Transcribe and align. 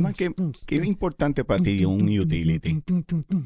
Emma, 0.00 0.12
¿qué, 0.12 0.32
qué 0.66 0.76
es 0.76 0.84
importante 0.86 1.44
para 1.44 1.62
ti 1.62 1.84
un 1.84 2.02
utility? 2.18 2.82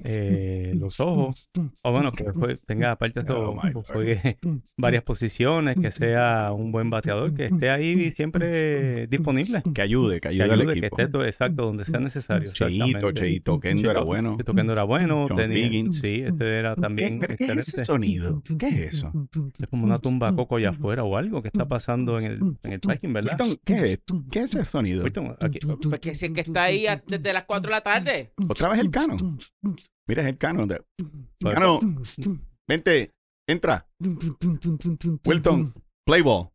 Eh, 0.05 0.75
los 0.77 1.01
ojos. 1.01 1.49
O 1.83 1.93
bueno, 1.93 2.13
que 2.13 2.25
tenga 2.67 2.93
aparte 2.93 3.21
de 3.21 3.27
todo, 3.27 3.55
Oh, 3.75 3.83
juegue 3.93 4.19
varias 4.77 5.03
posiciones, 5.03 5.77
que 5.81 5.91
sea 5.91 6.53
un 6.53 6.73
buen 6.73 6.91
bateador, 6.91 7.35
que 7.35 7.47
esté 7.47 7.71
ahí 7.71 8.11
siempre 8.13 9.07
disponible. 9.07 9.63
Que 9.75 9.83
ayude, 9.83 10.15
que 10.17 10.21
Que 10.21 10.29
ayude 10.29 10.45
al 10.45 10.61
ayude, 10.61 10.73
que 10.75 10.79
equipo. 10.87 10.97
esté 10.99 11.13
todo 11.13 11.25
exacto 11.25 11.65
donde 11.67 11.85
sea 11.85 12.01
necesario. 12.01 12.51
Cheito. 12.53 13.13
Cheito, 13.13 13.61
Kendo 13.61 13.91
era 13.91 14.01
Cheito- 14.01 14.05
bueno. 14.07 14.37
Cheito 14.37 14.55
Kendo 14.55 14.73
era 14.73 14.85
bueno. 14.85 15.27
John 15.29 15.37
tenía- 15.37 15.67
Higgins. 15.67 15.99
Sí, 15.99 16.23
este 16.25 16.59
era 16.59 16.75
también 16.77 17.21
¿Qué, 17.21 17.37
qué 17.37 17.53
es 17.53 17.69
ese 17.69 17.85
sonido? 17.85 18.43
¿Qué 18.59 18.67
es 18.69 18.95
eso? 18.95 19.13
Es 19.61 19.67
como 19.69 19.85
una 19.85 19.99
tumba 19.99 20.35
coco 20.35 20.57
allá 20.57 20.71
afuera 20.71 21.05
o 21.05 21.17
algo 21.17 21.43
que 21.43 21.49
está 21.49 21.67
pasando 21.67 22.19
en 22.19 22.25
el, 22.27 22.41
en 22.63 22.73
el 22.73 22.81
parking, 22.81 23.13
¿verdad? 23.13 23.39
¿Qué 23.65 23.93
es? 23.93 24.01
¿Qué 24.31 24.41
es 24.41 24.55
ese 24.55 24.65
sonido? 24.65 25.05
Porque 25.91 26.15
si 26.15 26.27
es 26.27 26.33
que 26.33 26.44
está 26.49 26.65
ahí 26.65 26.87
desde 27.07 27.33
las 27.33 27.45
4 27.45 27.69
de 27.69 27.71
la 27.75 27.81
tarde. 27.83 28.33
¿Otra 28.49 28.69
vez 28.69 28.81
el 28.81 28.91
cano? 28.91 29.17
Mira, 30.07 30.23
es 30.23 30.29
el 30.29 30.39
cano. 30.39 30.67
de- 30.67 30.83
Cano, 31.41 31.81
vente, 32.67 33.13
entra. 33.49 33.87
Wilton, 35.27 35.75
play 36.05 36.23
ball. 36.23 36.49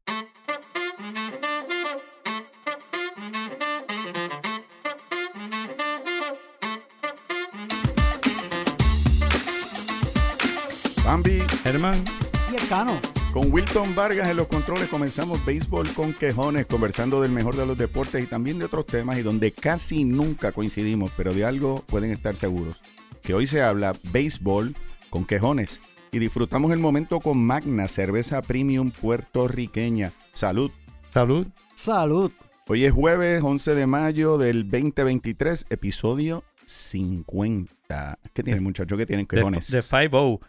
Bambi, 11.03 11.39
Germán, 11.63 12.03
Y 12.51 12.55
el 12.55 12.67
cano. 12.67 12.99
Con 13.33 13.51
Wilton 13.51 13.95
Vargas 13.95 14.29
en 14.29 14.37
los 14.37 14.47
controles 14.47 14.87
comenzamos 14.87 15.43
béisbol 15.45 15.93
con 15.93 16.13
quejones, 16.13 16.65
conversando 16.65 17.21
del 17.21 17.31
mejor 17.31 17.55
de 17.55 17.65
los 17.65 17.77
deportes 17.77 18.23
y 18.23 18.27
también 18.27 18.59
de 18.59 18.65
otros 18.65 18.85
temas 18.85 19.17
y 19.17 19.21
donde 19.21 19.51
casi 19.51 20.03
nunca 20.03 20.51
coincidimos, 20.51 21.11
pero 21.15 21.33
de 21.33 21.45
algo 21.45 21.83
pueden 21.87 22.11
estar 22.11 22.35
seguros, 22.35 22.81
que 23.21 23.33
hoy 23.33 23.45
se 23.45 23.61
habla 23.61 23.93
béisbol 24.11 24.75
con 25.09 25.25
quejones 25.25 25.79
y 26.11 26.19
disfrutamos 26.19 26.71
el 26.71 26.79
momento 26.79 27.19
con 27.19 27.37
Magna, 27.45 27.87
cerveza 27.87 28.41
premium 28.41 28.91
puertorriqueña. 28.91 30.11
Salud. 30.33 30.71
salud. 31.09 31.47
Salud. 31.75 32.31
Hoy 32.67 32.85
es 32.85 32.91
jueves 32.91 33.41
11 33.43 33.75
de 33.75 33.87
mayo 33.87 34.37
del 34.37 34.69
2023, 34.69 35.67
episodio 35.69 36.43
50. 36.65 38.19
¿Qué 38.33 38.43
tiene 38.43 38.59
muchacho? 38.61 38.97
¿Qué 38.97 39.05
tienen 39.05 39.25
quejones? 39.25 39.71
de 39.71 39.79
5-0. 39.79 40.39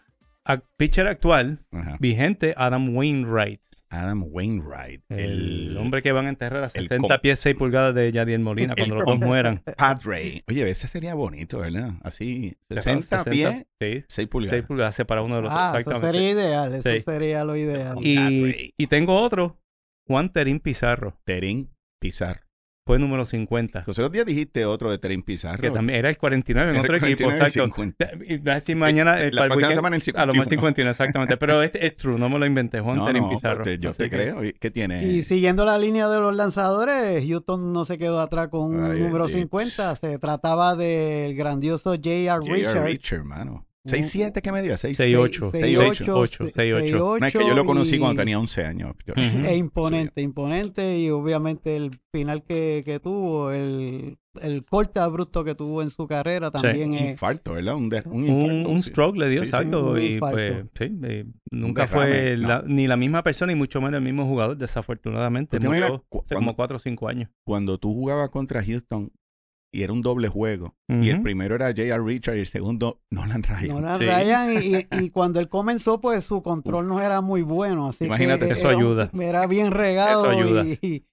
Pitcher 0.76 1.06
actual, 1.06 1.64
Ajá. 1.72 1.96
vigente, 2.00 2.54
Adam 2.56 2.94
Wainwright. 2.96 3.60
Adam 3.92 4.22
Wainwright, 4.28 5.02
El, 5.08 5.76
hombre 5.76 6.00
que 6.00 6.12
van 6.12 6.26
a 6.26 6.28
enterrar 6.28 6.62
a 6.62 6.66
el 6.66 6.70
70 6.70 7.08
com- 7.08 7.20
pies 7.20 7.40
6 7.40 7.56
pulgadas 7.56 7.92
de 7.92 8.12
Yadier 8.12 8.38
Molina 8.38 8.74
cuando 8.76 8.94
los 8.94 9.04
dos 9.04 9.18
mueran. 9.28 9.62
Padre. 9.76 10.44
Oye, 10.48 10.70
ese 10.70 10.86
sería 10.86 11.14
bonito, 11.14 11.58
¿verdad? 11.58 11.94
Así, 12.02 12.56
60 12.68 13.24
pies, 13.24 13.66
Sí, 13.80 14.04
6 14.06 14.28
pulgadas. 14.28 14.56
6 14.58 14.66
pulgadas 14.66 15.24
uno 15.24 15.36
de 15.36 15.42
los 15.42 15.50
Ah, 15.52 15.72
otros. 15.76 15.96
eso 15.96 16.00
sería 16.06 16.30
ideal. 16.30 16.74
Eso 16.74 16.88
Sí. 16.88 17.00
sería 17.00 17.42
lo 17.44 17.56
ideal. 17.56 17.96
Y- 18.00 18.18
Y, 18.18 18.74
y 18.78 18.86
tengo 18.86 19.16
otro, 19.16 19.58
Juan 20.06 20.32
Terín 20.32 20.60
Pizarro. 20.60 21.18
Terín 21.24 21.70
Pizarro. 22.00 22.42
Fue 22.86 22.98
número 22.98 23.24
50. 23.24 23.84
Los 23.86 23.98
otros 23.98 24.10
días 24.10 24.26
dijiste 24.26 24.64
otro 24.64 24.90
de 24.90 24.98
Terín 24.98 25.22
Pizarro. 25.22 25.60
Que 25.60 25.70
también 25.70 25.98
era 26.00 26.08
el 26.08 26.16
49 26.16 26.70
en 26.70 26.74
Era 26.76 26.82
otro 26.82 26.96
el 26.96 27.04
equipo. 27.04 27.24
49 27.24 27.38
y 27.38 27.46
Exacto. 27.46 27.64
50. 27.74 28.10
Y 28.34 28.38
va 28.38 28.52
a 28.52 28.54
decir 28.56 28.74
mañana, 28.74 29.20
eh, 29.20 29.30
La 29.30 29.42
para 29.42 29.44
el 29.54 29.58
weekend, 29.58 29.72
el 29.72 29.78
a 30.16 30.26
lo 30.26 30.34
más 30.34 30.48
51. 30.48 30.48
51, 30.48 30.90
exactamente. 30.90 31.36
Pero 31.36 31.62
este 31.62 31.86
es 31.86 31.94
true, 31.94 32.18
no 32.18 32.28
me 32.28 32.38
lo 32.38 32.46
inventé. 32.46 32.80
Juan 32.80 32.96
No, 32.96 33.06
Terín 33.06 33.22
no, 33.22 33.30
Pizarro. 33.30 33.62
te- 33.62 33.78
yo 33.78 33.90
Así 33.90 33.98
te 33.98 34.10
que- 34.10 34.16
creo. 34.16 34.44
¿Y 34.44 34.52
¿Qué 34.54 34.70
tiene? 34.70 35.04
Y 35.04 35.22
siguiendo 35.22 35.64
la 35.64 35.78
línea 35.78 36.08
de 36.08 36.18
los 36.18 36.34
lanzadores, 36.34 37.24
Houston 37.28 37.72
no 37.72 37.84
se 37.84 37.98
quedó 37.98 38.18
atrás 38.18 38.48
con 38.48 38.74
un 38.74 38.82
Ay, 38.84 38.98
número 39.00 39.26
bendito. 39.26 39.38
50. 39.58 39.94
Se 39.96 40.18
trataba 40.18 40.74
del 40.74 41.36
grandioso 41.36 41.90
J.R. 41.90 42.28
J.R. 42.38 42.54
Richard. 42.56 42.84
Richard, 42.84 43.18
hermano. 43.18 43.66
6'7 43.86 44.42
que 44.42 44.52
medía, 44.52 44.74
6'6. 44.76 44.94
6'8. 44.96 45.50
6'8. 45.52 46.52
6'8. 46.52 46.98
No, 46.98 47.26
es 47.26 47.32
que 47.32 47.38
yo 47.46 47.54
lo 47.54 47.64
conocí 47.64 47.96
y- 47.96 47.98
cuando 47.98 48.20
tenía 48.20 48.38
11 48.38 48.64
años. 48.64 48.92
Yo- 49.06 49.14
Ujú. 49.14 49.46
E 49.46 49.56
imponente, 49.56 50.20
imponente. 50.20 50.98
Y 50.98 51.10
obviamente 51.10 51.76
el 51.76 51.98
final 52.12 52.42
que, 52.42 52.82
que 52.84 53.00
tuvo, 53.00 53.50
el, 53.52 54.18
el 54.42 54.64
corte 54.64 55.00
abrupto 55.00 55.44
que 55.44 55.54
tuvo 55.54 55.80
en 55.82 55.90
su 55.90 56.06
carrera 56.06 56.50
también 56.50 56.90
Un 56.90 56.96
es. 56.96 57.10
infarto, 57.12 57.54
¿verdad? 57.54 57.74
Un, 57.76 57.88
de- 57.88 58.02
un 58.04 58.22
Un, 58.22 58.24
infarto, 58.26 58.70
un 58.70 58.82
sí. 58.82 58.90
stroke 58.90 59.16
le 59.16 59.28
dio, 59.28 59.38
Sí, 59.40 59.44
sí. 59.46 59.50
exacto. 59.50 59.90
Un 59.92 60.00
y 60.02 60.18
pues, 60.18 60.54
sí, 60.78 60.98
eh, 61.02 61.24
nunca 61.50 61.86
derrame, 61.86 62.06
fue 62.10 62.36
no. 62.36 62.48
la- 62.48 62.64
ni 62.66 62.86
la 62.86 62.96
misma 62.96 63.22
persona 63.22 63.52
y 63.52 63.54
mucho 63.54 63.80
menos 63.80 63.98
el 63.98 64.04
mismo 64.04 64.26
jugador, 64.26 64.56
desafortunadamente. 64.58 65.56
¿Tú 65.56 65.60
te 65.62 65.66
imaginas 65.66 65.90
Murió 65.90 66.04
cuando- 66.10 66.34
como 66.36 66.54
4 66.56 66.76
o 66.76 66.80
5 66.80 67.08
años. 67.08 67.30
Cuando 67.44 67.78
tú 67.78 67.94
jugabas 67.94 68.28
contra 68.30 68.62
Houston 68.64 69.10
y 69.72 69.82
era 69.82 69.92
un 69.92 70.02
doble 70.02 70.28
juego, 70.28 70.74
y 70.88 71.10
el 71.10 71.22
primero 71.22 71.54
era 71.54 71.66
J.R. 71.68 72.02
Richard 72.04 72.36
y 72.36 72.40
el 72.40 72.46
segundo 72.46 73.00
Nolan 73.10 73.42
Ryan. 73.44 73.68
No 73.68 73.80
la 73.80 73.98
Sí. 73.98 74.04
rayan 74.06 74.52
y, 74.52 74.56
y- 74.76 74.86
y 75.04 75.10
cuando 75.10 75.38
él 75.40 75.48
comenzó, 75.48 76.00
pues 76.00 76.24
su 76.24 76.42
control 76.42 76.88
no 76.88 77.00
era 77.00 77.20
muy 77.20 77.42
bueno. 77.42 77.88
Así 77.88 78.04
Imagínate, 78.06 78.46
que 78.46 78.52
eso 78.54 78.68
era 78.70 78.78
ayuda. 78.78 79.10
era 79.20 79.46
bien 79.46 79.70
regado. 79.70 80.30
Eso 80.30 80.40
ayuda. 80.40 80.64
y- 80.64 80.78
y- 80.82 81.04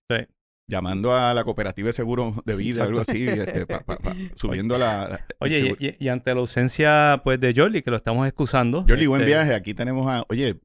Llamando 0.70 1.14
a 1.16 1.34
la 1.34 1.46
cooperativa 1.46 1.86
de 1.88 1.94
seguro 1.94 2.34
de 2.46 2.56
vida, 2.58 2.84
algo 2.84 3.00
así, 3.00 3.26
este, 3.26 3.66
pa- 3.66 3.80
pa- 3.86 4.00
pa- 4.00 4.14
subiendo 4.36 4.78
la. 4.78 5.08
la- 5.08 5.26
Oye, 5.40 5.96
y, 5.98 6.08
ante 6.10 6.34
la 6.34 6.42
ausencia 6.42 7.22
pues 7.24 7.40
de 7.40 7.54
Jordi, 7.56 7.82
que 7.84 7.90
lo 7.92 7.96
estamos 7.96 8.28
excusando. 8.28 8.84
Jordi, 8.86 9.06
buen 9.06 9.22
este, 9.22 9.32
viaje. 9.32 9.54
Aquí 9.56 9.74
tenemos 9.74 10.08
a. 10.08 10.26
Oye, 10.28 10.60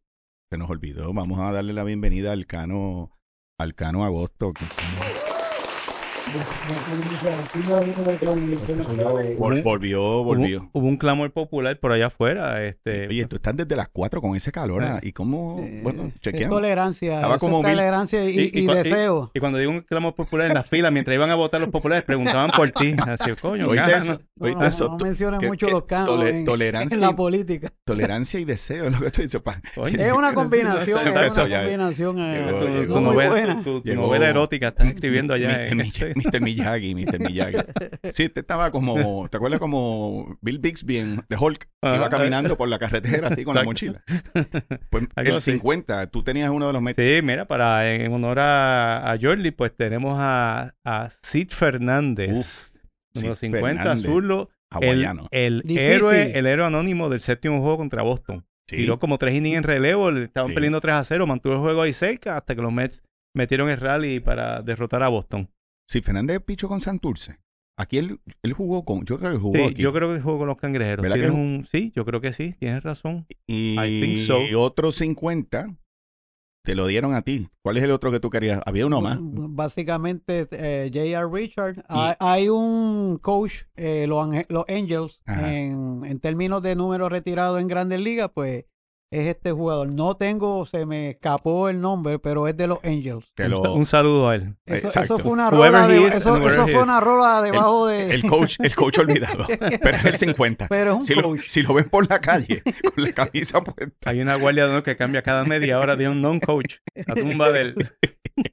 se 0.51 0.59
nos 0.59 0.69
olvidó. 0.71 1.13
Vamos 1.13 1.39
a 1.39 1.53
darle 1.53 1.73
la 1.73 1.85
bienvenida 1.85 2.33
al 2.33 2.47
Cano, 2.47 3.17
al 3.61 3.77
Cano 3.77 4.05
Agosto. 4.05 4.53
que- 4.53 4.65
volvió, 9.63 10.25
volvió. 10.25 10.61
Hubo, 10.61 10.71
hubo 10.73 10.87
un 10.89 10.97
clamor 10.97 11.31
popular 11.33 11.79
por 11.79 11.93
allá 11.93 12.07
afuera. 12.07 12.65
Este, 12.65 13.09
Oye, 13.09 13.27
tú 13.27 13.37
estás 13.37 13.57
desde 13.57 13.77
las 13.77 13.89
4 13.89 14.21
con 14.21 14.37
ese 14.37 14.53
calor. 14.53 14.83
¿ah? 14.85 15.01
¿Y 15.03 15.13
cómo? 15.13 15.61
eh, 15.63 15.81
Bueno, 15.83 16.13
chequeamos. 16.21 16.57
tolerancia. 16.57 17.17
Estaba 17.17 17.39
como 17.39 17.63
mil- 17.63 17.73
tolerancia 17.73 18.25
y, 18.29 18.39
Y- 18.39 18.51
y 18.53 18.59
y 18.61 18.67
deseo. 18.67 19.31
Y 19.35 19.41
cuando 19.41 19.59
digo 19.59 19.71
un 19.71 19.81
clamor 19.83 20.15
popular 20.15 20.49
en 20.49 20.55
la 20.55 20.65
fila, 20.65 20.91
mientras 20.91 21.15
iban 21.15 21.31
a 21.31 21.35
votar 21.35 21.61
los 21.61 21.71
populares, 21.71 22.05
preguntaban 22.05 22.51
por 22.51 22.71
ti. 22.71 22.95
Así, 23.07 23.31
coño, 23.41 23.69
Oíste 23.69 23.91
gana. 23.91 23.99
eso, 24.03 24.21
No, 24.37 24.47
oíste 24.47 24.61
no, 24.61 24.67
eso. 24.67 24.89
no 24.89 24.97
menciones 25.05 25.41
que- 25.41 25.47
mucho 25.47 25.67
que 25.67 25.73
los 25.73 25.85
canos 25.85 26.09
tole- 26.09 26.31
en, 26.31 26.45
tolerancia, 26.45 26.95
en 26.95 27.01
la 27.01 27.11
y, 27.11 27.15
política. 27.15 27.73
tolerancia 27.85 28.41
y 28.41 28.45
deseo. 28.45 28.87
es 28.87 28.93
lo 28.93 29.01
que 29.01 29.11
tú 29.11 29.23
dices, 29.23 29.41
pa. 29.43 29.61
Oye, 29.77 30.03
Es 30.05 30.13
una 30.13 30.33
combinación, 30.35 30.99
es 31.07 31.13
una 31.13 31.29
combinación 31.29 32.17
eh, 32.21 32.87
tu, 32.87 33.01
novela, 33.91 34.29
erótica 34.29 34.69
están 34.69 34.89
escribiendo 34.89 35.35
allá. 35.35 35.69
Mr. 36.25 36.41
Miyagi, 36.41 36.95
Mr. 36.95 37.19
Miyagi. 37.19 37.57
Sí, 38.13 38.25
este 38.25 38.41
estaba 38.41 38.71
como, 38.71 39.29
¿te 39.29 39.37
acuerdas 39.37 39.61
como 39.61 40.39
Bill 40.41 40.59
Bixby 40.59 40.97
en 40.99 41.23
The 41.29 41.37
Hulk? 41.37 41.69
que. 41.83 41.97
Iba 41.97 42.09
caminando 42.11 42.57
por 42.57 42.69
la 42.69 42.79
carretera 42.79 43.29
así 43.29 43.45
con 43.45 43.55
la 43.55 43.65
mochila. 43.65 44.03
Pues 44.91 45.05
Algo 45.17 45.31
el 45.31 45.37
así. 45.37 45.53
50, 45.53 46.07
tú 46.11 46.23
tenías 46.23 46.51
uno 46.51 46.67
de 46.67 46.73
los 46.73 46.83
Mets. 46.83 46.97
Sí, 47.05 47.21
mira, 47.23 47.47
para 47.47 47.93
en 47.93 48.13
honor 48.13 48.39
a, 48.41 49.11
a 49.13 49.19
Jordi, 49.21 49.51
pues 49.51 49.75
tenemos 49.77 50.17
a, 50.19 50.75
a 50.85 51.09
Sid 51.23 51.49
Fernández, 51.51 52.31
Uf, 52.33 52.77
número 53.15 53.35
Sid 53.35 53.47
50, 53.49 53.83
Fernández, 53.83 54.07
zurdo, 54.11 54.51
el, 54.81 54.89
hawaiano. 54.89 55.29
el 55.31 55.63
Difícil. 55.63 55.79
héroe, 55.81 56.39
el 56.39 56.47
héroe 56.47 56.67
anónimo 56.67 57.09
del 57.09 57.21
séptimo 57.21 57.61
juego 57.61 57.77
contra 57.79 58.03
Boston. 58.03 58.45
Sí. 58.69 58.77
Tiró 58.77 58.99
como 58.99 59.19
tres 59.19 59.35
innings 59.35 59.59
en 59.59 59.65
relevo, 59.65 60.11
le 60.11 60.25
estaban 60.25 60.49
Sí. 60.51 60.55
perdiendo 60.55 60.81
3 60.81 60.95
a 60.95 61.05
0, 61.05 61.27
mantuvo 61.27 61.55
el 61.55 61.59
juego 61.61 61.83
ahí 61.83 61.93
cerca 61.93 62.37
hasta 62.39 62.55
que 62.55 62.63
los 62.63 62.73
Mets 62.73 63.03
metieron 63.37 63.69
el 63.69 63.77
rally 63.79 64.21
para 64.21 64.63
derrotar 64.63 65.03
a 65.03 65.09
Boston. 65.09 65.49
Sí, 65.93 66.01
Fernández 66.01 66.41
pichó 66.43 66.69
con 66.69 66.81
Santurce. 66.81 67.39
Aquí 67.79 67.99
él, 67.99 68.19
él 68.43 68.55
jugó 68.55 68.83
con, 68.87 69.05
yo 69.05 69.19
creo 69.19 69.33
que 69.33 69.39
jugó 69.39 69.57
Sí, 69.57 69.63
aquí. 69.65 69.83
yo 69.83 69.93
creo 69.93 70.15
que 70.15 70.23
jugó 70.23 70.39
con 70.39 70.47
los 70.49 70.57
cangrejeros. 70.57 71.05
Sí, 71.69 71.93
yo 71.95 72.07
creo 72.07 72.23
que 72.23 72.33
sí, 72.33 72.55
tienes 72.59 72.83
razón. 72.83 73.27
Y 73.47 73.79
I 73.79 74.01
think 74.01 74.19
so. 74.21 74.39
otros 74.59 74.95
50 74.97 75.77
te 76.65 76.75
lo 76.75 76.87
dieron 76.87 77.13
a 77.13 77.21
ti. 77.21 77.51
¿Cuál 77.63 77.77
es 77.77 77.83
el 77.83 77.91
otro 77.91 78.11
que 78.11 78.21
tú 78.21 78.31
querías? 78.31 78.63
Había 78.65 78.87
uno 78.87 79.03
más. 79.03 79.19
Básicamente, 79.21 80.49
eh, 80.53 80.91
J.R. 80.95 81.27
Richard. 81.31 81.85
Hay, 81.89 82.15
hay 82.21 82.49
un 82.49 83.19
coach, 83.19 83.65
eh, 83.77 84.07
los, 84.09 84.29
los 84.49 84.65
Angels, 84.69 85.21
en, 85.27 86.07
en 86.07 86.21
términos 86.21 86.63
de 86.63 86.75
números 86.75 87.13
retirados 87.13 87.61
en 87.61 87.69
Grandes 87.69 88.01
Ligas, 88.01 88.31
pues 88.35 88.65
es 89.13 89.29
este 89.29 89.53
jugador. 89.53 89.89
No 89.89 90.17
tengo, 90.17 90.67
se 90.67 90.85
me 90.87 91.11
escapó 91.11 91.69
el 91.69 91.81
nombre, 91.81 92.19
pero 92.19 92.49
es 92.49 92.57
de 92.57 92.67
los 92.67 92.79
Angels. 92.83 93.27
Un, 93.39 93.51
lo- 93.51 93.75
un 93.75 93.87
saludo 93.87 94.29
a 94.31 94.35
él. 94.35 94.57
Eso, 94.67 94.89
Exacto. 94.89 95.15
eso 95.15 95.23
fue 95.23 95.31
una 95.33 95.51
rola, 95.51 95.85
he 95.89 95.93
de- 95.93 96.01
is 96.09 96.15
eso, 96.15 96.37
fue 96.67 96.83
una 96.83 96.99
rola 96.99 97.41
debajo 97.43 97.87
de... 97.87 98.11
el 98.15 98.23
coach, 98.29 98.57
el 98.59 98.75
coach 98.75 98.99
olvidado. 98.99 99.47
Pero 99.83 99.97
es 99.97 100.05
el 100.07 100.17
50. 100.17 100.67
pero 100.69 100.93
es 100.93 100.97
un 100.97 101.03
Si 101.07 101.15
lo, 101.15 101.35
si 101.47 101.63
lo 101.63 101.75
ven 101.75 101.89
por 101.89 102.09
la 102.11 102.21
calle 102.21 102.63
con 102.65 103.05
la 103.05 103.13
camisa 103.13 103.63
puesta. 103.63 104.11
Hay 104.11 104.21
una 104.21 104.35
guardia 104.37 104.65
de 104.65 104.71
honor 104.71 104.83
que 104.83 104.97
cambia 104.97 105.23
cada 105.23 105.45
media 105.45 105.79
hora 105.79 105.95
de 105.97 106.09
un 106.09 106.21
non-coach. 106.21 106.77
La 107.07 107.15
tumba 107.15 107.51
del... 107.53 107.75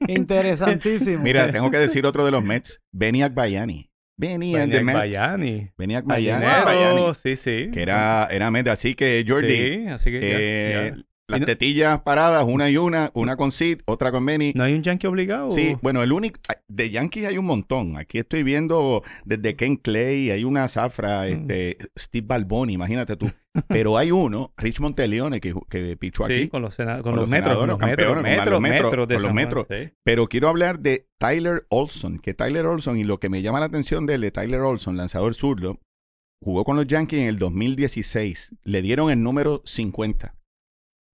Interesantísimo. 0.08 1.22
Mira, 1.22 1.50
tengo 1.50 1.70
que 1.70 1.78
decir 1.78 2.04
otro 2.06 2.24
de 2.24 2.30
los 2.30 2.44
Mets. 2.44 2.80
Benny 2.92 3.22
Agbayani. 3.22 3.89
Bayani. 4.20 5.70
Benny 5.78 5.94
Agbayani. 5.96 6.44
Ballenero, 6.44 6.60
Agbayani, 6.68 7.14
sí, 7.14 7.36
sí. 7.36 7.70
Que 7.72 7.82
era, 7.82 8.28
era 8.30 8.50
Met. 8.50 8.68
Así 8.68 8.94
que, 8.94 9.24
Jordi, 9.26 9.48
Sí, 9.56 9.86
así 9.88 10.10
que 10.10 10.20
ya, 10.20 10.36
eh, 10.38 10.92
ya. 10.94 11.02
Las 11.30 11.40
no- 11.40 11.46
tetillas 11.46 12.00
paradas, 12.00 12.44
una 12.46 12.68
y 12.70 12.76
una, 12.76 13.10
una 13.14 13.36
con 13.36 13.50
Sid, 13.50 13.80
otra 13.86 14.10
con 14.12 14.24
Benny. 14.26 14.52
¿No 14.54 14.64
hay 14.64 14.74
un 14.74 14.82
yankee 14.82 15.06
obligado? 15.06 15.50
Sí, 15.50 15.76
bueno, 15.82 16.02
el 16.02 16.12
único, 16.12 16.40
de 16.68 16.90
Yankees 16.90 17.26
hay 17.26 17.38
un 17.38 17.46
montón. 17.46 17.96
Aquí 17.96 18.18
estoy 18.18 18.42
viendo 18.42 19.02
desde 19.24 19.56
Ken 19.56 19.76
Clay, 19.76 20.30
hay 20.30 20.44
una 20.44 20.66
zafra, 20.68 21.22
Mm. 21.22 21.26
este, 21.50 21.78
Steve 21.98 22.26
Balboni, 22.26 22.74
imagínate 22.74 23.16
tú. 23.16 23.30
Pero 23.66 23.98
hay 23.98 24.12
uno, 24.12 24.52
Rich 24.56 24.78
Monteleone, 24.78 25.40
que, 25.40 25.52
que 25.68 25.96
pichó 25.96 26.22
Sí, 26.24 26.32
aquí. 26.34 26.48
con 26.48 26.62
los, 26.62 26.74
sena- 26.74 26.94
con 26.94 27.02
con 27.02 27.12
los 27.16 27.22
los 27.22 27.28
metros, 27.30 27.56
con 27.58 27.68
los 27.68 27.78
metros, 27.80 27.96
campeones, 27.96 28.14
con 28.14 28.22
metros, 28.22 28.60
metros, 28.60 29.08
de 29.08 29.14
con 29.16 29.22
los 29.24 29.34
metros. 29.34 29.66
sí. 29.68 29.92
Pero 30.04 30.28
quiero 30.28 30.48
hablar 30.48 30.78
de 30.78 31.08
Tyler 31.18 31.66
Olson, 31.68 32.18
que 32.20 32.32
Tyler 32.32 32.66
Olson, 32.66 32.98
y 32.98 33.02
lo 33.04 33.18
que 33.18 33.28
me 33.28 33.42
llama 33.42 33.58
la 33.58 33.66
atención 33.66 34.06
de 34.06 34.14
él, 34.14 34.20
de 34.20 34.30
Tyler 34.30 34.60
Olson, 34.60 34.96
lanzador 34.96 35.34
zurdo, 35.34 35.80
jugó 36.42 36.64
con 36.64 36.76
los 36.76 36.86
Yankees 36.86 37.18
en 37.22 37.26
el 37.26 37.38
2016. 37.40 38.54
Le 38.62 38.82
dieron 38.82 39.10
el 39.10 39.20
número 39.22 39.62
50. 39.64 40.34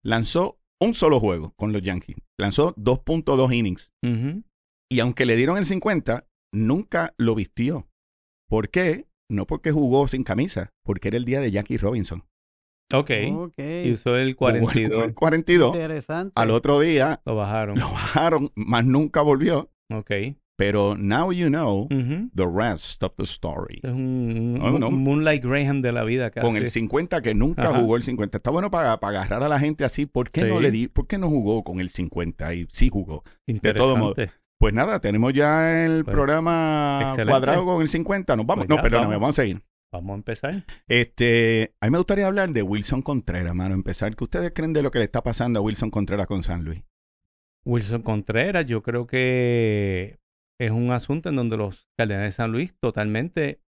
Lanzó 0.07 0.61
un 0.81 0.95
solo 0.95 1.19
juego 1.19 1.53
con 1.57 1.73
los 1.73 1.83
Yankees. 1.83 2.17
Lanzó 2.39 2.75
2.2 2.77 3.53
innings. 3.53 3.91
Y 4.89 5.01
aunque 5.01 5.27
le 5.27 5.35
dieron 5.35 5.59
el 5.59 5.67
50, 5.67 6.29
nunca 6.53 7.13
lo 7.19 7.35
vistió. 7.35 7.89
¿Por 8.49 8.71
qué? 8.71 9.09
No 9.29 9.47
porque 9.49 9.73
jugó 9.73 10.07
sin 10.07 10.23
camisa, 10.23 10.71
porque 10.85 11.09
era 11.09 11.17
el 11.17 11.25
día 11.25 11.41
de 11.41 11.51
Jackie 11.51 11.77
Robinson. 11.79 12.25
Ok. 12.95 13.11
Ok. 13.33 13.59
Y 13.85 13.91
usó 13.93 14.15
el 14.17 14.35
Jugó 14.35 14.51
el- 14.51 14.61
42. 14.61 15.05
el 15.07 15.15
42. 15.15 15.75
Interesante. 15.75 16.33
Al 16.41 16.51
otro 16.53 16.79
día 16.79 17.21
Lo 17.25 17.35
bajaron. 17.35 17.77
lo 17.77 17.91
bajaron, 17.91 18.53
más 18.55 18.85
nunca 18.85 19.23
volvió. 19.23 19.73
Ok. 19.93 20.13
Pero 20.59 20.97
now 20.97 21.33
you 21.33 21.49
know 21.49 21.87
Ujú. 21.91 22.31
the 22.35 22.47
rest 22.47 23.03
of 23.03 23.13
the 23.19 23.25
story. 23.25 23.79
Es 23.83 23.91
un, 23.93 23.99
un- 24.01 24.55
No, 24.59 24.79
no. 24.79 24.91
Moonlight 24.91 25.45
Graham 25.45 25.83
de 25.83 25.93
la 25.93 26.03
vida 26.05 26.31
casi. 26.31 26.47
Con 26.47 26.57
el 26.57 26.71
50 26.71 27.21
que 27.21 27.35
nunca 27.35 27.69
Ajá. 27.69 27.79
jugó 27.81 27.97
el 27.97 28.03
50. 28.03 28.39
Está 28.39 28.51
bueno 28.51 28.71
para, 28.71 28.99
para 28.99 29.19
agarrar 29.21 29.43
a 29.43 29.49
la 29.49 29.61
gente 29.61 29.85
así. 29.85 30.07
¿Por 30.07 30.31
qué 30.31 30.45
no 30.45 30.59
le 30.61 30.71
di, 30.71 30.89
por 30.89 31.07
qué 31.07 31.19
no 31.19 31.29
jugó 31.29 31.63
con 31.63 31.79
el 31.81 31.91
50? 31.91 32.55
Y 32.55 32.67
sí 32.71 32.89
jugó. 32.89 33.23
Interesante. 33.47 33.79
todo 33.87 33.97
modo. 33.99 34.15
Pues 34.59 34.73
nada, 34.73 34.99
tenemos 35.01 35.35
ya 35.35 35.85
el 35.85 36.03
Pues, 36.05 36.15
programa 36.15 37.01
excelente. 37.09 37.31
cuadrado 37.31 37.67
con 37.67 37.83
el 37.83 37.89
50. 37.89 38.35
Nos 38.37 38.47
vamos. 38.47 38.65
Pues 38.65 38.71
no, 38.71 38.77
ya, 38.77 38.83
perdóname, 38.83 39.09
vamos. 39.17 39.21
vamos 39.21 39.39
a 39.39 39.43
seguir. 39.43 39.63
Vamos 39.93 40.11
a 40.13 40.17
empezar. 40.17 40.65
Este, 40.89 41.75
a 41.81 41.87
mí 41.87 41.91
me 41.93 41.99
gustaría 41.99 42.27
hablar 42.27 42.51
de 42.53 42.63
Wilson 42.63 43.03
Contreras, 43.03 43.55
mano. 43.55 43.75
Empezar. 43.75 44.17
¿Qué 44.17 44.25
ustedes 44.25 44.53
creen 44.55 44.73
de 44.73 44.83
lo 44.83 44.91
que 44.91 44.99
le 45.01 45.05
está 45.05 45.23
pasando 45.23 45.59
a 45.59 45.63
Wilson 45.63 45.91
Contreras 45.91 46.27
con 46.27 46.43
San 46.43 46.65
Luis? 46.65 46.83
Wilson 47.67 48.01
Contreras, 48.01 48.65
yo 48.65 48.83
creo 48.83 49.07
que 49.07 50.19
es 50.59 50.71
un 50.71 50.91
asunto 50.91 51.29
en 51.29 51.37
donde 51.37 51.57
los 51.57 51.89
Cardenales 51.99 52.29
de 52.29 52.33
San 52.33 52.53
Luis 52.53 52.75
totalmente 52.81 53.61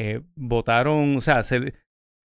eh, 0.00 0.20
votaron, 0.34 1.16
o 1.16 1.20
sea, 1.20 1.42
se, 1.44 1.72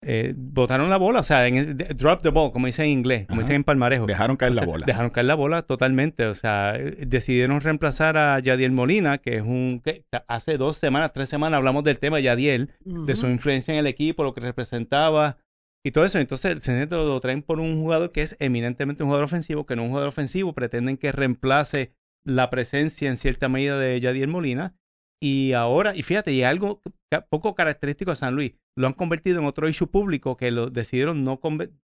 eh, 0.05 0.35
votaron 0.37 0.89
la 0.89 0.99
bola, 0.99 1.21
o 1.21 1.25
sea, 1.25 1.47
en 1.49 1.57
el- 1.57 1.77
de- 1.77 1.87
drop 1.95 2.23
the 2.23 2.29
ball, 2.29 2.53
como 2.53 2.67
dicen 2.67 2.85
en 2.87 2.91
inglés, 2.93 3.27
como 3.27 3.41
Ajá. 3.41 3.47
dicen 3.47 3.57
en 3.57 3.65
Palmarejo. 3.65 4.07
Dejaron 4.07 4.37
caer 4.37 4.53
O 4.53 4.55
la 4.55 4.65
bola. 4.65 4.87
Dejaron 4.87 5.11
caer 5.11 5.27
la 5.27 5.35
bola 5.35 5.63
totalmente. 5.63 6.27
O 6.27 6.35
sea, 6.35 6.77
eh, 6.77 7.05
decidieron 7.07 7.61
reemplazar 7.61 8.17
a 8.17 8.39
Yadiel 8.39 8.71
Molina, 8.73 9.19
que 9.19 9.37
es 9.37 9.43
un. 9.43 9.81
que 9.85 10.05
hace 10.29 10.59
dos 10.59 10.77
semanas, 10.77 11.13
tres 11.13 11.29
semanas 11.29 11.59
hablamos 11.59 11.83
del 11.83 11.99
tema 11.99 12.19
de 12.19 12.25
Yadiel, 12.25 12.71
de 12.85 13.15
su 13.17 13.27
influencia 13.27 13.73
en 13.75 13.81
el 13.81 13.87
equipo, 13.89 14.23
lo 14.23 14.33
que 14.33 14.41
representaba 14.43 15.39
y 15.85 15.91
todo 15.91 16.05
eso. 16.05 16.19
Entonces, 16.21 16.53
el 16.53 16.61
Centro 16.61 17.05
lo 17.05 17.19
traen 17.21 17.43
por 17.43 17.59
un 17.59 17.81
jugador 17.81 18.13
que 18.13 18.23
es 18.23 18.37
eminentemente 18.39 19.03
un 19.03 19.09
jugador 19.09 19.25
ofensivo, 19.25 19.67
que 19.67 19.75
no 19.75 19.83
es 19.83 19.87
un 19.87 19.91
jugador 19.91 20.09
ofensivo. 20.11 20.53
Pretenden 20.53 20.99
que 20.99 21.11
reemplace 21.11 21.93
la 22.27 22.51
presencia 22.51 23.09
en 23.09 23.17
cierta 23.17 23.49
medida 23.49 23.79
de 23.79 23.99
Yadiel 24.01 24.29
Molina. 24.29 24.75
Y 25.23 25.53
ahora, 25.53 25.97
y 25.97 26.03
fíjate, 26.03 26.33
y 26.33 26.43
algo 26.43 26.83
poco 27.31 27.55
característico 27.55 28.11
de 28.11 28.17
San 28.17 28.35
Luis, 28.35 28.53
lo 28.77 28.87
han 28.87 28.93
convertido 28.93 29.41
en 29.41 29.47
otro 29.47 29.69
issue 29.69 29.87
público 29.87 30.37
que 30.37 30.51
lo 30.51 30.69
decidieron 30.69 31.25
no 31.25 31.41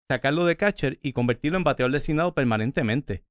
sacarlo 0.09 0.45
de 0.45 0.57
catcher 0.57 0.99
y 1.03 1.13
convertirlo 1.13 1.57
en 1.57 1.63
bateador 1.63 1.91
designado 1.91 2.33
permanentemente. 2.33 3.23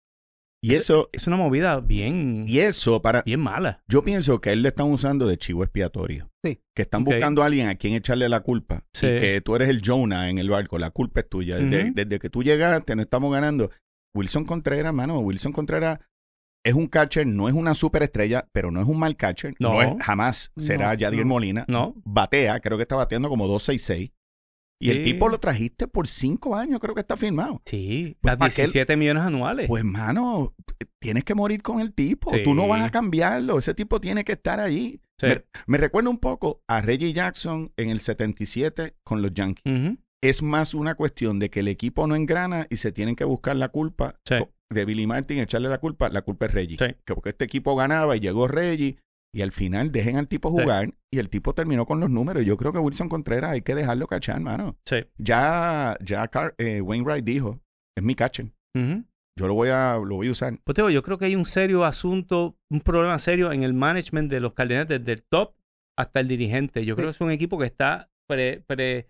Y 0.63 0.75
eso, 0.75 1.09
Es 1.13 1.27
una 1.29 1.37
movida 1.37 1.79
bien, 1.79 2.45
y 2.49 2.59
eso 2.59 3.01
para. 3.01 3.23
bien 3.23 3.39
mala. 3.39 3.83
Yo 3.87 4.03
pienso 4.03 4.41
que 4.41 4.51
a 4.51 4.53
él 4.53 4.63
le 4.63 4.71
están 4.71 4.91
usando 4.91 5.27
de 5.27 5.37
chivo 5.37 5.63
expiatorio. 5.63 6.31
Sí. 6.45 6.61
Que 6.75 6.83
están 6.83 7.05
buscando 7.05 7.43
a 7.43 7.47
alguien 7.47 7.69
a 7.69 7.77
quien 7.77 7.95
echarle 7.95 8.29
la 8.29 8.41
culpa. 8.41 8.85
Sí. 8.93 9.07
Y 9.07 9.19
que 9.19 9.41
tú 9.41 9.55
eres 9.55 9.69
el 9.69 9.83
Jonah 9.85 10.31
en 10.31 10.39
el 10.39 10.51
barco. 10.51 10.79
La 10.79 10.91
culpa 10.91 11.21
es 11.21 11.29
tuya. 11.29 11.57
Desde, 11.59 11.93
desde 11.93 12.19
que 12.19 12.29
tú 12.29 12.43
llegaste, 12.43 12.97
no 12.97 13.03
estamos 13.03 13.33
ganando. 13.33 13.71
Wilson 14.17 14.45
Contreras, 14.45 14.93
mano. 14.93 15.21
Wilson 15.21 15.53
Contreras 15.53 16.01
es 16.65 16.75
un 16.75 16.87
catcher, 16.87 17.27
no 17.27 17.49
es 17.49 17.55
una 17.55 17.75
superestrella, 17.75 18.47
pero 18.53 18.71
no 18.71 18.81
es 18.83 18.89
un 18.89 18.99
mal 18.99 19.17
catcher. 19.17 19.55
No. 19.59 19.81
es- 19.83 19.95
jamás 20.01 20.53
será 20.57 20.89
No, 20.93 20.95
Yadier 20.95 21.23
no. 21.25 21.29
Molina. 21.35 21.65
No, 21.69 21.95
Batea, 22.05 22.61
creo 22.61 22.77
que 22.77 22.83
está 22.83 22.97
bateando 22.97 23.29
como 23.29 23.47
266. 23.47 24.11
Y 24.81 24.91
el 24.91 25.03
tipo 25.03 25.29
lo 25.29 25.41
trajiste 25.41 25.89
por 25.89 26.07
cinco 26.07 26.55
años, 26.55 26.79
creo 26.79 26.95
que 26.95 27.01
está 27.01 27.17
firmado. 27.17 27.61
sí, 27.67 28.17
Pues, 28.21 28.31
las 28.33 28.39
¿pa' 28.39 28.49
qué? 28.51 28.63
17 28.63 28.97
millones 28.97 29.25
anuales. 29.25 29.67
Pues, 29.67 29.83
mano, 29.85 30.55
tienes 31.01 31.25
que 31.25 31.35
morir 31.35 31.63
con 31.63 31.81
el 31.81 31.93
tipo. 31.93 32.31
Sí. 32.33 32.45
Tú 32.45 32.55
no 32.55 32.69
vas 32.69 32.83
a 32.85 32.89
cambiarlo. 32.89 33.59
Ese 33.59 33.75
tipo 33.75 34.01
tiene 34.01 34.23
que 34.23 34.33
estar 34.33 34.61
allí. 34.61 35.01
Sí. 35.21 35.27
Me, 35.27 35.45
me 35.67 35.79
recuerda 35.79 36.11
un 36.11 36.19
poco 36.19 36.63
a 36.69 36.81
Reggie 36.81 37.13
Jackson 37.13 37.73
en 37.77 37.91
el 37.91 37.99
77 38.01 38.95
con 39.03 39.21
los 39.21 39.35
Yankees. 39.35 39.97
Es 40.21 40.43
más 40.45 40.75
una 40.75 40.95
cuestión 40.95 41.41
de 41.41 41.51
que 41.51 41.59
el 41.61 41.67
equipo 41.69 42.07
no 42.07 42.15
engrana 42.15 42.67
y 42.71 42.77
se 42.77 42.93
tienen 42.93 43.17
que 43.17 43.25
buscar 43.25 43.57
la 43.57 43.71
culpa 43.71 44.15
Sí. 44.25 44.35
co- 44.39 44.53
de 44.71 44.85
Billy 44.85 45.07
Martin, 45.07 45.39
echarle 45.39 45.69
la 45.69 45.79
culpa. 45.79 46.09
La 46.09 46.23
culpa 46.23 46.47
es 46.47 46.53
Reggie. 46.53 46.77
Sí. 46.79 46.95
Que 47.05 47.15
porque 47.15 47.31
este 47.31 47.45
equipo 47.45 47.75
ganaba 47.77 48.17
y 48.17 48.21
llegó 48.21 48.49
Reggie 48.49 48.97
y 49.35 49.43
al 49.43 49.53
final 49.53 49.93
dejen 49.93 50.17
al 50.17 50.29
tipo 50.29 50.51
Sí. 50.51 50.57
jugar 50.63 50.95
y 51.13 51.19
el 51.19 51.29
tipo 51.31 51.55
terminó 51.55 51.87
con 51.87 52.01
los 52.01 52.11
números. 52.11 52.45
Yo 52.45 52.57
creo 52.57 52.73
que 52.73 52.79
Wilson 52.79 53.09
Contreras 53.09 53.53
hay 53.53 53.63
que 53.63 53.75
dejarlo 53.75 54.07
cachar, 54.07 54.41
mano. 54.41 54.77
Sí. 54.87 55.05
Ya, 55.19 55.97
ya 56.05 56.29
Car- 56.29 56.55
eh, 56.59 56.81
Wainwright 56.81 57.25
dijo, 57.25 57.61
es 57.97 58.03
mi 58.05 58.15
catcher. 58.15 58.47
Ujú. 58.77 59.05
Yo 59.39 59.47
lo 59.47 59.55
voy 59.55 59.69
a, 59.69 59.97
lo 60.05 60.17
voy 60.17 60.29
a 60.29 60.33
usar. 60.33 60.59
Pues 60.65 60.77
yo 60.93 61.03
creo 61.03 61.17
que 61.17 61.27
hay 61.27 61.37
un 61.37 61.45
serio 61.45 61.85
asunto, 61.85 62.57
un 62.71 62.81
problema 62.81 63.19
serio 63.21 63.53
en 63.53 63.63
el 63.63 63.73
management 63.73 64.31
de 64.31 64.41
los 64.41 64.53
Cardenales 64.55 64.89
desde 64.89 65.13
el 65.13 65.23
top 65.23 65.55
hasta 65.97 66.21
el 66.21 66.29
dirigente. 66.29 66.85
Yo 66.85 66.97
creo 66.97 67.07
que 67.09 67.13
es 67.13 67.21
un 67.21 67.31
equipo 67.31 67.57
que 67.59 67.67
está 67.67 68.11
pre- 68.29 68.65
pre- 68.67 69.07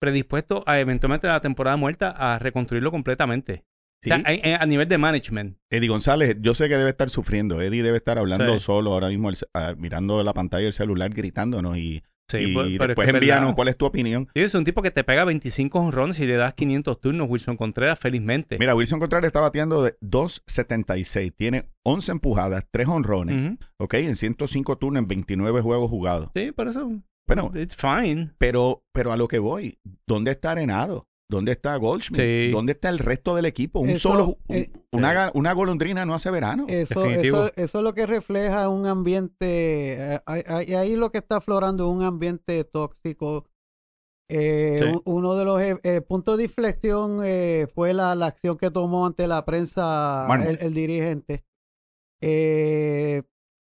predispuesto 0.00 0.62
a 0.66 0.80
eventualmente 0.80 1.26
en 1.26 1.32
la 1.32 1.40
temporada 1.40 1.76
muerta 1.76 2.10
a 2.10 2.38
reconstruirlo 2.38 2.90
completamente. 2.90 3.64
Sí. 4.06 4.12
O 4.12 4.16
sea, 4.22 4.32
en- 4.32 4.40
en- 4.46 4.60
a 4.62 4.66
nivel 4.66 4.88
de 4.88 4.98
management. 4.98 5.56
Eddie 5.70 5.88
González, 5.88 6.36
yo 6.40 6.54
sé 6.54 6.68
que 6.68 6.76
debe 6.76 6.90
estar 6.90 7.10
sufriendo. 7.10 7.60
Eddie 7.60 7.82
debe 7.82 7.96
estar 7.98 8.18
hablando 8.18 8.54
Sí. 8.54 8.60
solo 8.60 8.92
ahora 8.92 9.08
mismo, 9.08 9.28
el 9.30 9.36
ah, 9.54 9.74
mirando 9.76 10.22
la 10.22 10.32
pantalla 10.32 10.64
del 10.64 10.72
celular, 10.72 11.10
gritándonos 11.12 11.76
y, 11.76 12.02
Sí, 12.28 12.38
y 12.38 12.54
pues, 12.54 12.66
pero 12.72 12.84
es 12.84 12.88
después 12.88 13.06
que 13.06 13.10
es 13.10 13.14
envíanos 13.14 13.54
cuál 13.54 13.68
es 13.68 13.76
tu 13.76 13.86
opinión. 13.86 14.28
Es 14.34 14.52
un 14.56 14.64
tipo 14.64 14.82
que 14.82 14.90
te 14.90 15.04
pega 15.04 15.24
25 15.24 15.78
honrones 15.78 16.18
y 16.18 16.26
le 16.26 16.34
das 16.34 16.54
500 16.54 17.00
turnos, 17.00 17.28
Wilson 17.30 17.56
Contreras, 17.56 18.00
felizmente. 18.00 18.56
Mira, 18.58 18.74
Wilson 18.74 18.98
Contreras 18.98 19.26
está 19.26 19.38
bateando 19.40 19.82
de 19.84 19.96
2.76, 20.00 21.32
tiene 21.36 21.68
11 21.84 22.12
empujadas, 22.12 22.66
3 22.70 22.88
honrones, 22.88 23.36
Ujú. 23.52 23.58
¿ok? 23.78 23.94
En 23.94 24.14
105 24.16 24.76
turnos, 24.76 25.02
en 25.02 25.08
29 25.08 25.60
juegos 25.60 25.88
jugados. 25.90 26.30
Sí, 26.34 26.52
por 26.52 26.68
eso. 26.68 26.90
Bueno, 27.28 27.52
It's 27.56 27.76
fine. 27.76 28.32
pero, 28.38 28.84
pero 28.92 29.12
a 29.12 29.16
lo 29.16 29.26
que 29.28 29.38
voy, 29.38 29.78
¿dónde 30.06 30.30
está 30.32 30.52
Arenado? 30.52 31.06
¿Dónde 31.28 31.52
está 31.52 31.74
Goldschmidt? 31.76 32.20
Sí. 32.20 32.50
¿Dónde 32.52 32.72
está 32.72 32.88
el 32.88 32.98
resto 33.00 33.34
del 33.34 33.46
equipo? 33.46 33.80
Un 33.80 33.90
Eso, 33.90 34.10
solo, 34.10 34.38
un- 34.46 34.56
eh, 34.56 34.70
una, 34.92 35.52
golondrina 35.54 36.04
no 36.04 36.14
hace 36.14 36.30
verano. 36.30 36.66
Eso, 36.68 37.00
Definitivo. 37.02 37.46
eso, 37.46 37.52
eso 37.56 37.78
es 37.78 37.84
lo 37.84 37.94
que 37.94 38.06
refleja 38.06 38.68
un 38.68 38.86
ambiente, 38.86 40.14
eh, 40.14 40.20
ahí- 40.26 40.94
lo 40.96 41.10
que 41.10 41.18
está 41.18 41.36
aflorando 41.38 41.84
es 41.90 41.96
un 41.96 42.02
ambiente 42.04 42.62
tóxico. 42.64 43.46
Eh, 44.28 44.80
Sí. 44.82 45.00
Uno 45.04 45.34
de 45.36 45.44
los 45.44 45.60
eh, 45.62 45.78
eh, 45.84 46.00
puntos 46.00 46.36
de 46.36 46.44
inflexión 46.44 47.20
eh, 47.24 47.66
fue 47.74 47.92
la, 47.94 48.14
la 48.14 48.26
acción 48.26 48.56
que 48.56 48.70
tomó 48.70 49.06
ante 49.06 49.26
la 49.28 49.44
prensa 49.44 50.26
el, 50.48 50.58
el 50.60 50.74
dirigente. 50.74 51.44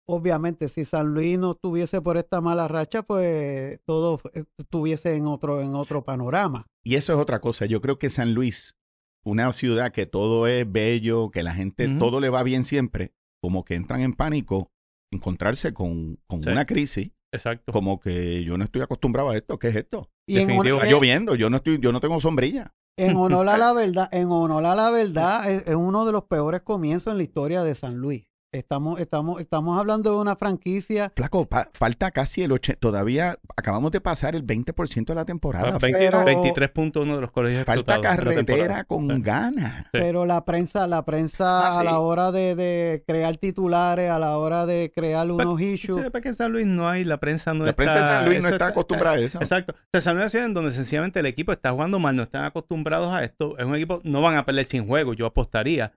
Eh, 0.09 0.13
obviamente, 0.15 0.69
si 0.69 0.85
San 0.85 1.07
Luis 1.13 1.37
no 1.37 1.51
estuviese 1.51 2.01
por 2.01 2.17
esta 2.17 2.41
mala 2.41 2.67
racha, 2.67 3.03
pues 3.03 3.79
todo 3.85 4.17
fu- 4.17 4.29
estuviese 4.57 5.15
en 5.15 5.25
otro, 5.27 5.61
en 5.61 5.75
otro 5.75 6.03
panorama. 6.03 6.65
Y 6.83 6.95
eso 6.95 7.13
es 7.13 7.19
otra 7.19 7.39
cosa. 7.39 7.65
Yo 7.65 7.81
creo 7.81 7.97
que 7.99 8.09
San 8.09 8.33
Luis, 8.33 8.75
una 9.23 9.51
ciudad 9.53 9.91
que 9.91 10.05
todo 10.05 10.47
es 10.47 10.69
bello, 10.71 11.29
que 11.31 11.43
la 11.43 11.53
gente, 11.53 11.87
todo 11.99 12.19
le 12.19 12.29
va 12.29 12.43
bien 12.43 12.63
siempre, 12.63 13.13
como 13.41 13.63
que 13.63 13.75
entran 13.75 14.01
en 14.01 14.13
pánico, 14.13 14.71
encontrarse 15.11 15.73
con, 15.73 16.17
con 16.27 16.43
Sí. 16.43 16.49
una 16.49 16.65
crisis, 16.65 17.11
Exacto. 17.31 17.71
como 17.71 17.99
que 17.99 18.43
yo 18.43 18.57
no 18.57 18.63
estoy 18.63 18.81
acostumbrado 18.81 19.29
a 19.29 19.37
esto. 19.37 19.59
¿Qué 19.59 19.69
es 19.69 19.75
esto? 19.75 20.09
Y 20.27 20.39
en. 20.39 20.49
Está 20.51 20.87
eh, 20.87 20.91
lloviendo, 20.91 21.35
yo 21.35 21.49
no 21.49 21.57
estoy, 21.57 21.79
yo 21.79 21.91
no 21.91 21.99
tengo 21.99 22.19
sombrilla. 22.19 22.73
en 22.97 23.15
honor 23.15 23.47
a 23.49 23.57
la 23.57 23.73
verdad, 23.73 24.09
en 24.11 24.29
honor 24.31 24.65
a 24.65 24.75
la 24.75 24.91
verdad, 24.91 25.49
es, 25.51 25.63
es 25.67 25.75
uno 25.75 26.05
de 26.05 26.11
los 26.11 26.23
peores 26.25 26.61
comienzos 26.61 27.11
en 27.11 27.17
la 27.17 27.23
historia 27.23 27.63
de 27.63 27.75
San 27.75 27.97
Luis. 27.97 28.25
Estamos, 28.59 28.99
estamos, 28.99 29.39
estamos 29.39 29.79
hablando 29.79 30.09
de 30.09 30.17
una 30.17 30.35
franquicia. 30.35 31.11
Flaco, 31.15 31.45
pa- 31.45 31.69
falta 31.71 32.09
casi 32.09 32.41
el 32.41 32.51
80. 32.51 32.79
Todavía 32.79 33.37
acabamos 33.55 33.91
de 33.91 34.01
pasar 34.01 34.33
el 34.35 34.43
20% 34.43 35.05
de 35.05 35.13
la 35.15 35.23
temporada. 35.23 35.73
Ah, 35.75 35.77
pero- 35.79 36.25
23.1 36.25 37.13
de 37.15 37.21
los 37.21 37.31
colegios 37.31 37.63
Falta 37.63 38.01
carretera 38.01 38.43
temporada. 38.43 38.83
con 38.85 39.07
Sí. 39.07 39.21
ganas. 39.21 39.75
Sí. 39.83 39.89
Pero 39.91 40.25
la 40.25 40.45
prensa, 40.45 40.87
la 40.87 41.05
prensa 41.05 41.65
Ah, 41.65 41.67
a 41.67 41.71
sí. 41.81 41.83
la 41.85 41.99
hora 41.99 42.31
de, 42.31 42.55
de 42.55 43.03
crear 43.05 43.37
titulares, 43.37 44.09
a 44.09 44.17
la 44.17 44.35
hora 44.39 44.65
de 44.65 44.91
crear 44.95 45.29
unos 45.29 45.61
issues, 45.61 46.01
Sí, 46.05 46.09
porque 46.11 46.29
en 46.29 46.35
San 46.35 46.51
Luis 46.51 46.65
no 46.65 46.89
hay, 46.89 47.03
la 47.03 47.17
prensa 47.19 47.53
no 47.53 47.65
La 47.65 47.69
está... 47.69 47.75
prensa 47.83 47.93
de 48.03 48.09
San 48.09 48.25
Luis 48.25 48.41
no 48.41 48.49
está 48.49 48.67
acostumbrada 48.69 49.17
a 49.17 49.19
eso. 49.19 49.37
Exacto. 49.39 49.73
O 49.73 49.77
sea, 49.93 50.01
San 50.01 50.15
Luis 50.15 50.21
es 50.21 50.23
una 50.25 50.29
ciudad 50.31 50.45
en 50.47 50.53
donde 50.55 50.71
sencillamente 50.71 51.19
el 51.19 51.27
equipo 51.27 51.51
está 51.51 51.69
jugando 51.69 51.99
mal, 51.99 52.15
no 52.15 52.23
están 52.23 52.45
acostumbrados 52.45 53.13
a 53.13 53.23
esto. 53.23 53.59
Es 53.59 53.65
un 53.65 53.75
equipo, 53.75 54.01
no 54.03 54.23
van 54.23 54.37
a 54.37 54.45
perder 54.47 54.65
sin 54.65 54.87
juego, 54.87 55.13
yo 55.13 55.27
apostaría. 55.27 55.91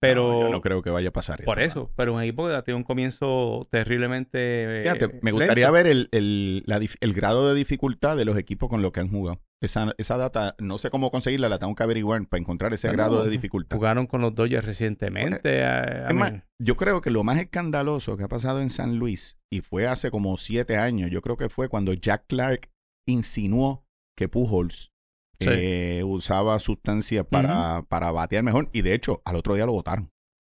Pero 0.00 0.30
No, 0.32 0.40
yo 0.42 0.48
no 0.50 0.60
creo 0.60 0.80
que 0.80 0.90
vaya 0.90 1.08
a 1.08 1.12
pasar 1.12 1.40
eso. 1.40 1.46
por 1.46 1.60
eso, 1.60 1.90
pero 1.96 2.14
un 2.14 2.22
equipo 2.22 2.46
que 2.46 2.54
ha 2.54 2.62
tenido 2.62 2.76
un 2.78 2.84
comienzo 2.84 3.66
terriblemente... 3.70 4.38
eh, 4.38 4.82
Fíjate, 4.84 5.18
me 5.22 5.32
gustaría 5.32 5.64
lento. 5.66 5.72
ver 5.72 5.86
el, 5.88 6.08
el- 6.12 6.62
la 6.66 6.78
dif- 6.78 6.96
el 7.00 7.12
grado 7.14 7.48
de 7.48 7.54
dificultad 7.56 8.16
de 8.16 8.24
los 8.24 8.38
equipos 8.38 8.68
con 8.68 8.80
los 8.80 8.92
que 8.92 9.00
han 9.00 9.10
jugado. 9.10 9.40
Esa, 9.60 9.92
esa 9.98 10.16
data, 10.16 10.54
no 10.60 10.78
sé 10.78 10.88
cómo 10.90 11.10
conseguirla, 11.10 11.48
la 11.48 11.58
tengo 11.58 11.74
que 11.74 11.82
averiguar 11.82 12.24
para 12.28 12.40
encontrar 12.40 12.72
ese 12.74 12.92
grado 12.92 13.24
de 13.24 13.30
dificultad. 13.30 13.76
Jugaron 13.76 14.06
con 14.06 14.20
los 14.20 14.32
Dodgers 14.36 14.64
recientemente. 14.64 15.40
eh, 15.44 16.04
Es 16.08 16.14
más, 16.14 16.32
yo 16.62 16.76
creo 16.76 17.00
que 17.00 17.10
lo 17.10 17.24
más 17.24 17.38
escandaloso 17.38 18.16
que 18.16 18.22
ha 18.22 18.28
pasado 18.28 18.60
en 18.60 18.70
San 18.70 18.98
Luis, 18.98 19.40
y 19.50 19.62
fue 19.62 19.88
hace 19.88 20.12
como 20.12 20.36
siete 20.36 20.76
años, 20.76 21.10
yo 21.10 21.22
creo 21.22 21.36
que 21.36 21.48
fue 21.48 21.68
cuando 21.68 21.92
Jack 21.92 22.26
Clark 22.28 22.70
insinuó 23.08 23.84
que 24.16 24.28
Pujols 24.28 24.92
Sí. 25.40 25.48
eh, 25.52 26.02
usaba 26.04 26.58
sustancias 26.58 27.24
para, 27.28 27.82
para 27.88 28.10
batear 28.10 28.42
mejor, 28.42 28.68
y 28.72 28.82
de 28.82 28.94
hecho, 28.94 29.22
al 29.24 29.36
otro 29.36 29.54
día 29.54 29.66
lo 29.66 29.72
votaron. 29.72 30.10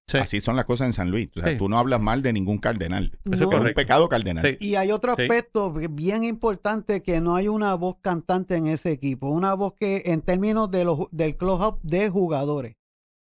sí. 0.09 0.19
Así 0.19 0.41
son 0.41 0.57
las 0.57 0.65
cosas 0.65 0.87
en 0.87 0.93
San 0.93 1.11
Luis. 1.11 1.29
O 1.37 1.41
sea, 1.41 1.53
Sí. 1.53 1.57
tú 1.59 1.69
no 1.69 1.79
hablas 1.79 2.01
mal 2.01 2.21
de 2.23 2.33
ningún 2.33 2.59
cardenal. 2.59 3.13
Eso 3.27 3.35
es 3.35 3.41
no, 3.43 3.53
Es 3.59 3.63
un 3.69 3.75
pecado 3.75 4.09
cardenal. 4.09 4.45
Sí. 4.45 4.57
Y 4.59 4.75
hay 4.75 4.91
otro 4.91 5.13
aspecto 5.13 5.73
bi- 5.73 5.87
bien 5.87 6.25
importante 6.25 7.03
que 7.03 7.21
no 7.21 7.37
hay 7.37 7.47
una 7.47 7.75
voz 7.75 7.97
cantante 8.01 8.57
en 8.57 8.67
ese 8.67 8.91
equipo, 8.91 9.29
una 9.29 9.55
voz 9.55 9.75
que 9.79 10.03
en 10.07 10.23
términos 10.23 10.69
de 10.71 10.85
los, 10.85 11.01
del 11.13 11.37
clubhouse 11.37 11.79
de 11.83 12.09
jugadores, 12.09 12.75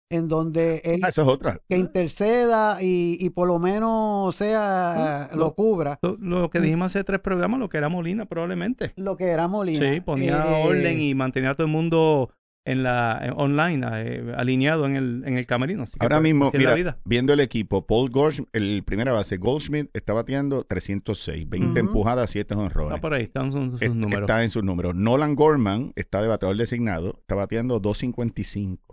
en 0.10 0.28
donde 0.28 0.82
él 0.84 1.02
Ah, 1.04 1.10
esa 1.10 1.22
es 1.22 1.28
otra. 1.28 1.60
que 1.70 1.78
interceda 1.78 2.82
y, 2.82 3.18
y 3.20 3.30
por 3.30 3.48
lo 3.48 3.60
menos 3.60 4.36
sea 4.36 5.30
Mm, 5.32 5.38
lo 5.38 5.46
lo- 5.46 5.54
cubra 5.56 6.00
Lo, 6.02 6.18
lo 6.20 6.50
que 6.50 6.60
dijimos 6.60 6.88
hace 6.88 7.04
tres 7.04 7.20
programas, 7.20 7.60
lo 7.60 7.70
que 7.70 7.78
era 7.78 7.90
Molina 7.90 8.26
probablemente. 8.26 8.92
lo 8.96 9.16
que 9.16 9.26
era 9.26 9.48
Molina. 9.48 9.94
Sí, 9.94 10.02
ponía 10.02 10.44
Eh, 10.62 10.68
orden 10.68 11.00
y 11.02 11.14
mantenía 11.14 11.52
a 11.52 11.56
todo 11.56 11.68
el 11.68 11.72
mundo 11.74 12.32
en 12.66 12.84
la 12.84 13.20
en- 13.24 13.34
online, 13.38 13.88
eh, 13.94 14.34
alineado 14.36 14.86
en 14.86 14.96
el, 14.96 15.24
en 15.26 15.38
el 15.38 15.46
camerino. 15.46 15.84
Así 15.84 15.96
Ahora 16.00 16.18
pues, 16.18 16.24
mismo, 16.24 16.52
mira, 16.54 16.74
vida. 16.76 16.98
viendo 17.06 17.32
el 17.34 17.40
equipo, 17.40 17.86
Paul 17.88 18.10
Goldschmidt, 18.10 18.50
el 18.54 18.84
primera 18.84 19.12
base, 19.12 19.38
Goldschmidt 19.38 19.90
está 19.94 20.14
bateando 20.14 20.64
306, 20.64 21.48
20 21.50 21.70
Ujú. 21.70 21.80
empujadas, 21.80 22.30
7 22.32 22.54
honrones. 22.56 22.92
Está 22.96 23.02
por 23.02 23.14
ahí, 23.14 23.24
están 23.24 23.52
sus, 23.52 23.72
sus 23.72 23.82
Es- 23.82 23.94
números. 23.94 24.22
Está 24.22 24.44
en 24.44 24.50
sus 24.50 24.64
números. 24.64 24.94
Nolan 24.96 25.36
Gorman 25.36 25.94
está 25.96 26.22
de 26.22 26.28
bateador 26.28 26.58
designado, 26.58 27.18
está 27.22 27.36
bateando 27.36 27.80
255. 27.80 28.89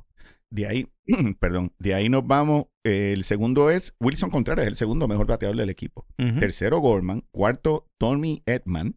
De 0.53 0.67
ahí, 0.67 0.88
perdón, 1.41 1.73
de 1.79 1.95
ahí 1.95 2.09
nos 2.09 2.26
vamos. 2.26 2.67
eh, 2.85 3.12
el 3.12 3.25
segundo 3.25 3.71
es 3.71 3.95
Wilson 4.00 4.31
Contreras, 4.31 4.67
el 4.67 4.75
segundo 4.76 5.09
mejor 5.09 5.26
bateador 5.26 5.57
del 5.57 5.71
equipo. 5.71 6.07
Tercero, 6.17 6.79
Gorman. 6.79 7.25
Cuarto, 7.33 7.88
Tommy 7.99 8.43
Edman. 8.47 8.97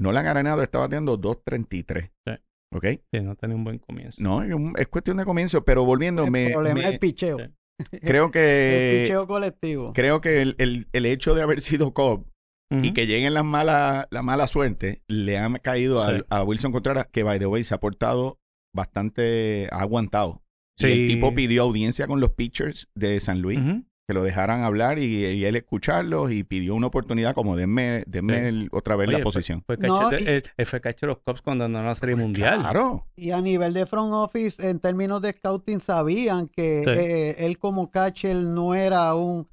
Nolan 0.00 0.26
Arenado 0.26 0.62
está 0.62 0.78
bateando 0.78 1.16
233. 1.16 2.10
Sí. 2.26 2.32
¿Ok? 2.72 2.84
Sí, 3.12 3.20
no 3.20 3.34
tenía 3.34 3.56
un 3.56 3.64
buen 3.64 3.78
comienzo. 3.78 4.22
No, 4.22 4.42
es 4.76 4.86
cuestión 4.88 5.16
de 5.16 5.24
comienzo, 5.24 5.64
pero 5.64 5.84
volviendo, 5.84 6.24
el 6.24 6.30
me, 6.30 6.50
problema 6.50 6.74
me- 6.74 6.80
es 6.82 6.92
el 6.94 6.98
picheo. 7.00 7.38
Sí. 7.38 7.44
creo 8.02 8.26
el 8.26 8.30
que 8.30 9.00
picheo 9.04 9.26
colectivo. 9.26 9.92
creo 9.94 10.20
que 10.20 10.42
el, 10.42 10.54
el- 10.58 10.86
el 10.92 11.06
hecho 11.06 11.34
de 11.34 11.42
haber 11.42 11.60
sido 11.60 11.92
Cobb 11.94 12.26
y 12.70 12.92
que 12.92 13.06
lleguen 13.06 13.32
las 13.32 13.44
malas, 13.46 14.06
la 14.10 14.22
mala 14.22 14.46
suerte, 14.46 15.02
le 15.08 15.38
ha 15.38 15.48
caído 15.60 16.00
Sí. 16.00 16.06
al- 16.06 16.26
a 16.28 16.42
Wilson 16.44 16.70
Contreras, 16.70 17.06
que 17.10 17.22
by 17.22 17.38
the 17.38 17.46
way 17.46 17.64
se 17.64 17.74
ha 17.74 17.80
portado 17.80 18.38
bastante, 18.76 19.68
ha 19.72 19.80
aguantado. 19.80 20.42
Y 20.86 20.92
el 20.92 21.06
tipo 21.08 21.34
pidió 21.34 21.62
audiencia 21.62 22.06
con 22.06 22.20
los 22.20 22.30
pitchers 22.30 22.88
de 22.94 23.18
San 23.20 23.40
Luis, 23.42 23.58
que 24.06 24.14
lo 24.14 24.22
dejaran 24.22 24.62
hablar 24.62 24.98
y, 24.98 25.04
y 25.26 25.44
él 25.44 25.56
escucharlos 25.56 26.30
y 26.32 26.42
pidió 26.44 26.74
una 26.74 26.86
oportunidad 26.86 27.34
como 27.34 27.56
denme, 27.56 28.04
denme 28.06 28.38
Sí. 28.40 28.44
el- 28.46 28.68
otra 28.72 28.96
vez 28.96 29.08
Oye, 29.08 29.18
la 29.18 29.24
posición. 29.24 29.62
Fue 29.66 29.76
No, 29.76 30.08
de- 30.08 30.22
y- 30.22 30.26
él, 30.26 30.42
él 30.56 30.66
fue 30.66 30.80
de 30.80 30.94
los 31.06 31.18
Cubs 31.18 31.42
cuando 31.42 31.64
ganó 31.64 31.82
la 31.82 31.94
Serie 31.94 32.14
Mundial. 32.16 32.60
Claro. 32.60 33.06
Y 33.16 33.32
a 33.32 33.40
nivel 33.42 33.74
de 33.74 33.84
front 33.84 34.12
office, 34.14 34.66
en 34.66 34.78
términos 34.80 35.20
de 35.20 35.32
scouting, 35.32 35.80
sabían 35.80 36.48
que 36.48 36.82
Sí. 36.86 36.90
eh, 36.90 37.36
él 37.46 37.58
como 37.58 37.90
catcher 37.90 38.36
no 38.36 38.74
era 38.74 39.14
un 39.14 39.46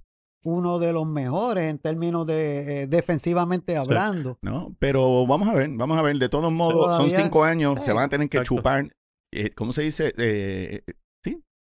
uno 0.48 0.78
de 0.78 0.94
los 0.94 1.08
mejores 1.08 1.64
en 1.66 1.80
términos 1.80 2.28
de 2.28 2.84
eh, 2.84 2.88
defensivamente 2.88 3.76
hablando. 3.78 4.38
¿no? 4.44 4.76
Pero 4.78 5.26
vamos 5.26 5.50
a 5.50 5.54
ver, 5.56 5.70
vamos 5.72 5.98
a 5.98 6.04
ver. 6.04 6.18
De 6.18 6.30
todos 6.30 6.52
modos, 6.54 6.86
Todavía- 6.86 7.10
son 7.18 7.26
cinco 7.26 7.44
años, 7.44 7.84
se 7.84 7.92
van 7.94 8.04
a 8.06 8.10
tener 8.10 8.30
que 8.30 8.38
Exacto. 8.38 8.56
chupar. 8.58 8.88
eh, 9.34 9.50
¿Cómo 9.56 9.74
se 9.74 9.82
dice? 9.82 10.14
Eh, 10.18 10.84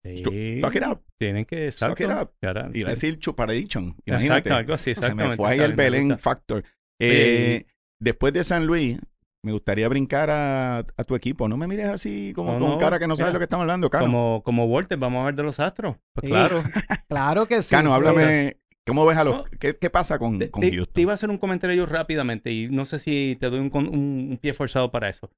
Sí. 0.04 0.62
Suck 0.62 0.76
it 0.76 0.84
up. 0.88 1.02
Tienen 1.20 1.46
que 1.46 1.72
Suck 1.72 1.92
exacto. 2.00 2.04
it 2.04 2.10
up. 2.22 2.32
Cara, 2.42 2.70
Iba 2.74 2.90
a 2.92 2.96
sí. 2.96 3.08
decir 3.08 3.20
chuparadichan. 3.20 3.84
Exacto, 4.06 4.12
Imagínate. 4.12 4.50
algo 4.52 4.74
así, 4.74 4.96
Se 4.96 5.02
me 5.02 5.08
exactamente. 5.08 5.38
fue 5.38 5.50
ahí 5.52 5.60
el 5.60 5.74
Belén. 5.74 6.18
Factor. 6.18 6.64
Eh, 7.02 7.66
después 8.02 8.34
de 8.34 8.44
San 8.44 8.66
Luis, 8.66 9.00
me 9.44 9.52
gustaría 9.52 9.88
brincar 9.88 10.30
a, 10.30 10.80
a 10.80 11.04
tu 11.06 11.16
equipo. 11.16 11.48
No 11.48 11.58
me 11.58 11.68
mires 11.68 11.88
así 11.88 12.34
como 12.36 12.54
No, 12.54 12.60
con 12.60 12.70
no, 12.72 12.78
cara 12.78 13.00
que 13.00 13.08
no 13.08 13.16
sabes 13.16 13.30
mira, 13.30 13.34
lo 13.34 13.40
que 13.40 13.44
estamos 13.46 13.62
hablando, 13.64 13.90
Cano. 13.90 14.06
Como, 14.06 14.42
como 14.44 14.66
Walter, 14.66 14.98
vamos 14.98 15.22
a 15.22 15.26
ver 15.26 15.36
de 15.36 15.44
los 15.44 15.60
Astros. 15.60 15.96
Pues 16.14 16.26
Sí. 16.26 16.32
claro. 16.32 16.62
Claro 17.10 17.48
que 17.48 17.62
sí. 17.64 17.70
Cano, 17.72 17.94
háblame. 17.94 18.58
¿Cómo 18.86 19.06
ves 19.06 19.18
a 19.18 19.24
los. 19.24 19.36
No. 19.36 19.46
¿qué, 19.60 19.76
qué 19.78 19.90
pasa 19.90 20.18
con, 20.20 20.40
Te, 20.40 20.50
con 20.50 20.62
te- 20.62 20.72
Houston? 20.72 20.94
te 20.94 21.02
iba 21.02 21.12
a 21.12 21.16
hacer 21.16 21.30
un 21.30 21.38
comentario 21.38 21.76
yo 21.76 21.86
rápidamente 21.86 22.52
y 22.52 22.70
no 22.70 22.86
sé 22.86 23.00
si 23.00 23.38
te 23.40 23.50
doy 23.50 23.60
un, 23.60 23.70
con- 23.70 23.88
un- 23.88 24.30
un 24.32 24.38
pie 24.42 24.54
forzado 24.54 24.92
para 24.92 25.10
eso. 25.10 25.30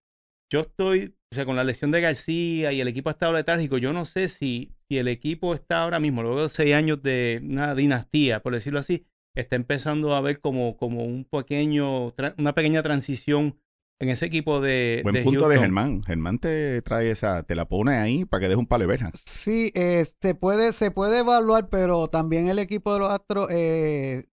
Yo 0.52 0.60
estoy, 0.60 1.16
o 1.32 1.36
sea, 1.36 1.46
con 1.46 1.56
la 1.56 1.64
lesión 1.64 1.92
de 1.92 2.02
García 2.02 2.74
y 2.74 2.82
el 2.82 2.90
equipo 2.90 3.10
ha 3.10 3.14
estado 3.14 3.32
letárgico, 3.32 3.78
yo 3.78 3.94
no 3.94 4.04
sé 4.04 4.28
si, 4.28 4.76
si 4.90 4.98
el 4.98 5.08
equipo 5.08 5.54
está 5.54 5.82
ahora 5.82 6.00
mismo, 6.00 6.24
luego 6.24 6.44
de 6.44 6.50
seis 6.50 6.74
años 6.74 7.02
de 7.02 7.40
una 7.42 7.74
dinastía, 7.74 8.42
por 8.42 8.54
decirlo 8.54 8.80
así, 8.80 9.06
está 9.34 9.56
empezando 9.56 10.14
a 10.14 10.20
ver 10.20 10.42
como, 10.42 10.76
como 10.76 11.06
un 11.06 11.24
pequeño, 11.24 12.14
una 12.38 12.54
pequeña 12.54 12.84
transición 12.84 13.58
en 14.02 14.10
ese 14.10 14.26
equipo 14.26 14.60
de, 14.60 15.00
Buen 15.04 15.16
de 15.16 15.22
punto 15.22 15.48
de. 15.48 15.58
Germán. 15.58 16.04
Germán 16.04 16.40
te 16.40 16.82
trae 16.82 17.12
esa. 17.12 17.44
Te 17.44 17.56
la 17.56 17.66
pone 17.66 17.98
ahí 17.98 18.26
para 18.26 18.42
que 18.42 18.48
deje 18.48 18.58
un 18.58 18.66
palo 18.66 18.82
de 18.82 18.88
verjas. 18.88 19.14
Sí, 19.26 19.72
eh, 19.76 20.06
se 20.20 20.34
puede, 20.34 20.74
se 20.74 20.90
puede 20.90 21.20
evaluar, 21.20 21.70
pero 21.70 22.08
también 22.08 22.50
el 22.50 22.58
equipo 22.58 22.94
de 22.94 23.00
los 23.00 23.10
Astros, 23.12 23.48
eh, 23.52 24.26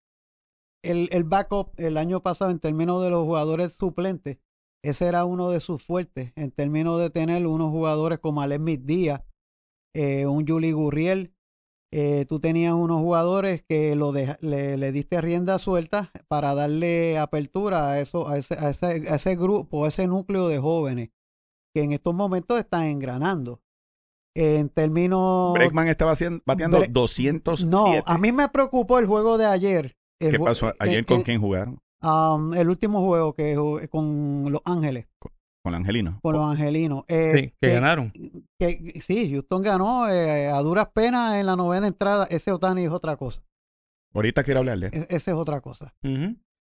el, 0.82 1.08
el 1.10 1.24
backup 1.24 1.72
el 1.78 1.96
año 1.96 2.22
pasado 2.22 2.52
en 2.52 2.60
términos 2.60 3.02
de 3.02 3.10
los 3.10 3.24
jugadores 3.24 3.72
suplentes, 3.72 4.38
ese 4.88 5.06
era 5.06 5.24
uno 5.24 5.50
de 5.50 5.60
sus 5.60 5.82
fuertes, 5.82 6.32
en 6.36 6.50
términos 6.50 7.00
de 7.00 7.10
tener 7.10 7.46
unos 7.46 7.70
jugadores 7.70 8.18
como 8.18 8.40
Alexis 8.42 8.84
Díaz, 8.86 9.22
eh, 9.94 10.26
un 10.26 10.46
Juli 10.46 10.72
Gurriel, 10.72 11.32
eh, 11.92 12.26
tú 12.28 12.40
tenías 12.40 12.74
unos 12.74 13.00
jugadores 13.00 13.62
que 13.68 13.94
lo 13.94 14.12
le, 14.12 14.36
le 14.76 14.92
diste 14.92 15.20
rienda 15.20 15.58
suelta 15.58 16.10
para 16.28 16.54
darle 16.54 17.16
apertura 17.18 17.90
a 17.90 18.00
eso, 18.00 18.28
a 18.28 18.38
ese, 18.38 18.54
a 18.54 18.70
ese, 18.70 18.86
a 19.08 19.14
ese 19.14 19.36
grupo, 19.36 19.84
a 19.84 19.88
ese 19.88 20.06
núcleo 20.06 20.48
de 20.48 20.58
jóvenes 20.58 21.10
que 21.74 21.82
en 21.84 21.92
estos 21.92 22.14
momentos 22.14 22.58
están 22.58 22.84
engranando. 22.84 23.60
En 24.34 24.68
términos 24.68 25.54
Bregman 25.54 25.88
estaba 25.88 26.10
haciendo, 26.12 26.42
bateando 26.44 26.80
Bre- 26.80 26.88
200. 26.92 27.64
no, 27.64 27.86
a 28.04 28.18
mí 28.18 28.32
me 28.32 28.48
preocupó 28.48 28.98
el 28.98 29.06
juego 29.06 29.38
de 29.38 29.46
ayer. 29.46 29.96
El 30.20 30.32
¿Qué 30.32 30.38
pasó 30.38 30.74
ayer 30.78 31.00
eh, 31.00 31.04
con 31.04 31.22
quién 31.22 31.40
jugaron? 31.40 31.78
Um, 32.02 32.54
el 32.54 32.68
último 32.68 33.04
juego 33.06 33.34
que 33.34 33.56
jugué 33.56 33.88
con 33.88 34.50
Los 34.50 34.62
Ángeles, 34.64 35.06
Con 35.64 35.74
Angelino. 35.74 36.18
con 36.22 36.34
los 36.34 36.44
angelinos. 36.44 37.04
Eh, 37.08 37.32
Sí, 37.34 37.52
que 37.60 37.72
ganaron. 37.72 38.12
que- 38.58 39.00
sí, 39.04 39.30
Houston 39.32 39.62
ganó 39.62 40.08
eh, 40.08 40.48
a 40.48 40.58
duras 40.60 40.88
penas 40.94 41.34
en 41.36 41.46
la 41.46 41.56
novena 41.56 41.86
entrada. 41.88 42.26
Ese 42.30 42.52
Otani 42.52 42.84
es 42.84 42.90
otra 42.90 43.16
cosa. 43.16 43.42
Ahorita 44.14 44.44
quiero 44.44 44.60
hablarle. 44.60 44.86
E- 44.92 45.06
ese 45.10 45.30
es 45.32 45.36
otra 45.36 45.60
cosa. 45.60 45.92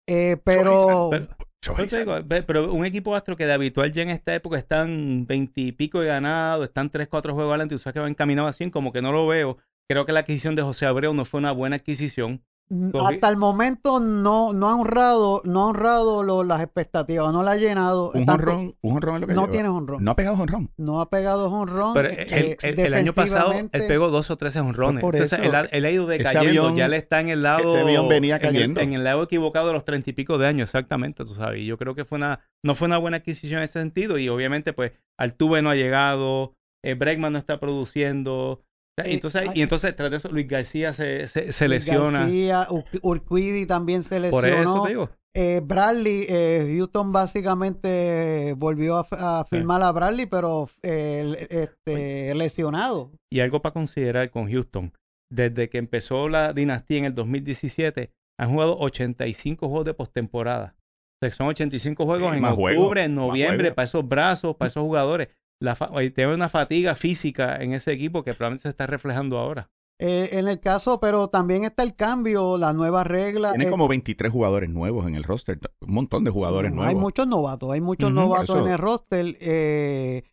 Eh, 0.08 0.38
pero 0.44 1.10
Pero- 1.12 1.48
digo, 1.78 2.74
un 2.74 2.86
equipo 2.86 3.16
astro 3.16 3.36
que 3.36 3.46
de 3.46 3.54
habitual 3.54 3.92
ya 3.92 4.04
en 4.04 4.10
esta 4.10 4.36
época 4.36 4.58
están 4.58 5.26
veintipico 5.26 6.00
de 6.00 6.08
ganado, 6.08 6.64
están 6.64 6.90
tres, 6.92 7.08
cuatro 7.08 7.34
juegos 7.34 7.52
adelante 7.52 7.76
y 7.76 7.78
sabes 7.80 7.94
que 7.96 8.00
va 8.02 8.08
encaminado 8.10 8.48
así, 8.48 8.70
como 8.70 8.92
que 8.92 9.02
no 9.02 9.12
lo 9.12 9.26
veo. 9.28 9.58
Creo 9.90 10.06
que 10.06 10.12
la 10.12 10.22
adquisición 10.22 10.56
de 10.56 10.62
José 10.64 10.86
Abreu 10.86 11.14
no 11.14 11.26
fue 11.26 11.40
una 11.40 11.52
buena 11.52 11.78
adquisición. 11.78 12.44
Mm, 12.70 12.90
hasta 13.06 13.30
el 13.30 13.38
momento 13.38 14.00
no, 14.00 14.54
no 14.54 14.70
ha 14.70 14.76
honrado, 14.76 15.42
no 15.46 15.62
ha 15.62 15.66
honrado 15.68 16.24
lo- 16.24 16.44
las 16.44 16.62
expectativas, 16.62 17.32
no 17.32 17.44
la 17.44 17.52
ha 17.52 17.56
llenado. 17.58 18.12
Un 18.14 18.26
jonrón, 18.26 18.76
un 18.82 18.92
jonrón 18.94 19.16
es 19.16 19.22
lo 19.22 19.28
que 19.28 19.34
No 19.34 19.42
lleva. 19.44 19.52
tiene 19.54 19.70
honrón. 19.70 20.04
No 20.04 20.12
ha 20.12 20.16
pegado 20.16 20.36
jonrón. 20.38 20.72
No 20.78 21.02
ha 21.02 21.10
pegado 21.10 21.50
honrón. 21.52 21.94
Pero 21.94 22.10
eh, 22.10 22.26
el, 22.30 22.44
eh, 22.46 22.58
el- 22.64 22.80
el 22.80 22.94
año 22.94 23.14
pasado 23.14 23.54
él 23.54 23.70
pegó 23.88 24.10
dos 24.10 24.32
o 24.32 24.36
tres 24.38 24.56
honrones. 24.58 25.02
Por 25.02 25.16
Entonces 25.16 25.40
él 25.44 25.54
ha, 25.54 25.62
él 25.62 25.86
ha 25.86 25.92
ido 25.92 26.12
Este 26.12 26.18
decayendo. 26.28 26.62
avión- 26.64 26.76
ya 26.76 26.88
le 26.88 26.98
está 26.98 27.20
en 27.22 27.30
el 27.30 27.44
lado. 27.44 27.70
este 27.70 27.82
avión 27.82 28.08
venía 28.10 28.38
en 28.38 28.42
el- 28.46 28.52
cayendo. 28.54 28.82
En 28.82 28.94
el, 28.94 29.04
lado 29.04 29.24
equivocado 29.24 29.68
de 29.68 29.74
los 29.74 29.86
treinta 29.86 30.10
y 30.10 30.14
pico 30.14 30.38
de 30.38 30.48
años, 30.48 30.70
exactamente, 30.70 31.24
tú 31.24 31.36
sabes. 31.36 31.62
Y 31.62 31.66
yo 31.66 31.78
creo 31.78 31.94
que 31.96 32.06
fue 32.06 32.18
una, 32.18 32.40
no 32.64 32.76
fue 32.76 32.88
una 32.88 32.98
buena 32.98 33.18
adquisición 33.18 33.60
en 33.60 33.66
ese 33.66 33.80
sentido. 33.80 34.18
Y 34.18 34.28
obviamente, 34.30 34.74
pues, 34.74 34.92
Altuve 35.20 35.62
no 35.62 35.70
ha 35.70 35.76
llegado, 35.76 36.56
eh, 36.84 36.96
Bregman 36.96 37.34
no 37.34 37.40
está 37.40 37.60
produciendo. 37.60 38.62
Eh, 38.98 39.14
entonces, 39.14 39.42
ay- 39.42 39.50
y 39.56 39.62
entonces, 39.62 39.96
tras 39.96 40.10
de 40.10 40.18
eso, 40.18 40.30
Luis 40.32 40.48
García 40.48 40.94
se, 40.94 41.28
se, 41.28 41.52
se 41.52 41.68
Luis 41.68 41.86
lesiona. 41.86 42.20
García, 42.20 42.68
Ur- 42.70 43.00
Urquidi 43.02 43.66
también 43.66 44.04
se 44.04 44.20
lesionó. 44.20 44.42
Por 44.42 44.46
eso 44.48 44.84
te 44.84 44.90
digo. 44.90 45.10
Eh, 45.38 45.60
Bradley, 45.62 46.26
eh, 46.30 46.74
Houston 46.78 47.12
básicamente 47.12 48.54
volvió 48.58 49.06
a, 49.12 49.46
firmar 49.50 49.84
a 49.84 49.92
Bradley, 49.92 50.26
pero 50.28 50.70
eh, 50.82 51.48
este, 51.50 52.34
lesionado. 52.36 53.12
Y 53.32 53.42
algo 53.42 53.62
para 53.62 53.74
considerar 53.74 54.30
con 54.32 54.50
Houston. 54.50 54.94
Desde 55.30 55.70
que 55.70 55.78
empezó 55.78 56.30
la 56.30 56.54
dinastía 56.54 57.00
en 57.00 57.06
el 57.06 57.16
2017, 57.16 58.12
han 58.40 58.52
jugado 58.54 58.78
85 58.80 59.68
juegos 59.68 59.86
de 59.86 59.94
postemporada. 59.94 60.76
O 60.78 61.26
sea, 61.28 61.32
son 61.32 61.48
85 61.48 62.06
juegos 62.06 62.32
Sí, 62.32 62.38
en 62.38 62.46
octubre, 62.46 63.04
en 63.04 63.16
noviembre, 63.16 63.72
para 63.74 63.86
esos 63.86 64.08
brazos, 64.08 64.56
para 64.56 64.68
esos 64.68 64.84
jugadores. 64.84 65.30
La 65.60 65.76
tiene 66.14 66.34
una 66.34 66.50
fatiga 66.50 66.96
física 66.96 67.58
en 67.62 67.74
ese 67.74 67.92
equipo 67.94 68.24
que 68.24 68.34
probablemente 68.34 68.64
se 68.64 68.70
está 68.70 68.88
reflejando 68.88 69.38
ahora. 69.38 69.70
Eh, 69.98 70.30
en 70.34 70.50
el 70.50 70.60
caso, 70.60 71.00
pero 71.00 71.30
también 71.30 71.64
está 71.64 71.84
el 71.84 71.96
cambio, 71.96 72.58
la 72.58 72.74
nueva 72.74 73.06
regla. 73.06 73.52
Tiene 73.52 73.68
eh, 73.68 73.72
como 73.72 73.88
23 73.88 74.30
jugadores 74.30 74.70
nuevos 74.70 75.08
en 75.08 75.16
el 75.16 75.24
roster. 75.24 75.58
Un 75.80 75.94
montón 75.94 76.26
de 76.26 76.32
jugadores 76.32 76.72
Hay 76.72 76.78
nuevos. 76.78 77.02
muchos 77.02 77.28
novatos, 77.28 77.72
hay 77.72 77.80
muchos 77.80 78.12
novatos 78.12 78.50
Eso- 78.56 78.66
en 78.66 78.72
el 78.74 78.78
roster. 78.78 79.38
Eh, 79.40 80.24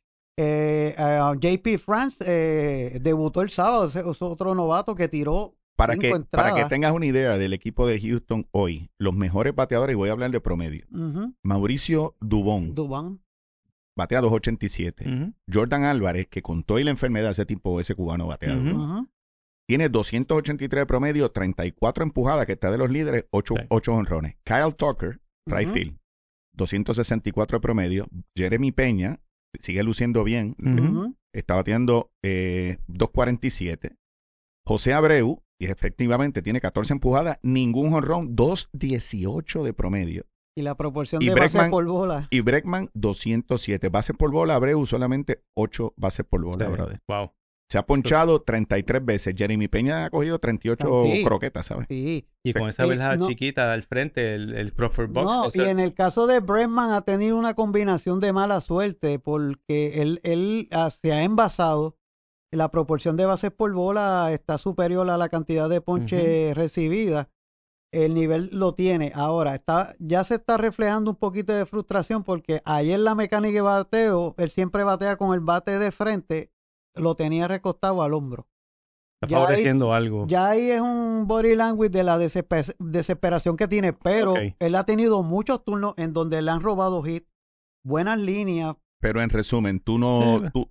JP 1.38 1.78
France 1.78 2.24
eh, 2.26 2.98
debutó 3.00 3.42
el 3.42 3.50
sábado, 3.50 3.86
es 3.86 4.22
otro 4.22 4.54
novato 4.54 4.96
que 4.96 5.06
tiró 5.06 5.54
Para 5.76 5.92
cinco 5.92 6.18
que, 6.18 6.24
para 6.30 6.54
que 6.54 6.64
tengas 6.64 6.92
una 6.92 7.06
idea 7.06 7.36
del 7.38 7.52
equipo 7.52 7.86
de 7.86 8.00
Houston 8.00 8.48
hoy, 8.50 8.90
los 8.98 9.14
mejores 9.14 9.54
bateadores, 9.54 9.94
y 9.94 9.96
voy 9.96 10.08
a 10.08 10.12
hablar 10.12 10.30
de 10.30 10.40
promedio. 10.40 10.86
Mauricio 11.42 12.16
Dubón, 12.20 12.74
Dubán. 12.74 13.20
Batea 13.96 14.20
287. 14.20 15.08
Ujú. 15.08 15.34
Jordan 15.52 15.84
Álvarez, 15.84 16.26
que 16.28 16.42
con 16.42 16.62
toda 16.62 16.80
y 16.80 16.84
la 16.84 16.90
enfermedad 16.90 17.30
ese 17.32 17.46
tipo, 17.46 17.80
ese 17.80 17.94
cubano 17.94 18.26
batea. 18.26 18.54
Duro. 18.54 18.76
Ujú. 18.76 19.08
Tiene 19.68 19.88
283 19.88 20.82
de 20.82 20.86
promedio, 20.86 21.30
34 21.30 22.02
empujadas, 22.04 22.46
que 22.46 22.52
está 22.52 22.70
de 22.70 22.78
los 22.78 22.90
líderes, 22.90 23.26
8, 23.30 23.54
Sí. 23.58 23.90
honrones. 23.90 24.36
Kyle 24.44 24.74
Tucker, 24.76 25.20
right 25.46 25.66
Ujú. 25.68 25.74
field, 25.74 25.98
264 26.54 27.56
de 27.56 27.60
promedio. 27.60 28.08
Jeremy 28.36 28.72
Peña, 28.72 29.20
sigue 29.58 29.82
luciendo 29.82 30.24
bien, 30.24 30.56
está 31.32 31.54
batiendo 31.54 32.10
eh, 32.22 32.78
247. 32.88 33.96
José 34.66 34.92
Abreu, 34.92 35.42
y 35.60 35.66
efectivamente 35.66 36.42
tiene 36.42 36.60
14 36.60 36.92
empujadas, 36.92 37.38
ningún 37.42 37.94
honrón, 37.94 38.34
218 38.34 39.62
de 39.64 39.72
promedio. 39.72 40.26
Y 40.54 40.62
la 40.62 40.74
proporción 40.74 41.22
Y 41.22 41.26
de 41.28 41.34
bases 41.34 41.68
por 41.70 41.84
bola. 41.86 42.28
Y 42.30 42.40
Breckman, 42.40 42.90
207. 42.94 43.88
Bases 43.88 44.16
por 44.16 44.30
bola, 44.30 44.54
Abreu 44.56 44.84
solamente 44.86 45.42
8 45.54 45.94
bases 45.96 46.26
por 46.26 46.44
bola, 46.44 46.66
Sí. 46.66 46.72
brother. 46.72 47.00
Wow. 47.08 47.30
Se 47.70 47.78
ha 47.78 47.86
ponchado 47.86 48.42
33 48.42 49.02
veces. 49.02 49.34
Jeremy 49.34 49.66
Peña 49.66 50.04
ha 50.04 50.10
cogido 50.10 50.38
38 50.38 51.04
Sí. 51.06 51.24
croquetas, 51.24 51.64
¿sabes? 51.64 51.86
Sí. 51.88 52.26
Y 52.44 52.52
con 52.52 52.68
esa 52.68 52.84
verja 52.84 53.16
no. 53.16 53.28
chiquita 53.28 53.72
al 53.72 53.84
frente, 53.84 54.34
el, 54.34 54.52
el 54.54 54.74
Crawford 54.74 55.08
Box. 55.08 55.56
No, 55.56 55.64
y 55.64 55.66
en 55.66 55.80
el 55.80 55.94
caso 55.94 56.26
de 56.26 56.40
Bregman 56.40 56.92
ha 56.92 57.00
tenido 57.00 57.38
una 57.38 57.54
combinación 57.54 58.20
de 58.20 58.34
mala 58.34 58.60
suerte 58.60 59.18
porque 59.18 60.02
él, 60.02 60.20
él 60.22 60.68
ah, 60.70 60.90
se 60.90 61.12
ha 61.12 61.22
envasado. 61.24 61.96
La 62.50 62.70
proporción 62.70 63.16
de 63.16 63.24
bases 63.24 63.50
por 63.52 63.72
bola 63.72 64.28
está 64.32 64.58
superior 64.58 65.08
a 65.08 65.16
la 65.16 65.30
cantidad 65.30 65.70
de 65.70 65.80
ponches 65.80 66.54
recibidas. 66.54 67.28
El 67.92 68.14
nivel 68.14 68.48
lo 68.52 68.74
tiene. 68.74 69.12
Ahora, 69.14 69.54
está, 69.54 69.94
ya 69.98 70.24
se 70.24 70.36
está 70.36 70.56
reflejando 70.56 71.10
un 71.10 71.16
poquito 71.16 71.52
de 71.52 71.66
frustración 71.66 72.24
porque 72.24 72.62
ayer 72.64 72.98
la 72.98 73.14
mecánica 73.14 73.54
de 73.56 73.60
bateo, 73.60 74.34
él 74.38 74.50
siempre 74.50 74.82
batea 74.82 75.16
con 75.16 75.34
el 75.34 75.40
bate 75.40 75.78
de 75.78 75.92
frente, 75.92 76.50
lo 76.94 77.14
tenía 77.16 77.48
recostado 77.48 78.02
al 78.02 78.14
hombro. 78.14 78.48
está 79.20 79.28
ya 79.30 79.36
ahí- 79.36 79.42
favoreciendo 79.44 79.92
algo. 79.92 80.26
Ya 80.26 80.48
ahí 80.48 80.70
es 80.70 80.80
un 80.80 81.26
body 81.28 81.54
language 81.54 81.90
de 81.90 82.02
la 82.02 82.18
desesper- 82.18 82.74
desesperación 82.78 83.56
que 83.56 83.68
tiene, 83.68 83.92
pero 83.92 84.34
él 84.58 84.74
ha 84.74 84.84
tenido 84.84 85.22
muchos 85.22 85.62
turnos 85.64 85.94
en 85.96 86.12
donde 86.12 86.40
le 86.42 86.50
han 86.50 86.60
robado 86.62 87.06
hits, 87.06 87.28
buenas 87.84 88.18
líneas. 88.18 88.74
Pero 89.00 89.20
en 89.22 89.30
resumen, 89.30 89.80
tú 89.80 89.98
no. 89.98 90.40
Sí. 90.40 90.46
Tú, 90.54 90.70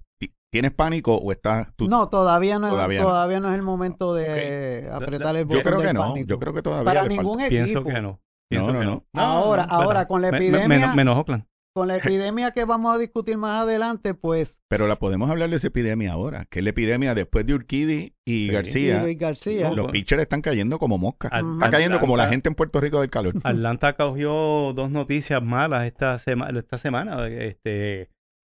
¿Tienes 0.51 0.71
pánico 0.71 1.15
o 1.15 1.31
estás.? 1.31 1.69
tú- 1.77 1.87
no, 1.87 2.09
todavía 2.09 2.59
no, 2.59 2.69
Todavía 2.69 3.01
todavía 3.01 3.39
no. 3.39 3.47
no. 3.47 3.53
es 3.53 3.59
el 3.59 3.63
momento 3.63 4.13
de 4.13 4.89
apretar 4.91 5.35
el 5.37 5.43
yo 5.43 5.47
botón 5.47 5.63
creo 5.63 5.79
que 5.79 5.87
del 5.87 5.93
no. 5.95 6.01
pánico. 6.09 6.27
Yo 6.27 6.39
creo 6.39 6.53
que 6.53 6.61
todavía 6.61 6.85
Para 6.85 6.99
falta. 7.01 7.15
ningún 7.15 7.39
equipo. 7.41 7.63
Pienso 7.63 7.83
que 7.85 8.01
no. 8.01 8.19
Pienso 8.49 8.73
no, 8.73 8.79
que 8.79 8.85
no. 8.85 9.05
no. 9.13 9.21
Ahora- 9.21 9.63
ahora, 9.63 10.07
con 10.07 10.21
la 10.21 10.29
me- 10.31 10.39
me- 10.39 10.45
epidemia- 10.47 10.67
menos, 10.67 10.95
menos 10.95 11.17
Oakland. 11.17 11.45
Con 11.73 11.87
la 11.87 11.95
epidemia 11.95 12.51
que 12.51 12.65
vamos 12.65 12.93
a 12.93 12.97
discutir 12.99 13.37
más 13.37 13.61
adelante, 13.61 14.13
pues 14.13 14.59
Pero 14.67 14.87
la 14.87 14.97
podemos 14.99 15.29
hablar 15.31 15.49
de 15.49 15.55
esa 15.55 15.67
epidemia 15.67 16.11
ahora. 16.11 16.43
Que 16.49 16.59
es 16.59 16.63
la 16.65 16.71
epidemia 16.71 17.15
después 17.15 17.45
de 17.45 17.53
Urquidi 17.53 18.13
y 18.25 18.31
Sí. 18.31 18.45
y 18.45 18.47
García. 18.49 19.03
Luis 19.03 19.17
García. 19.17 19.61
No, 19.63 19.67
Los 19.69 19.75
Bueno. 19.85 19.91
pitchers 19.93 20.21
están 20.23 20.41
cayendo 20.41 20.79
como 20.79 20.97
moscas. 20.97 21.31
Al- 21.31 21.49
Están 21.53 21.71
cayendo 21.71 22.01
como 22.01 22.17
la 22.17 22.27
gente 22.27 22.49
en 22.49 22.55
Puerto 22.55 22.81
Rico 22.81 22.99
del 22.99 23.09
calor. 23.09 23.33
Atlanta 23.45 23.93
cogió 23.95 24.73
dos 24.73 24.91
noticias 24.91 25.41
malas 25.41 25.85
esta, 25.85 26.19
sema- 26.19 26.49
esta 26.49 26.77
semana. 26.77 27.25
Este, 27.27 28.09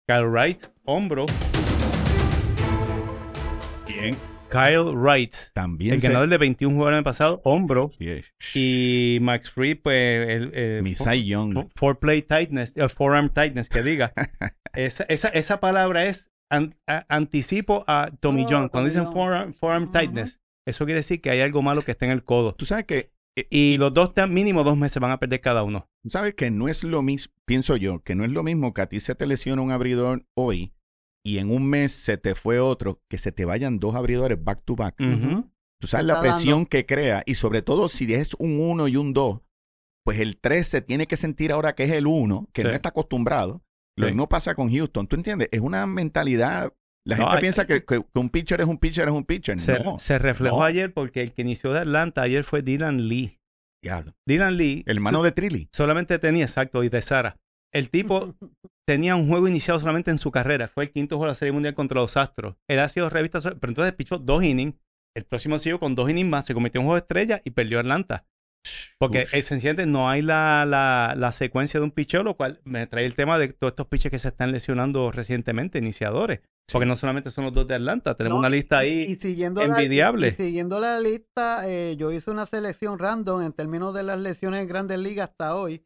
Kyle 0.10 0.26
Wright, 0.26 0.66
hombro. 0.86 1.28
Bien. 4.02 4.18
Kyle 4.50 4.92
Wright, 4.94 5.34
También 5.54 5.94
el 5.94 6.02
se- 6.02 6.08
ganador 6.08 6.28
de 6.28 6.38
21 6.38 6.74
jugadores 6.76 6.96
en 6.96 7.00
el 7.00 7.04
pasado, 7.06 7.42
hombro. 7.46 7.90
Y 8.54 9.18
Max 9.22 9.50
Free, 9.50 9.76
pues, 9.76 10.28
el, 10.30 10.52
eh, 10.54 10.96
Cy 10.96 11.26
Young. 11.26 11.70
foreplay 11.76 12.22
tightness, 12.22 12.74
el 12.76 12.90
forearm 12.90 13.30
tightness, 13.30 13.70
que 13.70 13.82
diga. 13.82 14.12
esa, 14.74 15.04
esa, 15.06 15.30
esa 15.30 15.60
palabra 15.62 16.06
es 16.08 16.32
an- 16.52 16.76
a- 16.88 17.06
anticipo 17.08 17.86
a 17.88 18.12
Tommy 18.20 18.44
Oh, 18.44 18.48
John. 18.50 18.70
Cuando 18.70 18.72
Tommy 18.72 18.86
dicen 18.90 19.06
John. 19.06 19.54
forearm, 19.54 19.92
tightness, 19.92 20.42
eso 20.68 20.84
quiere 20.86 21.00
decir 21.00 21.22
que 21.22 21.30
hay 21.30 21.40
algo 21.40 21.62
malo 21.62 21.82
que 21.84 21.92
está 21.92 22.06
en 22.06 22.12
el 22.12 22.24
codo. 22.26 22.54
Tú 22.56 22.66
sabes 22.66 22.86
que 22.86 23.12
Y 23.50 23.78
los 23.78 23.94
dos, 23.94 24.14
tan- 24.14 24.34
mínimo 24.34 24.66
dos 24.66 24.76
meses 24.78 25.00
van 25.00 25.12
a 25.12 25.18
perder 25.18 25.40
cada 25.40 25.64
uno. 25.64 25.88
Tú 26.04 26.10
sabes 26.10 26.34
que 26.36 26.52
no 26.52 26.68
es 26.68 26.84
lo 26.84 27.02
mismo, 27.02 27.32
pienso 27.46 27.78
yo, 27.78 28.02
que 28.04 28.14
no 28.16 28.26
es 28.26 28.32
lo 28.32 28.44
mismo 28.44 28.74
que 28.74 28.82
a 28.82 28.88
ti 28.88 29.00
se 29.00 29.16
te 29.16 29.26
lesiona 29.26 29.62
un 29.62 29.72
abridor 29.72 30.26
hoy 30.36 30.74
y 31.24 31.38
en 31.38 31.52
un 31.52 31.66
mes 31.70 31.92
se 31.92 32.18
te 32.18 32.36
fue 32.36 32.60
otro, 32.60 33.00
que 33.10 33.18
se 33.18 33.32
te 33.32 33.46
vayan 33.46 33.80
dos 33.80 33.96
abridores 33.96 34.44
back 34.44 34.64
to 34.66 34.76
back. 34.76 34.96
Tú 35.80 35.88
sabes 35.88 36.06
la 36.06 36.22
presión 36.22 36.66
que 36.66 36.86
crea 36.86 37.24
y 37.26 37.36
sobre 37.36 37.62
todo 37.62 37.88
si 37.88 38.12
es 38.14 38.36
un 38.38 38.60
1 38.60 38.88
y 38.88 38.98
un 38.98 39.14
2, 39.14 39.40
pues 40.06 40.20
el 40.20 40.38
3 40.38 40.68
se 40.68 40.82
tiene 40.82 41.08
que 41.08 41.18
sentir 41.18 41.52
ahora 41.52 41.74
que 41.74 41.84
es 41.86 41.92
el 41.92 42.06
1, 42.08 42.48
que 42.54 42.62
Sí. 42.62 42.68
no 42.68 42.74
está 42.74 42.90
acostumbrado. 42.90 43.64
Lo 43.98 44.06
Sí. 44.08 44.12
mismo 44.14 44.30
pasa 44.30 44.56
con 44.56 44.70
Houston, 44.72 45.08
¿tú 45.08 45.16
entiendes? 45.16 45.50
Es 45.52 45.60
una 45.60 45.86
mentalidad. 45.88 46.74
La 47.06 47.18
gente 47.18 47.38
piensa 47.40 47.66
que, 47.66 47.84
que- 47.84 48.04
que 48.04 48.20
un 48.20 48.30
pitcher 48.30 48.62
es 48.62 48.68
un 48.68 48.78
pitcher, 48.78 49.08
es 49.08 49.14
un 49.14 49.24
pitcher. 49.26 49.60
Se, 49.60 49.84
no, 49.84 49.98
se 49.98 50.20
reflejó 50.20 50.58
no. 50.60 50.64
ayer 50.64 50.94
porque 50.94 51.22
el 51.24 51.34
que 51.34 51.42
inició 51.42 51.74
de 51.74 51.80
Atlanta 51.80 52.22
ayer 52.22 52.44
fue 52.44 52.62
Dylan 52.62 53.08
Lee. 53.08 53.40
diablo. 53.84 54.14
Dylan 54.28 54.58
Lee 54.58 54.84
El 54.86 54.98
hermano 54.98 55.24
de 55.24 55.32
Trilly. 55.32 55.68
solamente 55.74 56.20
tenía, 56.20 56.46
exacto, 56.46 56.84
y 56.84 56.90
de 56.90 57.02
Sara. 57.02 57.38
El 57.74 57.90
tipo 57.90 58.36
tenía 58.92 59.16
un 59.16 59.30
juego 59.30 59.48
iniciado 59.48 59.80
solamente 59.80 60.12
en 60.12 60.18
su 60.18 60.32
carrera. 60.32 60.68
Fue 60.68 60.84
el 60.84 60.92
quinto 60.92 61.16
juego 61.16 61.28
de 61.28 61.32
la 61.32 61.36
Serie 61.36 61.54
Mundial 61.54 61.74
contra 61.76 62.02
los 62.02 62.18
Astros. 62.18 62.58
Él 62.68 62.80
ha 62.80 62.90
sido 62.90 63.10
revista, 63.10 63.40
pero 63.42 63.70
entonces 63.72 63.94
pichó 63.94 64.18
dos 64.18 64.44
innings. 64.44 64.76
El 65.16 65.24
próximo 65.24 65.60
siguió 65.60 65.80
con 65.80 65.96
dos 65.96 66.10
innings 66.10 66.30
más. 66.30 66.46
Se 66.46 66.54
convirtió 66.54 66.80
en 66.80 66.84
un 66.84 66.88
juego 66.90 66.96
de 67.00 67.04
estrella 67.06 67.42
y 67.46 67.52
perdió 67.52 67.80
Atlanta. 67.80 68.26
Porque 69.00 69.24
Uf. 69.24 69.34
esencialmente 69.34 69.90
no 69.90 70.10
hay 70.10 70.22
la, 70.22 70.66
la, 70.68 71.14
la 71.18 71.32
secuencia 71.32 71.80
de 71.80 71.86
un 71.86 71.92
picheo, 71.92 72.22
lo 72.24 72.36
cual 72.36 72.60
me 72.66 72.86
trae 72.86 73.06
el 73.06 73.16
tema 73.16 73.40
de 73.40 73.48
todos 73.54 73.72
estos 73.72 73.88
pitchers 73.88 74.12
que 74.12 74.20
se 74.20 74.28
están 74.28 74.52
lesionando 74.52 75.10
recientemente, 75.10 75.80
iniciadores. 75.80 76.42
Porque 76.70 76.86
no 76.86 76.96
solamente 76.98 77.32
son 77.32 77.46
los 77.46 77.54
dos 77.54 77.68
de 77.68 77.76
Atlanta, 77.76 78.16
tenemos 78.16 78.36
No, 78.36 78.40
una 78.40 78.50
lista 78.50 78.80
ahí. 78.80 79.08
y 79.10 79.16
siguiendo 79.16 79.62
envidiable. 79.62 80.28
La, 80.28 80.34
y 80.34 80.36
siguiendo 80.36 80.80
la 80.82 81.00
lista, 81.00 81.68
eh, 81.68 81.96
yo 81.98 82.12
hice 82.12 82.30
una 82.30 82.46
selección 82.46 83.00
random 83.00 83.42
en 83.42 83.54
términos 83.54 83.94
de 83.94 84.04
las 84.04 84.20
lesiones 84.20 84.62
en 84.62 84.68
Grandes 84.68 85.00
Ligas 85.00 85.30
hasta 85.30 85.56
hoy. 85.56 85.84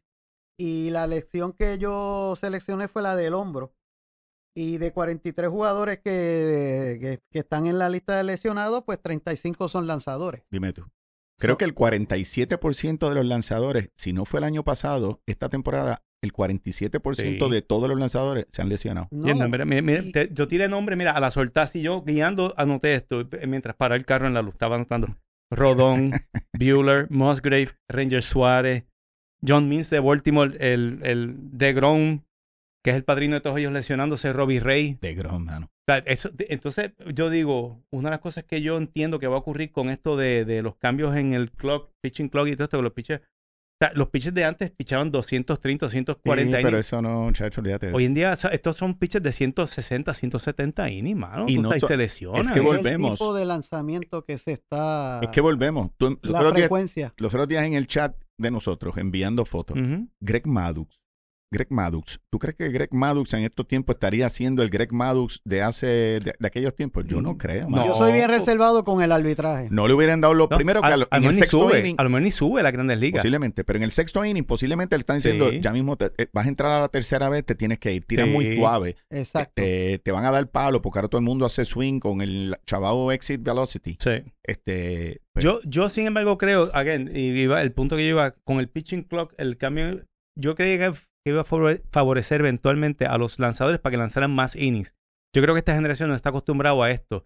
Y 0.58 0.90
la 0.90 1.06
lesión 1.06 1.52
que 1.52 1.78
yo 1.78 2.34
seleccioné 2.40 2.88
fue 2.88 3.02
la 3.02 3.14
del 3.16 3.34
hombro. 3.34 3.74
Y 4.56 4.78
de 4.78 4.90
43 4.92 5.50
jugadores 5.50 5.98
que, 5.98 6.96
que, 7.00 7.18
que 7.30 7.38
están 7.40 7.66
en 7.66 7.78
la 7.78 7.90
lista 7.90 8.16
de 8.16 8.24
lesionados, 8.24 8.84
pues 8.86 9.00
35 9.02 9.68
son 9.68 9.86
lanzadores. 9.86 10.42
Dime 10.50 10.72
tú. 10.72 10.86
Creo 11.38 11.54
So- 11.54 11.58
que 11.58 11.66
el 11.66 11.74
47% 11.74 13.08
de 13.10 13.14
los 13.14 13.26
lanzadores, 13.26 13.90
si 13.96 14.14
no 14.14 14.24
fue 14.24 14.40
el 14.40 14.44
año 14.44 14.64
pasado, 14.64 15.20
esta 15.26 15.50
temporada, 15.50 16.02
el 16.22 16.32
47% 16.32 17.46
Sí. 17.46 17.50
de 17.52 17.60
todos 17.60 17.86
los 17.90 17.98
lanzadores 18.00 18.46
se 18.50 18.62
han 18.62 18.70
lesionado. 18.70 19.08
No, 19.10 19.18
Entiendan, 19.18 19.50
mira, 19.50 19.64
mira, 19.66 19.82
mira, 19.82 20.00
y- 20.02 20.12
te- 20.12 20.30
yo 20.32 20.48
tiré 20.48 20.68
nombre, 20.68 20.96
mira, 20.96 21.12
a 21.12 21.20
la 21.20 21.30
soltar, 21.30 21.64
así 21.64 21.82
yo 21.82 22.02
guiando, 22.02 22.54
anoté 22.56 22.94
esto 22.94 23.20
eh, 23.32 23.46
mientras 23.46 23.76
paraba 23.76 23.96
el 23.96 24.06
carro 24.06 24.26
en 24.26 24.32
la 24.32 24.40
luz, 24.40 24.54
estaba 24.54 24.76
anotando. 24.76 25.08
Rodón, 25.50 26.12
Bueller, 26.58 27.08
Musgrave, 27.10 27.76
Ranger 27.90 28.22
Suárez, 28.22 28.84
John 29.46 29.68
Means 29.68 29.90
de 29.90 30.00
Baltimore, 30.00 30.56
el, 30.60 31.00
el 31.02 31.34
de 31.58 31.72
Grom, 31.72 32.22
que 32.84 32.90
es 32.90 32.96
el 32.96 33.04
padrino 33.04 33.34
de 33.34 33.40
todos 33.40 33.58
ellos 33.58 33.72
lesionándose, 33.72 34.32
Robbie 34.32 34.60
Ray. 34.60 34.98
De 35.00 35.14
Grom, 35.14 35.44
mano. 35.44 35.66
O 35.66 35.92
sea, 35.92 35.98
eso, 36.06 36.30
de- 36.30 36.46
entonces, 36.50 36.92
yo 37.14 37.30
digo, 37.30 37.84
una 37.90 38.08
de 38.08 38.12
las 38.12 38.20
cosas 38.20 38.44
que 38.44 38.60
yo 38.62 38.76
entiendo 38.76 39.18
que 39.18 39.26
va 39.28 39.36
a 39.36 39.40
ocurrir 39.40 39.70
con 39.70 39.88
esto 39.90 40.16
de, 40.16 40.44
de 40.44 40.62
los 40.62 40.76
cambios 40.76 41.14
en 41.16 41.32
el 41.32 41.50
clock, 41.52 41.90
pitching 42.00 42.28
clock 42.28 42.48
y 42.48 42.54
todo 42.56 42.64
esto, 42.64 42.78
que 42.78 42.82
los 42.82 42.92
pitchers 42.92 43.22
sea, 43.78 43.92
los 43.94 44.08
pitchers 44.08 44.34
de 44.34 44.44
antes 44.44 44.70
pichaban 44.70 45.10
230, 45.10 45.88
Sí, 45.88 45.98
240 46.00 46.56
pero 46.56 46.68
innings. 46.70 46.86
eso 46.86 47.02
no, 47.02 47.24
muchacho, 47.24 47.60
olvídate. 47.60 47.92
Hoy 47.92 48.04
en 48.06 48.14
día, 48.14 48.32
o 48.32 48.36
sea, 48.36 48.50
estos 48.50 48.76
son 48.76 48.94
pitchers 48.98 49.22
de 49.22 49.32
160, 49.32 50.14
170 50.14 50.90
innings, 50.90 51.18
mano. 51.18 51.44
Y 51.48 51.56
Tú 51.56 51.62
no 51.62 51.70
te 51.70 51.96
lesionas. 51.96 52.46
es 52.46 52.52
que 52.52 52.58
Es 52.60 52.64
volvemos. 52.64 53.12
el 53.12 53.16
tipo 53.18 53.34
de 53.34 53.44
lanzamiento 53.44 54.24
que 54.24 54.38
se 54.38 54.52
está... 54.52 55.20
Es 55.22 55.28
que 55.30 55.40
volvemos. 55.40 55.90
Tú- 55.96 56.18
los, 56.22 56.32
la 56.32 56.38
otros 56.38 56.54
días, 56.54 56.64
frecuencia. 56.68 57.14
los 57.18 57.34
otros 57.34 57.48
días 57.48 57.64
en 57.64 57.74
el 57.74 57.86
chat 57.86 58.16
de 58.38 58.50
nosotros, 58.50 58.96
enviando 58.98 59.44
fotos, 59.44 59.78
Ujú. 59.78 60.08
Greg 60.20 60.46
Maddux. 60.46 60.98
Greg 61.52 61.68
Maddux. 61.70 62.18
¿Tú 62.30 62.38
crees 62.40 62.56
que 62.56 62.68
Greg 62.70 62.92
Maddux 62.92 63.32
en 63.34 63.44
estos 63.44 63.68
tiempos 63.68 63.94
estaría 63.94 64.28
siendo 64.30 64.62
el 64.62 64.70
Greg 64.70 64.92
Maddux 64.92 65.40
de 65.44 65.62
hace 65.62 65.86
de, 65.86 66.34
de 66.38 66.46
aquellos 66.46 66.74
tiempos? 66.74 67.04
Yo 67.06 67.22
no 67.22 67.38
creo. 67.38 67.64
No. 67.64 67.70
mano. 67.70 67.86
Yo 67.86 67.94
soy 67.94 68.12
bien 68.12 68.28
reservado 68.28 68.82
con 68.84 69.00
el 69.02 69.12
arbitraje. 69.12 69.68
No 69.70 69.86
le 69.86 69.94
hubieran 69.94 70.20
dado 70.20 70.34
lo 70.34 70.48
No, 70.50 70.56
primero 70.56 70.80
que 70.82 70.86
a, 70.88 70.96
lo- 70.96 71.08
a 71.10 71.16
en 71.18 71.22
lo 71.24 71.30
el 71.30 71.34
mejor 71.34 71.34
ni 71.34 71.40
sexto 71.40 71.60
sube, 71.68 71.78
inning. 71.80 71.94
a 71.98 72.02
lo 72.02 72.10
mejor 72.10 72.22
ni 72.22 72.30
sube 72.32 72.62
la 72.62 72.70
Grandes 72.72 72.98
Ligas. 72.98 73.20
Posiblemente, 73.22 73.64
pero 73.64 73.76
en 73.76 73.82
el 73.84 73.92
sexto 73.92 74.24
inning 74.24 74.44
posiblemente 74.44 74.96
le 74.96 75.00
están 75.00 75.18
diciendo, 75.18 75.50
Sí. 75.50 75.60
ya 75.60 75.72
mismo 75.72 75.96
te- 75.96 76.10
eh, 76.18 76.28
vas 76.32 76.46
a 76.46 76.48
entrar 76.48 76.72
a 76.72 76.80
la 76.80 76.88
tercera 76.88 77.28
vez, 77.28 77.44
te 77.44 77.54
tienes 77.54 77.78
que 77.78 77.92
ir, 77.94 78.04
tira 78.04 78.24
Sí. 78.24 78.30
muy 78.30 78.56
suave, 78.56 78.96
Exacto. 79.10 79.62
este, 79.62 80.00
te 80.00 80.10
van 80.12 80.24
a 80.24 80.32
dar 80.32 80.48
palo 80.48 80.82
porque 80.82 80.98
ahora 80.98 81.08
todo 81.08 81.20
el 81.20 81.24
mundo 81.24 81.46
hace 81.46 81.64
swing 81.64 82.00
con 82.00 82.22
el 82.22 82.56
chavao 82.66 83.12
exit 83.12 83.42
velocity. 83.42 83.96
Sí. 84.00 84.10
Este, 84.42 85.20
pues, 85.32 85.44
Yo, 85.44 85.60
yo, 85.64 85.88
sin 85.88 86.06
embargo, 86.06 86.38
creo, 86.38 86.70
again, 86.74 87.10
y 87.14 87.40
el 87.42 87.72
punto 87.72 87.96
que 87.96 88.02
yo 88.04 88.10
iba 88.10 88.32
con 88.44 88.58
el 88.58 88.68
pitching 88.68 89.04
clock, 89.04 89.32
el 89.38 89.56
cambio, 89.58 90.02
yo 90.38 90.54
creía 90.54 90.78
que, 90.92 90.98
que 91.26 91.30
iba 91.30 91.40
a 91.40 91.44
favore- 91.44 91.82
favorecer 91.90 92.40
eventualmente 92.40 93.06
a 93.06 93.18
los 93.18 93.38
lanzadores 93.40 93.80
para 93.80 93.90
que 93.90 93.96
lanzaran 93.96 94.32
más 94.32 94.54
innings. 94.54 94.94
Yo 95.34 95.42
creo 95.42 95.54
que 95.54 95.58
esta 95.58 95.74
generación 95.74 96.08
no 96.08 96.14
está 96.14 96.28
acostumbrado 96.28 96.82
a 96.84 96.90
esto. 96.90 97.24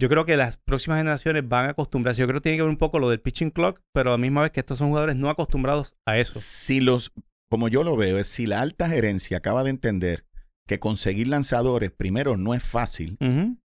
Yo 0.00 0.08
creo 0.08 0.24
que 0.24 0.36
las 0.38 0.56
próximas 0.56 0.98
generaciones 0.98 1.46
van 1.48 1.66
a 1.66 1.70
acostumbrarse. 1.72 2.20
Yo 2.22 2.26
creo 2.26 2.40
que 2.40 2.44
tiene 2.44 2.56
que 2.58 2.62
ver 2.62 2.70
un 2.70 2.78
poco 2.78 2.98
lo 2.98 3.10
del 3.10 3.20
pitching 3.20 3.50
clock, 3.50 3.80
pero 3.92 4.10
a 4.10 4.14
la 4.14 4.18
misma 4.18 4.40
vez 4.42 4.50
que 4.50 4.60
estos 4.60 4.78
son 4.78 4.88
jugadores 4.88 5.14
no 5.16 5.28
acostumbrados 5.28 5.94
a 6.06 6.18
eso. 6.18 6.38
si 6.40 6.80
los, 6.80 7.12
como 7.50 7.68
yo 7.68 7.84
lo 7.84 7.96
veo, 7.96 8.18
es 8.18 8.26
si 8.26 8.46
la 8.46 8.60
alta 8.62 8.88
gerencia 8.88 9.36
acaba 9.36 9.62
de 9.62 9.70
entender 9.70 10.24
que 10.66 10.80
conseguir 10.80 11.28
lanzadores 11.28 11.90
primero 11.92 12.36
no 12.38 12.54
es 12.54 12.62
fácil 12.64 13.18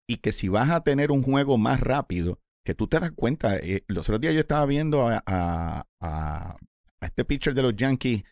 y 0.08 0.18
que 0.18 0.32
si 0.32 0.48
vas 0.50 0.70
a 0.70 0.82
tener 0.82 1.12
un 1.12 1.24
juego 1.24 1.58
más 1.58 1.80
rápido, 1.80 2.40
que 2.64 2.76
tú 2.76 2.88
te 2.88 3.00
das 3.00 3.12
cuenta, 3.12 3.58
eh, 3.58 3.84
los 3.88 4.08
otros 4.08 4.22
días 4.22 4.34
yo 4.36 4.40
estaba 4.42 4.66
viendo 4.68 5.08
a, 5.08 5.22
a- 5.26 5.88
a- 6.00 6.56
a 7.02 7.06
este 7.06 7.26
pitcher 7.26 7.54
de 7.54 7.64
los 7.64 7.76
Yankees, 7.76 8.24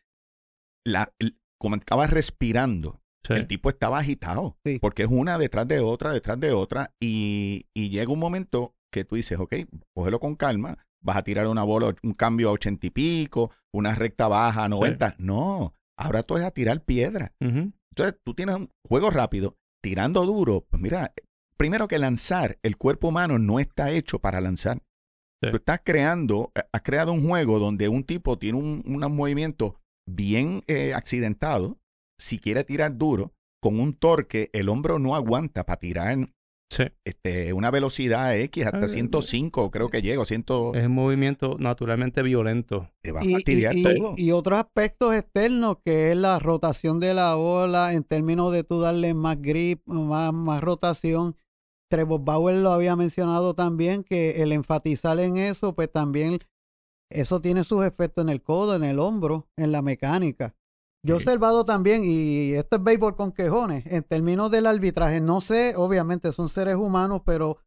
la, 0.85 1.13
el- 1.19 1.37
como 1.59 1.75
estaba 1.75 2.07
respirando, 2.07 2.99
Sí. 3.23 3.33
el 3.33 3.45
tipo 3.47 3.69
estaba 3.69 3.99
agitado, 3.99 4.57
Sí. 4.65 4.79
porque 4.79 5.03
es 5.03 5.09
una 5.11 5.37
detrás 5.37 5.67
de 5.67 5.79
otra, 5.79 6.11
detrás 6.11 6.39
de 6.39 6.51
otra, 6.53 6.91
y, 6.99 7.67
y 7.75 7.89
llega 7.89 8.11
un 8.11 8.17
momento 8.19 8.73
que 8.91 9.05
tú 9.05 9.15
dices, 9.15 9.39
ok, 9.39 9.53
cógelo 9.95 10.19
con 10.19 10.35
calma, 10.35 10.77
vas 11.03 11.17
a 11.17 11.23
tirar 11.23 11.47
una 11.47 11.63
bola, 11.63 11.95
un 12.03 12.13
cambio 12.13 12.49
a 12.49 12.51
ochenta 12.51 12.87
y 12.87 12.89
pico, 12.89 13.51
una 13.71 13.93
recta 13.95 14.27
baja 14.27 14.63
a 14.63 14.69
90. 14.69 15.15
No, 15.19 15.75
ahora 15.97 16.23
tú 16.23 16.37
es 16.37 16.43
a 16.43 16.51
tirar 16.51 16.83
piedra. 16.83 17.33
Entonces, 17.39 18.19
tú 18.23 18.33
tienes 18.33 18.55
un 18.55 18.69
juego 18.87 19.09
rápido, 19.11 19.55
tirando 19.83 20.25
duro. 20.25 20.65
Pues 20.69 20.81
mira, 20.81 21.13
primero 21.57 21.87
que 21.87 21.99
lanzar, 21.99 22.57
el 22.63 22.77
cuerpo 22.77 23.09
humano 23.09 23.37
no 23.39 23.59
está 23.59 23.91
hecho 23.91 24.19
para 24.19 24.41
lanzar. 24.41 24.81
Sí. 25.43 25.49
Tú 25.51 25.57
estás 25.57 25.81
creando, 25.83 26.51
eh, 26.55 26.61
has 26.71 26.81
creado 26.81 27.13
un 27.13 27.27
juego 27.27 27.59
donde 27.59 27.87
un 27.87 28.03
tipo 28.03 28.37
tiene 28.37 28.57
un, 28.59 28.83
un 28.85 29.15
movimiento 29.15 29.79
bien 30.07 30.63
eh, 30.67 30.93
accidentado. 30.93 31.77
Si 32.19 32.39
quiere 32.39 32.63
tirar 32.63 32.97
duro, 32.97 33.33
con 33.61 33.79
un 33.79 33.93
torque, 33.93 34.49
el 34.53 34.69
hombro 34.69 34.99
no 34.99 35.15
aguanta 35.15 35.65
para 35.65 35.79
tirar 35.79 36.17
Sí. 36.71 36.83
este, 37.05 37.51
una 37.51 37.69
velocidad 37.69 38.33
X 38.37 38.65
hasta 38.65 38.85
Ah, 38.85 38.87
105, 38.87 39.71
creo 39.71 39.89
que 39.89 40.01
llego, 40.01 40.23
100, 40.23 40.45
Es 40.73 40.85
un 40.85 40.93
movimiento 40.93 41.57
naturalmente 41.59 42.21
violento. 42.21 42.89
te 43.03 43.11
va 43.11 43.19
a 43.19 43.25
Y, 43.25 43.29
y- 43.29 43.33
fastidiar 43.33 43.75
y- 43.75 43.83
todo. 43.83 44.13
y 44.15 44.31
otros 44.31 44.57
aspectos 44.59 45.13
externos 45.13 45.77
que 45.83 46.11
es 46.11 46.17
la 46.17 46.39
rotación 46.39 47.01
de 47.01 47.13
la 47.13 47.35
bola 47.35 47.91
en 47.93 48.03
términos 48.05 48.53
de 48.53 48.63
tú 48.63 48.79
darle 48.79 49.13
más 49.13 49.41
grip, 49.41 49.81
más, 49.85 50.31
más 50.33 50.61
rotación. 50.61 51.35
Trevor 51.89 52.21
Bauer 52.23 52.55
lo 52.55 52.71
había 52.71 52.95
mencionado 52.95 53.53
también 53.53 54.05
que 54.05 54.41
el 54.41 54.53
enfatizar 54.53 55.19
en 55.19 55.35
eso, 55.35 55.75
pues 55.75 55.91
también 55.91 56.39
eso 57.13 57.39
tiene 57.39 57.63
sus 57.63 57.85
efectos 57.85 58.23
en 58.23 58.29
el 58.29 58.41
codo, 58.41 58.75
en 58.75 58.83
el 58.83 58.99
hombro, 58.99 59.47
en 59.57 59.71
la 59.71 59.81
mecánica. 59.81 60.55
Yo 61.03 61.15
he 61.15 61.19
Sí. 61.19 61.25
observado 61.25 61.65
también, 61.65 62.03
y 62.05 62.53
esto 62.53 62.75
es 62.77 62.83
béisbol 62.83 63.15
con 63.15 63.31
quejones, 63.31 63.85
en 63.87 64.03
términos 64.03 64.51
del 64.51 64.67
arbitraje, 64.67 65.19
no 65.19 65.41
sé, 65.41 65.73
obviamente 65.75 66.31
son 66.31 66.47
seres 66.49 66.75
humanos, 66.75 67.21
pero 67.25 67.57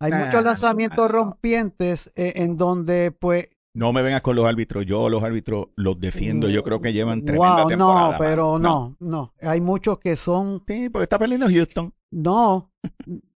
hay 0.00 0.10
Nah, 0.10 0.26
muchos 0.26 0.42
lanzamientos 0.42 0.98
nah. 0.98 1.08
rompientes 1.08 2.12
eh, 2.16 2.32
en 2.36 2.56
donde 2.56 3.12
pues 3.12 3.48
No 3.74 3.92
me 3.92 4.02
vengas 4.02 4.20
con 4.20 4.36
los 4.36 4.44
árbitros. 4.44 4.84
Yo 4.84 5.08
los 5.08 5.22
árbitros 5.22 5.68
los 5.76 5.98
defiendo. 5.98 6.48
Yo 6.50 6.62
creo 6.62 6.80
que 6.82 6.92
llevan 6.92 7.24
tremenda 7.24 7.62
Wow, 7.62 7.68
temporada. 7.68 8.12
no, 8.12 8.18
pero 8.18 8.52
mano. 8.58 8.96
no, 9.00 9.08
no, 9.08 9.32
Hay 9.48 9.60
muchos 9.62 9.98
que 9.98 10.16
son, 10.16 10.62
Sí, 10.66 10.88
porque 10.90 11.04
está 11.04 11.18
perdiendo 11.18 11.46
Houston. 11.48 11.94
no. 12.10 12.70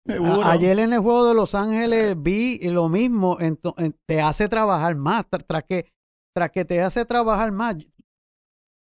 Seguro. 0.06 0.42
A- 0.44 0.52
ayer 0.52 0.78
en 0.78 0.92
el 0.92 1.00
juego 1.00 1.26
de 1.26 1.34
Los 1.34 1.54
Ángeles 1.54 2.14
vi 2.20 2.58
lo 2.68 2.88
mismo, 2.88 3.38
en- 3.40 3.58
te 4.06 4.20
hace 4.20 4.48
trabajar 4.48 4.94
más, 4.96 5.24
tra- 5.30 5.44
tras 5.46 5.64
que, 5.64 5.92
tras 6.34 6.50
que 6.50 6.64
te 6.64 6.80
hace 6.82 7.04
trabajar 7.04 7.52
más. 7.52 7.76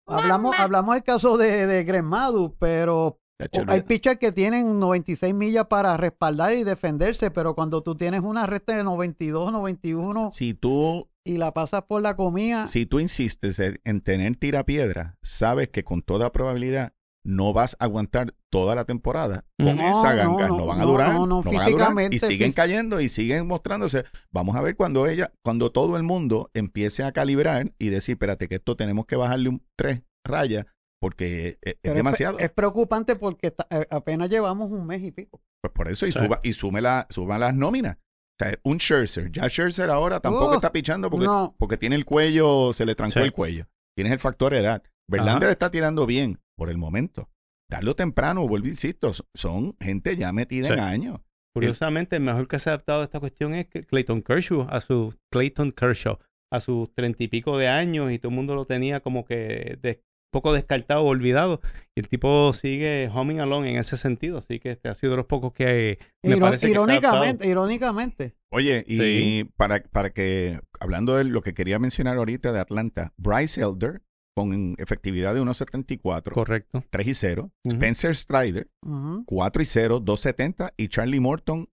Hablamos, 0.06 0.54
hablamos 0.58 0.94
del 0.94 1.04
caso 1.04 1.36
de, 1.36 1.66
de 1.66 1.84
Greg 1.84 2.02
Maddux, 2.02 2.56
pero 2.58 3.20
hay 3.68 3.82
pitchers 3.82 4.18
que 4.18 4.32
tienen 4.32 4.78
96 4.80 5.32
millas 5.34 5.66
para 5.66 5.96
respaldar 5.96 6.52
y 6.56 6.64
defenderse, 6.64 7.30
pero 7.30 7.54
cuando 7.54 7.82
tú 7.82 7.94
tienes 7.94 8.22
una 8.22 8.46
recta 8.46 8.76
de 8.76 8.82
92, 8.82 9.52
91 9.52 10.30
Si 10.32 10.52
tú, 10.54 11.08
y 11.24 11.38
la 11.38 11.52
pasas 11.52 11.82
por 11.84 12.02
la 12.02 12.16
comida, 12.16 12.66
si 12.66 12.86
tú 12.86 12.98
insistes 12.98 13.60
en 13.60 13.80
en 13.84 14.00
tener 14.00 14.34
tirapiedra, 14.36 15.16
sabes 15.22 15.68
que 15.68 15.84
con 15.84 16.02
toda 16.02 16.32
probabilidad 16.32 16.92
no 17.30 17.52
vas 17.52 17.76
a 17.78 17.84
aguantar 17.84 18.34
toda 18.50 18.74
la 18.74 18.84
temporada 18.84 19.44
con 19.58 19.76
No, 19.76 19.90
esa 19.90 20.14
ganga. 20.14 20.48
No, 20.48 20.58
no, 20.58 20.66
van 20.66 20.80
a 20.80 20.82
no, 20.84 20.88
durar. 20.90 21.14
no, 21.14 21.26
no, 21.26 21.42
van 21.42 21.56
a 21.56 21.68
durar. 21.70 22.12
Y 22.12 22.18
siguen 22.18 22.52
cayendo 22.52 23.00
y 23.00 23.08
siguen 23.08 23.46
mostrándose. 23.46 24.04
Vamos 24.30 24.56
a 24.56 24.60
ver 24.62 24.76
cuando 24.76 25.06
ella, 25.06 25.32
cuando 25.42 25.70
todo 25.70 25.96
el 25.96 26.02
mundo 26.02 26.50
empiece 26.54 27.02
a 27.04 27.12
calibrar 27.12 27.72
y 27.78 27.88
decir, 27.88 28.14
espérate, 28.14 28.48
que 28.48 28.56
esto 28.56 28.76
tenemos 28.76 29.06
que 29.06 29.16
bajarle 29.16 29.48
un 29.48 29.62
tres 29.76 30.02
rayas 30.26 30.66
porque 31.00 31.58
es, 31.62 31.74
es 31.74 31.76
pero 31.80 31.94
demasiado. 31.94 32.38
Es, 32.38 32.50
preocupante 32.50 33.16
porque 33.16 33.46
está- 33.48 33.66
eh, 33.70 33.86
apenas 33.90 34.28
llevamos 34.28 34.70
un 34.70 34.86
mes 34.86 35.02
y 35.02 35.12
pico. 35.12 35.40
Pues 35.62 35.72
por 35.72 35.88
eso, 35.88 36.06
y, 36.06 36.12
Sí. 36.12 36.18
suba, 36.18 36.40
y 36.42 36.52
sume 36.52 36.80
la, 36.80 37.06
suba 37.10 37.38
las 37.38 37.54
nóminas. 37.54 37.96
O 37.96 38.44
sea, 38.44 38.58
un 38.64 38.78
Scherzer. 38.78 39.30
Ya 39.30 39.48
Scherzer 39.48 39.90
ahora 39.90 40.20
tampoco 40.20 40.54
está 40.54 40.72
pichando 40.72 41.10
porque, 41.10 41.26
no. 41.26 41.54
porque 41.58 41.76
tiene 41.76 41.94
el 41.96 42.04
cuello, 42.04 42.72
se 42.72 42.84
le 42.86 42.94
trancó 42.94 43.14
Sí. 43.14 43.20
el 43.20 43.32
cuello. 43.32 43.66
Tienes 43.96 44.12
el 44.12 44.18
factor 44.18 44.54
edad. 44.54 44.82
Verlander 45.08 45.48
Ajá. 45.48 45.52
está 45.52 45.70
tirando 45.70 46.06
bien 46.06 46.38
por 46.60 46.68
el 46.68 46.76
momento. 46.76 47.30
Darlo 47.70 47.96
temprano, 47.96 48.46
vuelvo 48.46 48.68
insisto, 48.68 49.12
son 49.34 49.76
gente 49.80 50.14
ya 50.18 50.30
metida 50.30 50.66
Sí. 50.66 50.72
en 50.74 50.80
años. 50.80 51.20
Curiosamente, 51.54 52.16
el 52.16 52.22
mejor 52.22 52.48
que 52.48 52.58
se 52.58 52.68
ha 52.68 52.74
adaptado 52.74 53.00
a 53.00 53.04
esta 53.04 53.18
cuestión 53.18 53.54
es 53.54 53.66
que 53.66 53.82
Clayton 53.82 54.20
Kershaw, 54.20 54.66
a 54.68 54.80
su 54.82 55.14
Clayton 55.32 55.72
Kershaw, 55.72 56.18
a 56.52 56.60
sus 56.60 56.92
treinta 56.94 57.24
y 57.24 57.28
pico 57.28 57.56
de 57.56 57.68
años, 57.68 58.12
y 58.12 58.18
todo 58.18 58.28
el 58.28 58.36
mundo 58.36 58.54
lo 58.54 58.66
tenía 58.66 59.00
como 59.00 59.24
que 59.24 59.78
de, 59.80 60.02
poco 60.32 60.52
descartado, 60.52 61.02
olvidado. 61.04 61.62
Y 61.96 62.00
el 62.00 62.08
tipo 62.08 62.52
sigue 62.52 63.08
humming 63.12 63.40
along 63.40 63.64
en 63.66 63.76
ese 63.78 63.96
sentido. 63.96 64.36
Así 64.38 64.60
que 64.60 64.72
este 64.72 64.88
ha 64.90 64.94
sido 64.94 65.12
de 65.12 65.16
los 65.16 65.26
pocos 65.26 65.52
que 65.54 65.98
me 66.22 66.36
Iro- 66.36 66.40
parece 66.40 66.66
que 66.66 66.72
se 66.74 66.78
ha 66.78 66.82
adaptado. 66.82 66.98
irónicamente, 67.16 67.48
irónicamente. 67.48 68.34
Oye, 68.52 68.84
y 68.86 68.98
Sí. 68.98 69.50
para, 69.56 69.82
para 69.82 70.10
que, 70.10 70.60
hablando 70.78 71.16
de 71.16 71.24
lo 71.24 71.40
que 71.40 71.54
quería 71.54 71.78
mencionar 71.78 72.16
ahorita 72.18 72.52
de 72.52 72.60
Atlanta, 72.60 73.12
Bryce 73.16 73.60
Elder 73.62 74.02
con 74.36 74.74
efectividad 74.78 75.34
de 75.34 75.40
1.74, 75.42 76.32
Correcto. 76.32 76.84
3 76.90 77.06
y 77.08 77.14
0, 77.14 77.50
Ujú. 77.64 77.74
Spencer 77.76 78.14
Strider, 78.16 78.68
Ujú. 78.86 79.24
4 79.26 79.62
y 79.62 79.64
0, 79.66 80.00
2.70 80.00 80.72
y 80.76 80.88
Charlie 80.88 81.20
Morton 81.20 81.68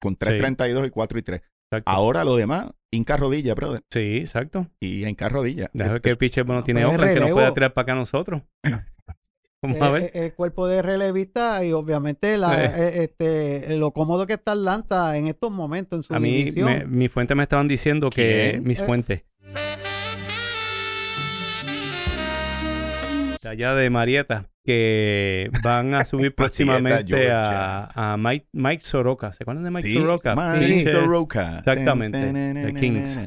con 0.00 0.16
3.32 0.16 0.86
y 0.86 0.90
4 0.90 1.18
y 1.18 1.22
3. 1.22 1.40
Exacto. 1.70 1.90
Ahora 1.90 2.24
lo 2.24 2.36
demás, 2.36 2.70
Inca 2.90 3.16
rodilla, 3.16 3.54
brother. 3.54 3.82
Sí, 3.90 4.18
exacto. 4.18 4.66
Y 4.78 5.06
Inca 5.06 5.28
rodilla. 5.30 5.70
Deja 5.72 6.00
que 6.00 6.10
el 6.10 6.18
pitcher 6.18 6.44
bueno, 6.44 6.60
No, 6.60 6.64
tiene 6.64 6.84
Oakland 6.84 7.14
que 7.14 7.20
nos 7.20 7.30
pueda 7.30 7.54
tirar 7.54 7.72
para 7.72 7.82
acá 7.84 7.92
a 7.92 7.96
nosotros. 7.96 8.42
Vamos 9.62 9.80
a 9.80 9.88
Eh, 9.88 9.92
ver. 9.92 10.02
eh, 10.02 10.10
el 10.26 10.34
cuerpo 10.34 10.66
de 10.66 10.82
relevista 10.82 11.64
y 11.64 11.70
obviamente 11.72 12.36
la, 12.36 12.64
Eh. 12.64 12.72
eh, 12.74 13.02
este, 13.04 13.76
lo 13.76 13.92
cómodo 13.92 14.26
que 14.26 14.32
está 14.34 14.52
Atlanta 14.52 15.16
en 15.16 15.28
estos 15.28 15.52
momentos 15.52 16.00
en 16.00 16.02
su 16.02 16.14
A 16.14 16.18
mí, 16.18 16.52
me- 16.56 16.84
mi 16.84 17.08
fuente 17.08 17.34
me 17.36 17.44
estaban 17.44 17.68
diciendo 17.68 18.10
que. 18.10 18.50
¿Quién? 18.54 18.64
Mis 18.64 18.80
Eh. 18.80 18.84
fuentes. 18.84 19.22
Allá 23.52 23.74
de 23.74 23.88
Marieta, 23.90 24.50
que 24.64 25.50
van 25.62 25.94
a 25.94 26.04
subir 26.04 26.34
próximamente 26.36 27.30
a, 27.30 28.12
a 28.12 28.16
Mike, 28.16 28.48
Mike 28.52 28.82
Soroka. 28.82 29.32
¿Se 29.32 29.44
acuerdan 29.44 29.64
de 29.64 29.70
Mike 29.70 29.88
Sí, 29.88 29.94
Soroka? 29.98 30.34
Mike 30.34 30.90
Soroka. 30.92 31.58
Exactamente, 31.58 32.18
ten, 32.32 32.76
Kings. 32.76 33.20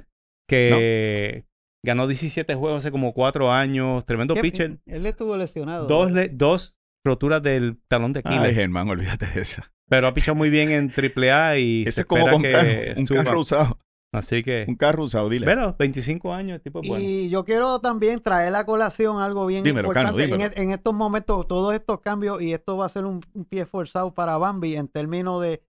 Que 0.50 1.46
ganó 1.84 2.08
17 2.08 2.56
juegos 2.56 2.80
hace 2.80 2.92
como 2.92 3.14
4 3.14 3.52
años. 3.52 4.06
Tremendo 4.06 4.34
¿Qué- 4.36 4.42
pitcher. 4.42 4.78
Él 4.86 5.06
estuvo 5.06 5.36
lesionado. 5.38 5.88
Dos, 5.88 6.12
le- 6.12 6.30
dos 6.30 6.76
roturas 7.06 7.42
del 7.44 7.78
talón 7.88 8.14
de 8.14 8.22
Ay, 8.24 8.36
Aquiles. 8.38 8.56
Germán, 8.56 8.90
olvídate 8.90 9.28
de 9.28 9.42
esa. 9.42 9.72
pero 9.90 10.08
ha 10.08 10.14
pichado 10.14 10.36
muy 10.36 10.50
bien 10.50 10.72
en 10.72 10.90
AAA 10.92 11.60
y 11.60 11.82
Ese 11.84 11.92
se 11.92 12.02
es 12.02 12.08
como 12.08 12.28
espera 12.28 12.34
comprar 12.34 12.66
que 12.66 12.94
un 12.98 13.08
suba. 13.08 13.24
carro 13.24 13.40
usado. 13.42 13.80
Así 14.18 14.44
que, 14.44 14.66
Un 14.68 14.76
carro 14.76 15.04
usado, 15.04 15.30
dile. 15.30 15.46
bueno, 15.46 15.76
25 15.78 16.34
años, 16.34 16.56
el 16.56 16.62
tipo 16.62 16.82
es 16.82 16.88
bueno. 16.90 17.04
Y 17.04 17.30
yo 17.30 17.44
quiero 17.46 17.80
también 17.80 18.20
traer 18.22 18.56
a 18.56 18.66
colación 18.66 19.20
algo 19.22 19.46
bien 19.46 19.64
Dímelo, 19.64 19.90
Cano, 19.90 20.10
importante. 20.10 20.24
En 20.24 20.40
dímelo. 20.40 20.54
e- 20.56 20.64
En, 20.64 20.72
estos 20.72 20.94
momentos, 20.94 21.48
todos 21.48 21.74
estos 21.74 22.00
cambios, 22.02 22.42
y 22.42 22.54
esto 22.54 22.78
va 22.78 22.86
a 22.86 22.90
ser 22.90 23.06
un, 23.06 23.22
un 23.34 23.46
pie 23.46 23.66
forzado 23.66 24.14
para 24.14 24.38
Bambi 24.38 24.76
en 24.76 24.88
términos 24.88 25.42
de 25.42 25.64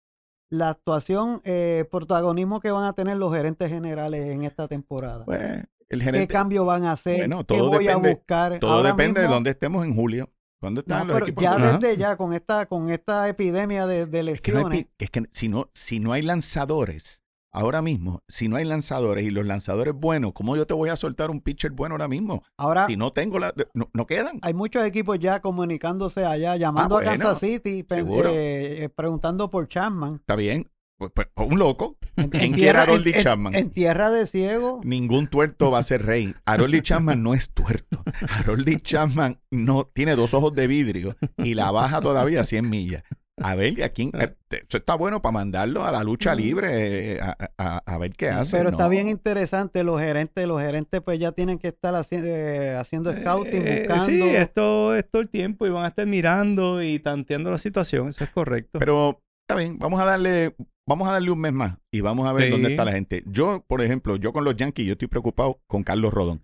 la 0.51 0.71
actuación, 0.71 1.41
eh, 1.45 1.85
protagonismo 1.91 2.61
que 2.61 2.71
van 2.71 2.85
a 2.85 2.93
tener 2.93 3.17
los 3.17 3.35
gerentes 3.35 3.69
generales 3.71 4.27
en 4.27 4.45
esta 4.45 4.69
temporada. 4.69 5.25
Pues, 5.25 5.41
el 5.89 5.99
¿Qué 5.99 6.05
gerente, 6.05 6.29
cambio 6.33 6.65
van 6.65 6.85
a 6.85 6.93
hacer? 6.93 7.17
Bueno, 7.19 7.39
¿Qué 7.39 7.45
todo 7.57 7.69
voy 7.71 7.85
depende- 7.87 8.11
a 8.11 8.15
buscar? 8.15 8.59
todo 8.61 8.71
Ahora 8.73 8.91
depende 8.91 9.21
de 9.21 9.27
dónde 9.29 9.51
estemos 9.51 9.85
en 9.85 9.95
julio. 9.95 10.31
¿Dónde 10.61 10.79
No, 10.87 10.95
están 10.95 11.07
los 11.09 11.15
pero 11.15 11.27
equipos? 11.27 11.43
ya 11.43 11.55
Ajá. 11.55 11.79
desde 11.79 11.97
ya, 11.99 12.17
con 12.17 12.33
esta, 12.33 12.67
con 12.67 12.91
esta 12.91 13.29
epidemia 13.29 13.87
de, 13.87 14.07
de 14.07 14.31
Es 14.33 14.41
que, 14.41 14.53
no 14.53 14.59
hay 14.59 14.65
lesiones, 14.65 14.87
es 14.99 15.11
que 15.11 15.23
si 15.33 15.49
no, 15.49 15.71
si 15.75 16.01
no 16.01 16.13
hay 16.13 16.23
lanzadores, 16.23 17.23
ahora 17.57 17.83
mismo, 17.83 18.21
si 18.29 18.49
no 18.49 18.57
hay 18.57 18.65
lanzadores 18.65 19.25
y 19.25 19.31
los 19.31 19.47
lanzadores 19.47 19.95
buenos, 19.95 20.33
¿cómo 20.35 20.57
yo 20.57 20.67
te 20.67 20.75
voy 20.75 20.91
a 20.91 20.97
soltar 20.97 21.31
un 21.31 21.41
pitcher 21.41 21.73
bueno 21.73 21.95
ahora 21.95 22.09
mismo? 22.09 22.43
ahora 22.59 22.87
Si 22.87 22.97
no 22.97 23.13
tengo 23.13 23.39
la, 23.39 23.53
no, 23.75 23.89
no 23.93 24.07
quedan. 24.07 24.39
hay 24.43 24.55
muchos 24.55 24.85
equipos 24.85 25.19
ya 25.19 25.41
comunicándose 25.41 26.25
allá, 26.25 26.57
llamando 26.57 26.97
Ah, 26.99 27.03
bueno, 27.05 27.11
a 27.11 27.17
Kansas 27.17 27.39
City, 27.41 27.85
eh, 27.91 28.85
eh, 28.85 28.89
preguntando 28.95 29.51
por 29.51 29.69
Chapman. 29.69 30.17
Está 30.17 30.37
bien. 30.37 30.71
Pues, 30.99 31.13
pues, 31.15 31.29
un 31.37 31.59
loco. 31.59 31.99
En- 32.17 32.31
¿Quién 32.31 32.53
quiere 32.55 32.71
a 32.71 32.73
tierra- 32.73 32.83
Harold 32.85 33.07
en- 33.07 33.15
en- 33.15 33.21
Chapman? 33.23 33.55
En 33.55 33.71
tierra 33.71 34.11
de 34.11 34.27
ciego. 34.27 34.81
Ningún 34.83 35.27
tuerto 35.27 35.71
va 35.71 35.79
a 35.81 35.83
ser 35.83 36.07
rey. 36.07 36.35
Harold 36.47 36.81
Chapman 36.83 37.23
no 37.23 37.35
es 37.35 37.51
tuerto. 37.51 38.03
Harold 38.31 38.81
Chapman 38.83 39.39
no 39.51 39.85
tiene 39.93 40.17
dos 40.17 40.33
ojos 40.33 40.55
de 40.55 40.67
vidrio 40.67 41.15
y 41.37 41.53
la 41.53 41.71
baja 41.71 42.01
todavía 42.01 42.41
a 42.41 42.45
100 42.45 42.71
millas. 42.71 43.03
A 43.39 43.55
ver, 43.55 43.79
¿y 43.79 43.83
a 43.83 43.91
quién? 43.91 44.11
eh, 44.19 44.35
Eso 44.51 44.79
está 44.79 44.95
bueno 44.95 45.21
para 45.21 45.33
mandarlo 45.33 45.85
a 45.85 45.93
la 45.93 46.03
lucha 46.03 46.35
libre 46.35 47.17
eh, 47.17 47.21
a, 47.21 47.37
a- 47.59 47.83
a 47.85 47.99
ver 47.99 48.13
qué 48.15 48.31
hace. 48.31 48.57
Pero 48.57 48.71
está 48.71 48.89
bien 48.89 49.09
interesante, 49.09 49.85
los 49.85 50.01
gerentes, 50.01 50.47
los 50.47 50.61
gerentes 50.61 51.03
pues 51.03 51.19
ya 51.19 51.33
tienen 51.33 51.59
que 51.59 51.69
estar 51.69 51.93
haci- 51.95 52.23
eh, 52.25 52.75
haciendo 52.79 53.13
scouting, 53.13 53.63
Eh, 53.67 53.79
buscando. 53.81 54.07
Sí, 54.07 54.23
esto 54.37 54.95
es 54.95 55.11
todo 55.11 55.21
el 55.23 55.29
tiempo 55.29 55.67
y 55.67 55.71
van 55.71 55.85
a 55.85 55.89
estar 55.89 56.07
mirando 56.07 56.83
y 56.83 56.99
tanteando 56.99 57.51
la 57.51 57.59
situación, 57.59 58.09
eso 58.09 58.25
es 58.25 58.31
correcto. 58.31 58.79
Pero 58.79 59.21
está 59.47 59.57
bien, 59.61 59.79
vamos 59.79 60.01
a 60.01 60.07
darle, 60.07 60.57
vamos 60.87 61.07
a 61.07 61.13
darle 61.13 61.31
un 61.31 61.41
mes 61.41 61.53
más 61.53 61.77
y 61.91 62.01
vamos 62.01 62.27
a 62.27 62.33
ver 62.33 62.45
Sí. 62.47 62.51
dónde 62.51 62.71
está 62.71 62.87
la 62.87 62.93
gente. 62.93 63.23
Yo, 63.27 63.65
por 63.69 63.83
ejemplo, 63.83 64.17
yo 64.17 64.33
con 64.33 64.45
los 64.45 64.57
Yankees, 64.57 64.87
yo 64.87 64.93
estoy 64.93 65.09
preocupado 65.09 65.61
con 65.67 65.83
Carlos 65.83 66.15
Rodón. 66.15 66.43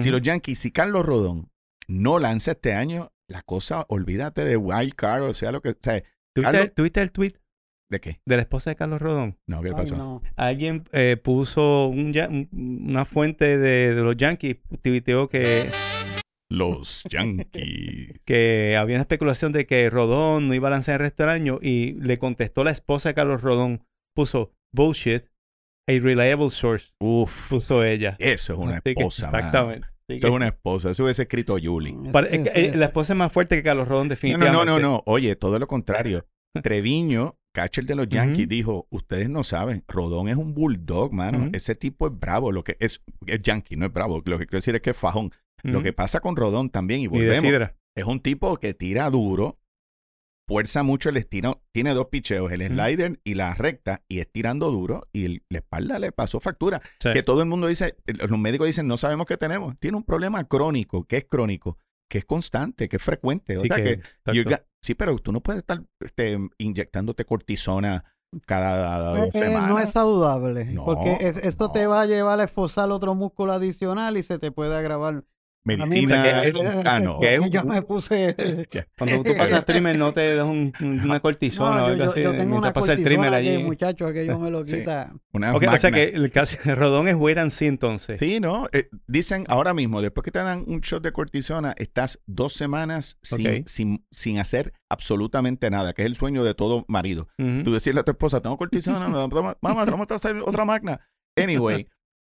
Si 0.00 0.08
los 0.08 0.22
Yankees, 0.22 0.58
si 0.58 0.70
Carlos 0.70 1.04
Rodón 1.04 1.50
no 1.88 2.18
lanza 2.18 2.52
este 2.52 2.72
año, 2.72 3.12
la 3.28 3.42
cosa, 3.42 3.84
olvídate 3.90 4.42
de 4.46 4.56
wild 4.56 4.94
card, 4.94 5.24
o 5.24 5.34
sea, 5.34 5.52
lo 5.52 5.60
que, 5.60 5.68
o 5.70 5.76
sea, 5.78 6.02
¿Tuviste, 6.34 6.68
tuviste 6.70 7.00
el 7.02 7.12
tweet 7.12 7.34
¿de 7.90 8.00
qué? 8.00 8.20
de 8.26 8.36
la 8.36 8.42
esposa 8.42 8.70
de 8.70 8.76
Carlos 8.76 9.00
Rodón? 9.02 9.38
No, 9.46 9.60
¿qué 9.62 9.68
Ay, 9.68 9.74
pasó? 9.74 9.96
no. 9.96 10.22
Alguien 10.36 10.84
eh, 10.92 11.16
puso 11.22 11.88
un 11.88 12.12
ya- 12.12 12.28
un- 12.28 12.48
una 12.88 13.04
fuente 13.04 13.58
de, 13.58 13.94
de 13.94 14.02
los 14.02 14.16
Yankees, 14.16 14.56
tuiteó 14.82 15.28
que, 15.28 15.70
Los 16.50 17.02
Yankees. 17.10 18.20
que 18.26 18.76
había 18.76 18.96
una 18.96 19.02
especulación 19.02 19.52
de 19.52 19.66
que 19.66 19.88
Rodón 19.90 20.48
no 20.48 20.54
iba 20.54 20.68
a 20.68 20.72
lanzar 20.72 20.94
el 20.94 21.00
resto 21.00 21.22
del 21.24 21.30
año 21.30 21.58
y 21.60 21.92
le 21.94 22.18
contestó 22.18 22.64
la 22.64 22.70
esposa 22.70 23.10
de 23.10 23.14
Carlos 23.14 23.42
Rodón, 23.42 23.84
puso 24.14 24.52
bullshit, 24.74 25.24
a 25.88 25.92
reliable 25.92 26.48
source, 26.50 26.92
Uf, 27.00 27.50
puso 27.50 27.82
ella. 27.84 28.16
eso 28.18 28.52
es 28.54 28.58
una 28.58 28.76
Así 28.78 28.90
esposa. 28.90 29.26
exactamente. 29.26 29.88
Así 30.08 30.18
Eso 30.18 30.20
que- 30.20 30.26
es 30.28 30.34
una 30.34 30.46
esposa. 30.48 30.90
Eso 30.90 31.04
hubiese 31.04 31.22
escrito 31.22 31.56
Julie. 31.62 31.96
Es 32.08 32.14
ese- 32.32 32.66
eh, 32.66 32.72
la 32.74 32.86
esposa 32.86 33.12
es 33.12 33.16
más 33.18 33.32
fuerte 33.32 33.56
que 33.56 33.62
Carlos 33.62 33.86
Rodón, 33.88 34.04
No, 34.06 34.08
no, 34.08 34.14
definitivamente. 34.14 34.56
no, 34.56 34.64
no, 34.64 34.78
no. 34.80 35.02
Oye, 35.06 35.36
todo 35.36 35.58
lo 35.58 35.66
contrario. 35.66 36.26
Treviño, 36.62 37.36
catcher 37.54 37.84
de 37.86 37.94
los 37.94 38.08
Yankees, 38.08 38.48
dijo, 38.48 38.86
ustedes 38.90 39.28
no 39.28 39.42
saben, 39.44 39.84
Rodón 39.88 40.28
es 40.28 40.36
un 40.36 40.54
bulldog, 40.54 41.12
mano. 41.12 41.50
Ese 41.52 41.74
tipo 41.74 42.06
es 42.06 42.18
bravo, 42.18 42.50
lo 42.52 42.62
que 42.64 42.76
es, 42.80 43.02
es 43.26 43.40
Yankee, 43.42 43.76
no 43.76 43.86
es 43.86 43.92
bravo. 43.92 44.22
Lo 44.24 44.38
que 44.38 44.46
quiero 44.46 44.58
decir 44.58 44.74
es 44.74 44.80
que 44.82 44.90
es 44.90 44.96
fajón. 44.96 45.32
Lo 45.62 45.82
que 45.82 45.92
pasa 45.92 46.20
con 46.20 46.34
Rodón 46.36 46.70
también, 46.70 47.00
y 47.02 47.06
volvemos, 47.06 47.70
es 47.94 48.04
un 48.04 48.20
tipo 48.20 48.56
que 48.56 48.74
tira 48.74 49.08
duro, 49.10 49.58
fuerza 50.52 50.82
mucho 50.82 51.08
el 51.08 51.16
estilo, 51.16 51.62
tiene 51.72 51.94
dos 51.94 52.08
picheos, 52.08 52.52
el 52.52 52.60
slider 52.66 53.18
y 53.24 53.34
la 53.34 53.54
recta, 53.54 54.02
y 54.06 54.18
es 54.20 54.30
tirando 54.30 54.70
duro, 54.70 55.08
y 55.12 55.24
el- 55.24 55.42
la 55.48 55.58
espalda 55.58 55.98
le 55.98 56.12
pasó 56.12 56.40
factura. 56.40 56.82
Sí. 56.98 57.10
Que 57.14 57.22
todo 57.22 57.40
el 57.40 57.48
mundo 57.48 57.68
dice, 57.68 57.96
eh, 58.06 58.12
los 58.28 58.38
médicos 58.38 58.66
dicen, 58.66 58.86
no 58.86 58.96
sabemos 58.98 59.26
qué 59.26 59.38
tenemos. 59.38 59.74
Tiene 59.78 59.96
un 59.96 60.02
problema 60.04 60.44
crónico, 60.44 61.04
que 61.04 61.16
es 61.16 61.24
crónico, 61.24 61.78
que 62.10 62.18
es 62.18 62.24
constante, 62.26 62.88
que 62.90 62.96
es 62.96 63.02
frecuente. 63.02 63.56
O 63.56 63.60
Sí, 63.60 63.68
sea 63.68 63.76
que- 63.82 64.00
got- 64.26 64.64
sí, 64.82 64.94
pero 64.94 65.16
tú 65.18 65.32
no 65.32 65.40
puedes 65.40 65.60
estar 65.60 65.82
este, 66.00 66.38
inyectándote 66.58 67.24
cortisona 67.24 68.04
cada 68.46 69.16
Eh, 69.16 69.20
dos 69.26 69.34
eh, 69.34 69.38
semanas. 69.46 69.70
no 69.70 69.78
es 69.78 69.90
saludable, 69.90 70.64
No, 70.66 70.84
porque 70.84 71.16
es- 71.20 71.36
esto 71.38 71.70
te 71.70 71.86
va 71.86 72.02
a 72.02 72.06
llevar 72.06 72.40
a 72.40 72.44
esforzar 72.44 72.90
otro 72.90 73.14
músculo 73.14 73.52
adicional 73.52 74.16
y 74.16 74.22
se 74.22 74.38
te 74.38 74.50
puede 74.52 74.76
agravar. 74.76 75.24
A 75.64 75.86
Medicina. 75.86 76.42
que- 76.42 76.52
ah, 76.84 76.98
no. 76.98 77.20
que- 77.20 77.38
yo 77.50 77.62
me 77.64 77.82
puse... 77.82 78.34
Cuando 78.98 79.22
tú 79.22 79.36
pasas 79.36 79.64
trimmer 79.64 79.96
no 79.96 80.12
te 80.12 80.34
das 80.34 80.44
un- 80.46 80.72
un- 80.80 81.00
una 81.00 81.20
cortisona 81.20 81.76
No, 81.76 81.84
o 81.84 81.86
yo, 81.88 81.92
algo 81.92 82.04
yo- 82.04 82.10
así. 82.10 82.22
yo 82.22 82.32
tengo 82.36 82.56
una 82.56 82.72
pasa 82.72 82.94
el 82.94 83.04
trimmer 83.04 83.30
que, 83.30 83.36
allí. 83.36 83.58
muchacho, 83.62 84.12
que 84.12 84.26
yo 84.26 84.38
me 84.40 84.50
lo 84.50 84.64
Sí. 84.64 84.78
quita. 84.78 85.12
Una 85.32 85.54
Ok, 85.54 85.64
o 85.72 85.78
sea 85.78 85.92
que 85.92 86.02
el 86.04 86.32
caso 86.32 86.56
de 86.64 86.74
Rodón 86.74 87.06
es 87.06 87.14
wait 87.14 87.38
and 87.38 87.52
see 87.52 87.66
entonces. 87.68 88.18
Sí, 88.18 88.40
¿no? 88.40 88.66
Eh, 88.72 88.88
dicen 89.06 89.44
ahora 89.48 89.72
mismo, 89.72 90.02
después 90.02 90.24
que 90.24 90.32
te 90.32 90.40
dan 90.40 90.64
un 90.66 90.80
shot 90.80 91.02
de 91.02 91.12
cortisona, 91.12 91.74
estás 91.78 92.18
dos 92.26 92.52
semanas 92.54 93.18
sin, 93.22 93.64
sin, 93.68 94.04
sin 94.10 94.38
hacer 94.40 94.72
absolutamente 94.90 95.70
nada, 95.70 95.92
que 95.92 96.02
es 96.02 96.06
el 96.06 96.16
sueño 96.16 96.42
de 96.42 96.54
todo 96.54 96.84
marido. 96.88 97.28
Ujú. 97.38 97.62
Tú 97.62 97.72
decirle 97.72 98.00
a 98.00 98.04
tu 98.04 98.10
esposa, 98.10 98.40
tengo 98.42 98.56
cortisona, 98.58 99.08
me- 99.08 99.28
mamá, 99.62 99.84
tenemos 99.84 100.06
que 100.08 100.14
hacer 100.14 100.36
otra 100.44 100.64
magna. 100.64 101.00
Anyway, 101.36 101.86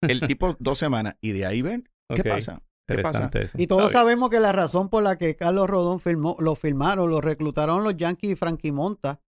el 0.02 0.20
tipo 0.20 0.56
dos 0.60 0.78
semanas 0.78 1.16
y 1.20 1.32
de 1.32 1.44
ahí 1.44 1.60
ven, 1.62 1.88
¿qué 2.14 2.22
pasa? 2.22 2.62
¿Qué 2.86 2.98
pasa? 2.98 3.30
Eso. 3.34 3.56
Y 3.60 3.66
todos 3.66 3.92
sabemos 3.92 4.30
que 4.30 4.40
la 4.40 4.52
razón 4.52 4.88
por 4.88 5.02
la 5.02 5.16
que 5.18 5.34
Carlos 5.36 5.68
Rodón 5.68 6.00
firmó, 6.00 6.36
lo 6.38 6.54
firmaron, 6.54 7.10
lo 7.10 7.20
reclutaron 7.20 7.82
los 7.84 7.96
Yankees 7.96 8.30
y 8.32 8.36
Frankie 8.36 8.72
Monta, 8.72 9.20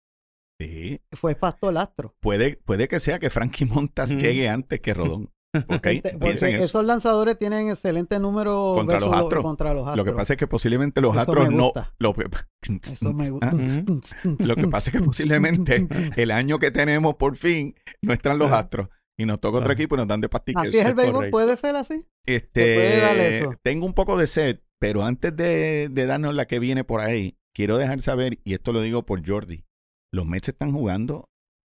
Sí, 0.61 1.01
fue 1.13 1.37
Pastor 1.37 1.79
Astro. 1.79 2.15
puede, 2.21 2.57
puede 2.57 2.89
que 2.89 2.99
sea 2.99 3.19
que 3.21 3.31
Frankie 3.31 3.65
Montas 3.65 4.11
llegue 4.11 4.49
antes 4.49 4.81
que 4.81 4.93
Rodón. 4.93 5.31
¿Ok? 5.55 5.69
Porque 5.71 6.17
Piensen 6.21 6.55
eso. 6.57 6.65
esos 6.65 6.85
lanzadores 6.85 7.39
tienen 7.39 7.69
excelente 7.71 8.19
número 8.19 8.73
Contra 8.75 8.99
los 9.01 9.13
Astros. 9.13 9.43
contra 9.45 9.73
los 9.73 9.87
Lo 9.87 9.93
que 10.05 10.11
Astros. 10.11 10.17
pasa 10.17 10.33
es 10.33 10.37
que 10.37 10.47
posiblemente 10.49 11.01
los 11.01 11.13
Eso 11.13 11.21
Astros 11.21 11.51
no... 11.53 11.73
Lo, 11.99 12.13
Eso 12.13 13.13
me 13.15 13.31
gusta. 13.31 13.53
Lo 14.49 14.57
que 14.57 14.67
pasa 14.67 14.91
es 14.91 14.97
que 14.99 15.03
posiblemente 15.05 15.87
el 16.17 16.31
año 16.33 16.59
que 16.59 16.71
tenemos 16.73 17.15
por 17.15 17.37
fin 17.37 17.75
no 18.03 18.13
están 18.13 18.39
los. 18.39 18.51
Astros 18.53 18.89
y 19.19 19.27
nos 19.27 19.41
toca 19.41 19.59
otro 19.59 19.73
equipo 19.73 19.97
y 19.97 19.99
nos 19.99 20.07
dan 20.09 20.21
de 20.21 20.29
pastillas. 20.29 20.69
Así 20.69 20.79
es 20.79 20.87
el 20.87 20.95
béisbol, 20.95 21.31
puede 21.31 21.57
ser 21.57 21.77
así. 21.77 22.07
Este, 22.27 22.75
puede 22.75 23.01
dar 23.01 23.17
eso. 23.17 23.51
Tengo 23.63 23.85
un 23.85 23.93
poco 23.95 24.17
de 24.17 24.27
sed, 24.27 24.61
pero 24.79 25.05
antes 25.05 25.35
de, 25.37 25.89
de 25.91 26.07
darnos 26.07 26.35
la 26.35 26.47
que 26.47 26.59
viene 26.61 26.85
por 26.85 27.01
ahí, 27.01 27.37
quiero 27.55 27.77
dejar 27.77 28.01
saber, 28.01 28.39
y 28.45 28.55
esto 28.55 28.73
lo 28.73 28.81
digo 28.81 29.05
por 29.05 29.27
Jordi, 29.29 29.65
los 30.13 30.25
Mets 30.27 30.49
están 30.51 30.73
jugando, 30.73 31.29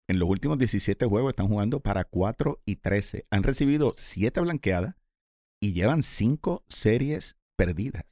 en 0.08 0.18
los 0.18 0.28
últimos 0.28 0.58
17 0.58 1.06
juegos 1.06 1.30
están 1.32 1.48
jugando 1.48 1.80
para 1.80 2.04
4 2.04 2.60
y 2.64 2.76
13. 2.76 3.26
Han 3.30 3.42
recibido 3.42 3.92
7 3.94 4.40
blanqueadas 4.40 4.94
y 5.62 5.72
llevan 5.72 6.02
5 6.02 6.64
series 6.68 7.36
perdidas. 7.56 8.04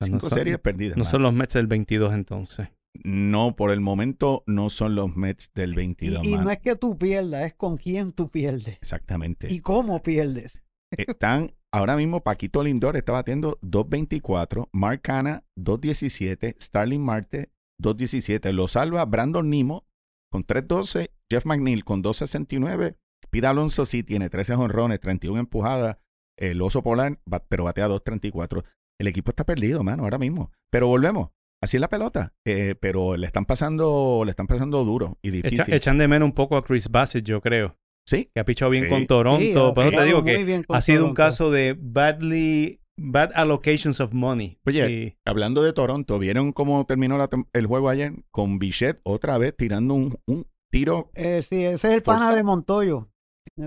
Ah, 0.00 0.06
no 0.06 0.06
5 0.06 0.20
son- 0.20 0.30
series 0.30 0.58
perdidas. 0.58 0.96
No 0.98 1.04
son 1.04 1.22
los 1.22 1.32
Mets 1.32 1.54
del 1.54 1.66
22 1.68 2.12
entonces. 2.14 2.68
No, 3.04 3.56
por 3.56 3.70
el 3.70 3.80
momento 3.80 4.42
no 4.46 4.70
son 4.70 4.94
los 4.94 5.16
Mets 5.16 5.52
del 5.54 5.72
Y, 5.72 5.76
22, 5.76 6.24
y 6.24 6.30
mano. 6.30 6.44
no 6.44 6.50
es 6.50 6.58
que 6.58 6.76
tú 6.76 6.98
pierdas, 6.98 7.46
es 7.46 7.54
con 7.54 7.76
quién 7.76 8.12
tú 8.12 8.30
pierdes. 8.30 8.76
Exactamente. 8.80 9.52
Y 9.52 9.60
cómo 9.60 10.02
pierdes. 10.02 10.62
Están, 10.90 11.54
ahora 11.72 11.96
mismo 11.96 12.22
Paquito 12.22 12.62
Lindor 12.62 12.96
está 12.96 13.12
batiendo 13.12 13.58
2.24, 13.62 14.68
Mark 14.72 15.02
Hanna 15.08 15.44
2.17, 15.56 16.56
Starling 16.60 17.04
Marte 17.04 17.50
2.17. 17.82 18.52
Lo 18.52 18.68
salva 18.68 19.04
Brandon 19.04 19.48
Nimo 19.48 19.86
con 20.30 20.46
3.12, 20.46 21.10
Jeff 21.30 21.44
McNeil 21.44 21.84
con 21.84 22.02
2.69, 22.02 22.96
Pete 23.30 23.46
Alonso 23.46 23.86
sí 23.86 24.02
tiene 24.02 24.30
13 24.30 24.54
honrones, 24.54 25.00
31 25.00 25.40
empujadas, 25.40 25.98
el 26.38 26.62
oso 26.62 26.82
polar, 26.82 27.18
pero 27.48 27.64
batea 27.64 27.88
2.34. 27.88 28.64
El 28.98 29.06
equipo 29.08 29.30
está 29.30 29.44
perdido, 29.44 29.82
mano, 29.82 30.04
ahora 30.04 30.18
mismo. 30.18 30.52
Pero 30.70 30.88
volvemos. 30.88 31.30
Así 31.62 31.76
es 31.78 31.80
la 31.80 31.88
pelota, 31.88 32.34
eh, 32.44 32.74
pero 32.78 33.16
le 33.16 33.26
están 33.26 33.44
pasando, 33.46 34.22
le 34.24 34.30
están 34.30 34.46
pasando 34.46 34.84
duro 34.84 35.18
y 35.22 35.30
difícil. 35.30 35.60
Echa- 35.60 35.74
echan 35.74 35.98
de 35.98 36.06
menos 36.08 36.26
un 36.26 36.34
poco 36.34 36.56
a 36.56 36.64
Chris 36.64 36.88
Bassett, 36.90 37.24
yo 37.24 37.40
creo. 37.40 37.76
sí, 38.08 38.30
Que 38.34 38.40
ha 38.40 38.44
pichado 38.44 38.70
bien 38.70 38.84
Sí. 38.84 38.90
con 38.90 39.06
Toronto. 39.06 39.40
Sí, 39.40 39.50
ha 39.52 39.74
Por 39.74 39.86
eso 39.86 39.96
te 39.96 40.04
digo 40.04 40.22
muy 40.22 40.30
que 40.36 40.44
bien 40.44 40.62
con 40.62 40.76
ha 40.76 40.80
sido 40.80 41.04
un 41.06 41.14
caso 41.14 41.50
de 41.50 41.76
badly, 41.76 42.80
bad 42.98 43.32
allocations 43.34 43.98
of 44.00 44.12
money. 44.12 44.58
Oye, 44.64 44.90
Y- 44.90 45.16
Hablando 45.24 45.62
de 45.62 45.72
Toronto, 45.72 46.18
¿vieron 46.18 46.52
cómo 46.52 46.84
terminó 46.86 47.18
la 47.18 47.28
el 47.52 47.66
juego 47.66 47.88
ayer? 47.88 48.12
Con 48.30 48.58
Bichette 48.60 49.00
otra 49.02 49.38
vez 49.38 49.56
tirando 49.56 49.94
un, 49.94 50.16
un 50.26 50.46
tiro, 50.70 51.10
Eh, 51.14 51.42
sí, 51.42 51.64
ese 51.64 51.88
es 51.88 51.94
el 51.94 52.02
pana 52.02 52.26
Por- 52.28 52.36
de 52.36 52.42
Montoyo. 52.44 53.08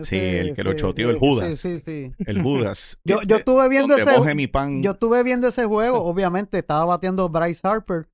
Sí, 0.04 0.16
Ese- 0.18 0.40
el 0.42 0.56
que 0.56 0.64
lo 0.64 0.72
sí, 0.72 0.78
choteó, 0.78 1.10
el 1.10 1.16
sí, 1.16 1.20
Judas. 1.20 1.58
Sí, 1.58 1.76
sí, 1.76 1.84
sí. 1.86 2.12
el 2.26 2.42
Judas. 2.44 2.98
Yo, 3.04 3.16
yo 3.18 3.22
Este, 3.22 3.36
estuve 3.36 3.70
viendo 3.70 3.96
ese 3.96 4.36
mi 4.36 4.48
pan. 4.48 4.84
Yo 4.84 4.92
estuve 4.92 5.24
viendo 5.24 5.48
ese 5.48 5.66
juego, 5.66 6.04
obviamente 6.06 6.60
estaba 6.60 6.86
batiendo 6.86 7.30
Bryce 7.30 7.62
Harper, 7.64 8.08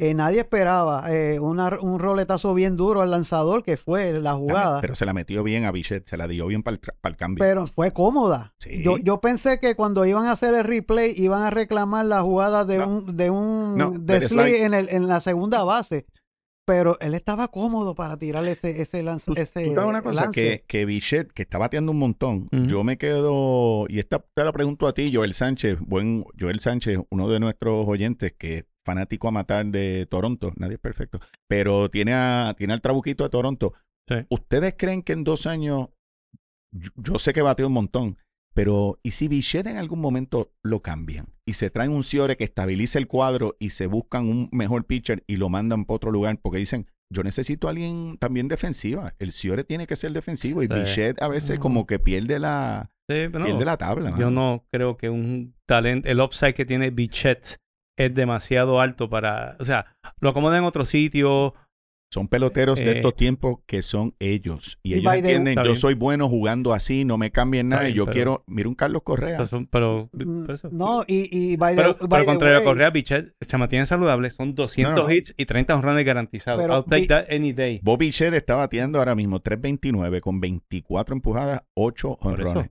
eh, 0.00 0.14
nadie 0.14 0.38
esperaba 0.40 1.12
eh, 1.12 1.40
una- 1.40 1.76
un 1.80 1.98
roletazo 1.98 2.54
bien 2.54 2.76
duro 2.76 3.00
al 3.02 3.10
lanzador, 3.10 3.64
que 3.64 3.76
fue 3.76 4.12
la 4.20 4.34
jugada. 4.34 4.80
Pero 4.80 4.94
se 4.94 5.04
la 5.04 5.12
metió 5.12 5.42
bien 5.42 5.64
a 5.64 5.72
Bichette, 5.72 6.06
se 6.06 6.16
la 6.16 6.28
dio 6.28 6.46
bien 6.46 6.62
para 6.62 6.78
el, 7.02 7.16
cambio. 7.16 7.42
Pero 7.44 7.66
fue 7.66 7.90
cómoda. 7.92 8.54
Sí. 8.60 8.80
Yo, 8.84 8.98
yo 8.98 9.20
pensé 9.20 9.58
que 9.58 9.74
cuando 9.74 10.06
iban 10.06 10.26
a 10.26 10.32
hacer 10.32 10.54
el 10.54 10.62
replay 10.62 11.14
iban 11.16 11.42
a 11.42 11.50
reclamar 11.50 12.04
la 12.04 12.22
jugada 12.22 12.64
de 12.64 12.78
No. 12.78 12.86
un 12.88 13.16
de 13.16 13.30
un 13.30 13.76
No, 13.76 13.90
de 13.90 14.28
slide. 14.28 14.62
en, 14.64 14.74
el, 14.74 14.88
en 14.90 15.08
la 15.08 15.18
segunda 15.18 15.64
base. 15.64 16.06
Pero 16.68 16.98
él 17.00 17.14
estaba 17.14 17.48
cómodo 17.48 17.94
para 17.94 18.18
tirar 18.18 18.46
ese 18.46 18.82
ese 18.82 19.02
lance. 19.02 19.24
Tú, 19.24 19.32
ese 19.32 19.64
tú 19.64 19.74
sabes 19.74 19.88
una 19.88 20.02
cosa, 20.02 20.24
lance. 20.24 20.34
que, 20.38 20.64
que 20.66 20.84
Bichette, 20.84 21.32
que 21.32 21.40
está 21.40 21.56
bateando 21.56 21.92
un 21.92 21.98
montón, 21.98 22.50
yo 22.50 22.84
me 22.84 22.98
quedo, 22.98 23.86
y 23.88 23.98
esta 23.98 24.18
te 24.34 24.44
la 24.44 24.52
pregunto 24.52 24.86
a 24.86 24.92
ti, 24.92 25.10
Joel 25.10 25.32
Sánchez, 25.32 25.78
buen 25.80 26.26
Joel 26.38 26.60
Sánchez, 26.60 26.98
uno 27.08 27.30
de 27.30 27.40
nuestros 27.40 27.88
oyentes 27.88 28.34
que 28.36 28.58
es 28.58 28.64
fanático 28.84 29.28
a 29.28 29.30
matar 29.30 29.64
de 29.64 30.04
Toronto, 30.10 30.52
nadie 30.56 30.74
es 30.74 30.80
perfecto, 30.80 31.20
pero 31.48 31.88
tiene, 31.88 32.12
a, 32.12 32.54
tiene 32.54 32.74
al 32.74 32.82
trabuquito 32.82 33.24
de 33.24 33.30
Toronto. 33.30 33.72
Sí. 34.06 34.16
¿Ustedes 34.28 34.74
creen 34.76 35.02
que 35.02 35.14
en 35.14 35.24
dos 35.24 35.46
años, 35.46 35.88
yo, 36.70 36.90
yo 36.96 37.18
sé 37.18 37.32
que 37.32 37.40
bateó 37.40 37.68
un 37.68 37.72
montón, 37.72 38.18
pero 38.52 38.98
¿y 39.02 39.12
si 39.12 39.26
Bichette 39.26 39.68
en 39.68 39.78
algún 39.78 40.02
momento 40.02 40.52
lo 40.62 40.82
cambian? 40.82 41.32
Y 41.48 41.54
se 41.54 41.70
traen 41.70 41.92
un 41.92 42.02
Ciore 42.02 42.36
que 42.36 42.44
estabilice 42.44 42.98
el 42.98 43.06
cuadro 43.06 43.56
y 43.58 43.70
se 43.70 43.86
buscan 43.86 44.28
un 44.28 44.50
mejor 44.52 44.84
pitcher 44.84 45.24
y 45.26 45.36
lo 45.36 45.48
mandan 45.48 45.86
para 45.86 45.96
otro 45.96 46.10
lugar 46.10 46.38
porque 46.42 46.58
dicen, 46.58 46.86
yo 47.10 47.22
necesito 47.22 47.68
a 47.68 47.70
alguien 47.70 48.18
también 48.18 48.48
defensiva. 48.48 49.14
El 49.18 49.32
Ciore 49.32 49.64
tiene 49.64 49.86
que 49.86 49.96
ser 49.96 50.12
defensivo 50.12 50.62
y. 50.62 50.66
Bichette 50.66 51.22
a 51.22 51.28
veces 51.28 51.58
como 51.58 51.86
que 51.86 51.98
pierde 51.98 52.38
la, 52.38 52.90
Sí, 53.08 53.28
pero 53.32 53.38
no, 53.38 53.46
pierde 53.46 53.64
la 53.64 53.78
tabla. 53.78 54.14
yo 54.18 54.30
no 54.30 54.66
creo 54.70 54.98
que 54.98 55.08
un 55.08 55.54
talento, 55.64 56.06
el 56.06 56.20
upside 56.20 56.52
que 56.52 56.66
tiene 56.66 56.90
Bichette 56.90 57.56
es 57.98 58.14
demasiado 58.14 58.78
alto 58.78 59.08
para, 59.08 59.56
o 59.58 59.64
sea, 59.64 59.96
lo 60.20 60.28
acomoda 60.28 60.58
en 60.58 60.64
otro 60.64 60.84
sitio. 60.84 61.54
Son 62.10 62.26
peloteros 62.26 62.78
de 62.78 62.90
Eh, 62.90 62.96
estos 62.96 63.14
tiempos 63.16 63.58
que 63.66 63.82
son 63.82 64.14
ellos. 64.18 64.78
Y, 64.82 64.94
Y 64.94 64.98
ellos 65.00 65.14
entienden, 65.14 65.56
yo 65.56 65.62
bien. 65.62 65.76
soy 65.76 65.92
bueno 65.92 66.28
jugando 66.30 66.72
así, 66.72 67.04
no 67.04 67.18
me 67.18 67.30
cambien 67.30 67.68
nada. 67.68 67.82
bien, 67.82 67.92
y 67.92 67.96
yo 67.96 68.04
pero- 68.06 68.14
quiero, 68.14 68.44
mira 68.46 68.68
un 68.68 68.74
Carlos 68.74 69.02
Correa. 69.04 69.44
Pero, 69.70 70.08
Mm, 70.14 70.50
eso- 70.50 70.68
No, 70.72 71.02
y, 71.06 71.28
y 71.52 71.56
by 71.56 71.76
the- 71.76 71.82
pero, 71.82 71.94
by 72.00 72.08
pero 72.08 72.20
the 72.22 72.26
contrario 72.26 72.58
a 72.58 72.64
Correa, 72.64 72.90
Bichette 72.90 73.34
se 73.42 73.58
mantiene 73.58 73.84
saludable. 73.84 74.30
Son 74.30 74.54
200 74.54 74.94
No, 74.94 75.02
no, 75.02 75.08
no. 75.08 75.14
hits 75.14 75.34
y 75.36 75.44
30 75.44 75.74
honrones 75.76 76.04
garantizados. 76.06 76.60
Pero 76.62 76.76
I'll 76.76 76.84
take 76.84 77.06
that 77.08 77.26
any 77.30 77.52
day. 77.52 77.80
Bobby 77.82 78.06
Bichette 78.06 78.34
está 78.34 78.56
bateando 78.56 78.98
ahora 78.98 79.14
mismo 79.14 79.40
3.29 79.40 80.22
con 80.22 80.40
24 80.40 81.14
empujadas, 81.14 81.62
8 81.74 82.16
Por 82.20 82.40
eso. 82.40 82.48
honrones. 82.48 82.70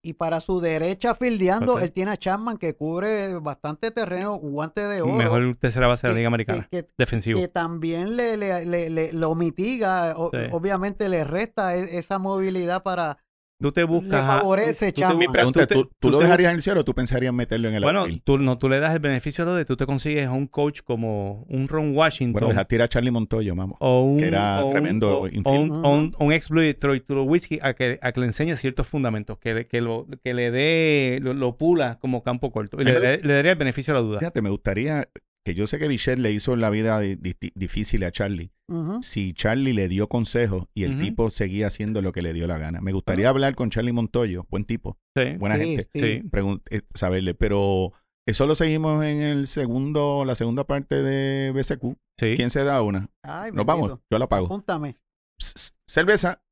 Y 0.00 0.12
para 0.12 0.40
su 0.40 0.60
derecha 0.60 1.14
fildeando, 1.16 1.80
él 1.80 1.92
tiene 1.92 2.12
a 2.12 2.16
Chapman 2.16 2.56
que 2.56 2.74
cubre 2.76 3.36
bastante 3.40 3.90
terreno, 3.90 4.36
un 4.36 4.52
guante 4.52 4.80
de 4.82 5.02
oro. 5.02 5.12
Mejor 5.14 5.56
tercera 5.60 5.88
base 5.88 6.06
de 6.06 6.12
la 6.12 6.16
Liga 6.18 6.28
Americana. 6.28 6.68
que- 6.70 6.84
que- 6.84 6.90
Defensivo. 6.96 7.40
que 7.40 7.48
también 7.48 8.16
le, 8.16 8.36
le- 8.36 8.64
le- 8.64 8.90
le- 8.90 9.12
lo 9.12 9.34
mitiga, 9.34 10.14
o- 10.16 10.30
obviamente 10.52 11.08
le 11.08 11.24
resta 11.24 11.74
e- 11.76 11.98
esa 11.98 12.18
movilidad 12.18 12.84
para... 12.84 13.18
Tú 13.60 13.72
te 13.72 13.82
buscas. 13.82 14.10
le 14.10 14.16
a- 14.18 14.26
favorece, 14.38 14.92
tú. 14.92 15.00
Mi 15.16 15.26
buscas- 15.26 15.32
pregunta 15.32 15.66
te- 15.66 15.74
¿tú, 15.74 15.84
tú 15.86 15.90
tú 15.98 16.10
lo 16.12 16.18
dejarías 16.20 16.50
en 16.50 16.56
el 16.56 16.62
cielo 16.62 16.80
o 16.82 16.84
tú 16.84 16.94
pensarías 16.94 17.32
meterlo 17.34 17.68
en 17.68 17.74
el 17.74 17.82
Bueno, 17.82 18.00
outfield? 18.00 18.22
tú, 18.22 18.38
no, 18.38 18.56
tú 18.56 18.68
le 18.68 18.78
das 18.78 18.92
el 18.94 19.00
beneficio 19.00 19.44
de 19.44 19.50
lo 19.50 19.56
de 19.56 19.64
tú 19.64 19.76
te 19.76 19.84
consigues 19.84 20.26
a 20.28 20.30
un 20.32 20.46
coach 20.46 20.82
como 20.82 21.44
un 21.48 21.66
Ron 21.66 21.96
Washington. 21.96 22.32
Bueno, 22.34 22.48
dejar 22.48 22.66
tirar 22.66 22.84
a 22.84 22.88
Charlie 22.88 23.10
Montoyo, 23.10 23.56
vamos. 23.56 23.76
o 23.80 24.02
un, 24.04 24.18
que 24.20 24.26
era 24.26 24.62
o 24.62 24.66
un- 24.68 24.72
tremendo 24.72 25.20
o- 25.22 25.26
infield. 25.26 25.46
o 25.46 25.50
un, 25.50 25.70
o 25.84 25.90
un- 25.92 26.14
Ujú. 26.14 26.24
un 26.24 26.32
ex 26.32 26.48
Blue 26.48 26.72
Troy 26.74 27.00
Tulowitzki 27.00 27.58
a 27.60 27.74
que, 27.74 27.98
a 28.00 28.12
que 28.12 28.20
le 28.20 28.26
enseñe 28.26 28.56
ciertos 28.56 28.86
fundamentos, 28.86 29.38
que, 29.38 29.54
le- 29.54 29.66
que, 29.66 29.80
lo, 29.80 30.06
que 30.22 30.34
le 30.34 30.52
dé, 30.52 31.18
lo, 31.20 31.34
lo 31.34 31.56
pula 31.56 31.98
como 32.00 32.22
campo 32.22 32.52
corto. 32.52 32.80
Y 32.80 32.84
le, 32.84 33.18
le 33.18 33.32
daría 33.34 33.52
el 33.52 33.58
beneficio 33.58 33.92
de 33.92 34.00
la 34.00 34.06
duda. 34.06 34.18
Fíjate, 34.20 34.40
me 34.40 34.50
gustaría 34.50 35.08
que 35.48 35.54
yo 35.54 35.66
sé 35.66 35.78
que 35.78 35.88
Bichette 35.88 36.18
le 36.18 36.30
hizo 36.32 36.56
la 36.56 36.68
vida 36.68 37.00
di- 37.00 37.16
di- 37.16 37.52
difícil 37.54 38.04
a 38.04 38.12
Charlie. 38.12 38.50
Si 39.00 39.32
Charlie 39.32 39.72
le 39.72 39.88
dio 39.88 40.08
consejos 40.10 40.66
y 40.74 40.82
el 40.84 40.98
tipo 41.00 41.30
seguía 41.30 41.68
haciendo 41.68 42.02
lo 42.02 42.12
que 42.12 42.20
le 42.20 42.34
dio 42.34 42.46
la 42.46 42.58
gana. 42.58 42.82
Me 42.82 42.92
gustaría 42.92 43.30
hablar 43.30 43.54
con 43.54 43.70
Charlie 43.70 43.92
Montoyo, 43.92 44.44
buen 44.50 44.64
tipo, 44.66 44.98
Sí, 45.16 45.36
buena 45.38 45.56
Sí, 45.56 45.62
gente, 45.76 45.88
sí. 45.94 46.22
eh, 46.70 46.82
saberle, 46.92 47.32
pero 47.32 47.92
eso 48.26 48.46
lo 48.46 48.54
seguimos 48.54 49.02
en 49.06 49.22
el 49.22 49.46
segundo, 49.46 50.24
la 50.26 50.34
segunda 50.34 50.64
parte 50.64 51.02
de 51.02 51.50
BCQ. 51.52 51.96
sí. 52.20 52.34
¿Quién 52.36 52.50
se 52.50 52.62
da 52.62 52.82
una? 52.82 53.08
Ay, 53.22 53.50
Nos 53.52 53.64
vamos, 53.64 53.98
yo 54.10 54.18
la 54.18 54.28
pago. 54.28 54.48
Pss, 55.38 55.72
Cerveza. 55.86 56.42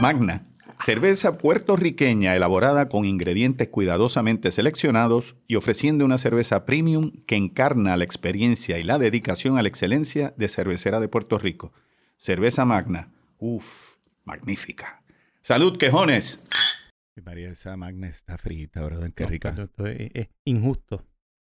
Magna. 0.00 0.44
Cerveza 0.84 1.36
puertorriqueña 1.38 2.34
elaborada 2.34 2.88
con 2.88 3.04
ingredientes 3.04 3.68
cuidadosamente 3.68 4.50
seleccionados 4.50 5.36
y 5.46 5.56
ofreciendo 5.56 6.04
una 6.04 6.16
cerveza 6.18 6.64
premium 6.64 7.12
que 7.26 7.36
encarna 7.36 7.96
la 7.96 8.04
experiencia 8.04 8.78
y 8.78 8.82
la 8.82 8.98
dedicación 8.98 9.58
a 9.58 9.62
la 9.62 9.68
excelencia 9.68 10.32
de 10.36 10.48
cervecera 10.48 11.00
de 11.00 11.08
Puerto 11.08 11.38
Rico. 11.38 11.72
Cerveza 12.16 12.64
Magna. 12.64 13.12
Uf, 13.38 13.96
magnífica. 14.24 15.02
Salud, 15.42 15.76
quejones. 15.78 16.40
María, 17.24 17.50
esa 17.50 17.76
Magna 17.76 18.08
está 18.08 18.38
frita, 18.38 18.80
¿verdad? 18.80 19.10
Qué 19.14 19.24
No, 19.24 19.28
rica. 19.30 19.68
es, 19.84 20.10
es 20.14 20.28
injusto. 20.44 21.04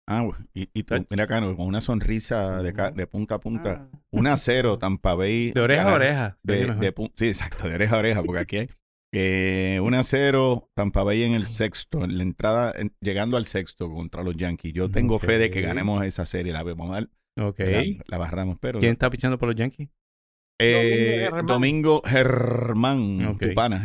Ah, 0.08 0.22
güey, 0.24 0.40
y, 0.56 0.70
y 0.74 0.84
tú, 0.84 1.06
mira 1.12 1.26
acá, 1.26 1.40
¿no? 1.40 1.56
con 1.56 1.68
una 1.68 1.82
sonrisa 1.82 2.64
de, 2.64 2.74
de 2.96 3.08
punta 3.08 3.36
a 3.36 3.40
punta. 3.40 3.88
Ah. 3.94 4.00
Una 4.10 4.36
cero, 4.38 4.80
Tampa 4.80 5.14
Bay. 5.14 5.52
De 5.52 5.62
oreja 5.62 5.92
a 5.92 5.94
oreja. 5.94 6.38
de, 6.42 6.94
sí, 7.14 7.28
exacto, 7.28 7.68
de 7.70 7.76
oreja 7.76 7.96
a 7.96 8.00
oreja, 8.00 8.24
porque 8.24 8.40
aquí 8.42 8.58
hay 8.58 8.70
eh, 9.13 9.80
1 9.82 9.97
a 10.00 10.04
0, 10.04 10.69
Tampa 10.74 11.04
Bay 11.04 11.24
en 11.24 11.34
el 11.34 11.45
sexto, 11.47 12.04
en 12.04 12.17
la 12.17 12.24
entrada, 12.24 12.74
en- 12.78 12.93
llegando 13.02 13.38
al 13.38 13.45
sexto 13.45 13.89
contra 13.91 14.24
los 14.24 14.36
Yankees. 14.36 14.74
Yo 14.74 14.89
tengo 14.89 15.19
fe 15.19 15.38
de 15.38 15.50
que 15.50 15.62
ganemos 15.62 16.06
esa 16.06 16.26
serie, 16.26 16.54
la 16.54 16.63
vamos 16.63 16.89
a 16.91 16.93
dar, 16.93 17.10
Ok. 17.39 17.60
la, 17.60 17.84
la 18.08 18.17
barramos, 18.17 18.58
pero 18.60 18.80
¿Quién 18.80 18.93
está 18.93 19.10
pichando 19.10 19.38
por 19.38 19.50
los 19.50 19.56
Yankees? 19.56 19.89
eh, 20.63 21.28
Domingo 21.45 22.04
Germán. 22.06 23.17
Domingo 23.17 23.38
Germán, 23.38 23.38
tu 23.39 23.54
pana, 23.56 23.84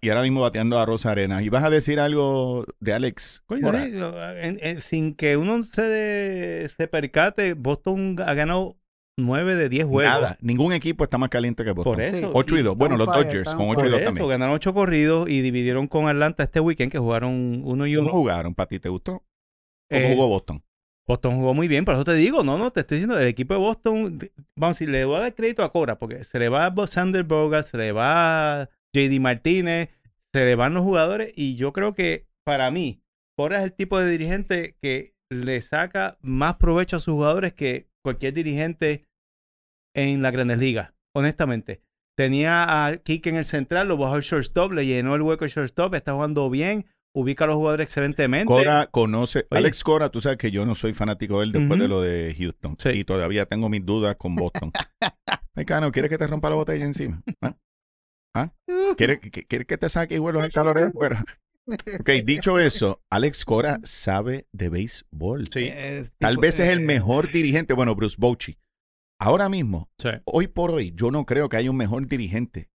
Y 0.00 0.08
ahora 0.08 0.22
mismo 0.22 0.40
bateando 0.40 0.78
a 0.78 0.86
Rosa 0.86 1.10
Arenas. 1.10 1.42
¿Y 1.42 1.48
vas 1.48 1.64
a 1.64 1.70
decir 1.70 1.98
algo 1.98 2.64
de 2.78 2.92
Alex? 2.92 3.42
Coño, 3.46 3.72
en- 4.38 4.58
en- 4.62 4.80
sin 4.80 5.14
que 5.14 5.36
uno 5.36 5.62
se, 5.64 5.82
de- 5.82 6.70
se 6.76 6.86
percate, 6.86 7.54
Boston 7.54 8.16
ha 8.24 8.32
ganado 8.34 8.76
9 9.16 9.54
de 9.56 9.68
10 9.68 9.86
juegos. 9.86 10.12
Nada, 10.12 10.38
ningún 10.40 10.72
equipo 10.72 11.04
está 11.04 11.18
más 11.18 11.28
caliente 11.28 11.64
que 11.64 11.72
Boston. 11.72 11.92
Por 11.94 12.02
eso. 12.02 12.18
Sí. 12.18 12.30
8 12.32 12.56
y 12.58 12.62
2. 12.62 12.76
Bueno, 12.76 12.96
los 12.96 13.06
Dodgers 13.06 13.54
con 13.54 13.66
están 13.66 13.68
8 13.68 13.70
y 13.72 13.74
Por 13.74 13.90
2 13.90 13.94
eso, 14.00 14.04
también. 14.04 14.28
ganaron 14.28 14.54
8 14.54 14.74
corridos 14.74 15.28
y 15.28 15.40
dividieron 15.42 15.86
con 15.88 16.08
Atlanta 16.08 16.44
este 16.44 16.60
weekend 16.60 16.90
que 16.92 16.98
jugaron 16.98 17.60
uno 17.64 17.86
y 17.86 17.94
¿Cómo 17.96 18.08
uno. 18.08 18.16
jugaron, 18.18 18.54
Pati? 18.54 18.78
¿Te 18.78 18.88
gustó? 18.88 19.12
¿Cómo 19.12 19.24
Eh, 19.90 20.12
jugó 20.14 20.28
Boston? 20.28 20.62
Boston 21.06 21.36
jugó 21.36 21.54
muy 21.54 21.66
bien, 21.66 21.84
por 21.84 21.94
eso 21.94 22.04
te 22.04 22.14
digo, 22.14 22.44
no, 22.44 22.56
no, 22.56 22.70
te 22.70 22.80
estoy 22.80 22.98
diciendo, 22.98 23.18
el 23.18 23.26
equipo 23.26 23.52
de 23.54 23.58
Boston, 23.60 24.18
vamos, 24.54 24.76
si 24.76 24.86
le 24.86 25.04
voy 25.04 25.16
a 25.16 25.20
dar 25.20 25.34
crédito 25.34 25.64
a 25.64 25.72
Cora, 25.72 25.98
porque 25.98 26.22
se 26.22 26.38
le 26.38 26.48
va 26.48 26.66
a 26.66 26.86
Sander 26.86 27.24
Bogas, 27.24 27.66
se 27.66 27.76
le 27.78 27.90
va 27.90 28.60
a 28.62 28.68
JD 28.94 29.18
Martínez, 29.18 29.88
se 30.32 30.44
le 30.44 30.54
van 30.54 30.72
los 30.72 30.84
jugadores, 30.84 31.32
y 31.34 31.56
yo 31.56 31.72
creo 31.72 31.94
que 31.94 32.28
para 32.44 32.70
mí, 32.70 33.02
Cora 33.36 33.58
es 33.58 33.64
el 33.64 33.72
tipo 33.72 33.98
de 33.98 34.08
dirigente 34.08 34.76
que 34.80 35.14
le 35.30 35.60
saca 35.62 36.16
más 36.20 36.56
provecho 36.58 36.96
a 36.98 37.00
sus 37.00 37.14
jugadores 37.14 37.54
que 37.54 37.88
cualquier 38.02 38.34
dirigente 38.34 39.06
en 39.94 40.22
las 40.22 40.32
grandes 40.32 40.58
ligas, 40.58 40.92
honestamente. 41.14 41.82
Tenía 42.16 42.86
a 42.86 42.96
Kike 42.98 43.30
en 43.30 43.36
el 43.36 43.44
central, 43.44 43.88
lo 43.88 43.96
bajó 43.96 44.16
el 44.16 44.22
shortstop, 44.22 44.72
le 44.72 44.86
llenó 44.86 45.14
el 45.14 45.22
hueco 45.22 45.44
el 45.44 45.50
shortstop, 45.50 45.94
está 45.94 46.12
jugando 46.12 46.50
bien, 46.50 46.86
ubica 47.14 47.44
a 47.44 47.46
los 47.48 47.56
jugadores 47.56 47.84
excelentemente. 47.84 48.46
Cora 48.46 48.88
conoce. 48.90 49.46
Oye. 49.50 49.58
Alex 49.58 49.82
Cora, 49.82 50.10
tú 50.10 50.20
sabes 50.20 50.38
que 50.38 50.50
yo 50.50 50.66
no 50.66 50.74
soy 50.74 50.92
fanático 50.92 51.38
de 51.38 51.46
él 51.46 51.52
después 51.52 51.80
de 51.80 51.88
lo 51.88 52.02
de 52.02 52.34
Houston. 52.38 52.76
Sí. 52.78 52.90
Y 52.90 53.04
todavía 53.04 53.46
tengo 53.46 53.68
mis 53.68 53.84
dudas 53.84 54.16
con 54.16 54.36
Boston. 54.36 54.70
Ay, 55.54 55.64
Cano, 55.64 55.90
¿quieres 55.92 56.10
que 56.10 56.18
te 56.18 56.26
rompa 56.26 56.50
la 56.50 56.56
botella 56.56 56.84
encima? 56.84 57.22
¿Ah? 57.42 57.56
¿Ah? 58.34 58.52
¿Quieres, 58.96 59.18
que- 59.20 59.44
¿Quieres 59.44 59.66
que 59.66 59.78
te 59.78 59.88
saque 59.88 60.14
y 60.16 60.18
vuelva 60.18 60.44
el 60.44 60.52
calor 60.52 60.78
afuera? 60.78 61.24
Ok, 62.00 62.10
dicho 62.24 62.58
eso, 62.58 63.02
Alex 63.10 63.44
Cora 63.44 63.80
sabe 63.84 64.46
de 64.52 64.68
béisbol. 64.68 65.42
Es 65.54 66.12
Tal 66.18 66.38
vez 66.38 66.60
es 66.60 66.68
el 66.70 66.80
mejor 66.80 67.30
dirigente. 67.32 67.74
Bueno, 67.74 67.94
Bruce 67.94 68.16
Bochy. 68.18 68.58
Ahora 69.18 69.48
mismo, 69.48 69.90
Sí. 69.98 70.08
hoy 70.24 70.46
por 70.46 70.70
hoy, 70.70 70.92
yo 70.94 71.10
no 71.10 71.26
creo 71.26 71.48
que 71.48 71.56
haya 71.58 71.70
un 71.70 71.76
mejor 71.76 72.06
dirigente 72.06 72.70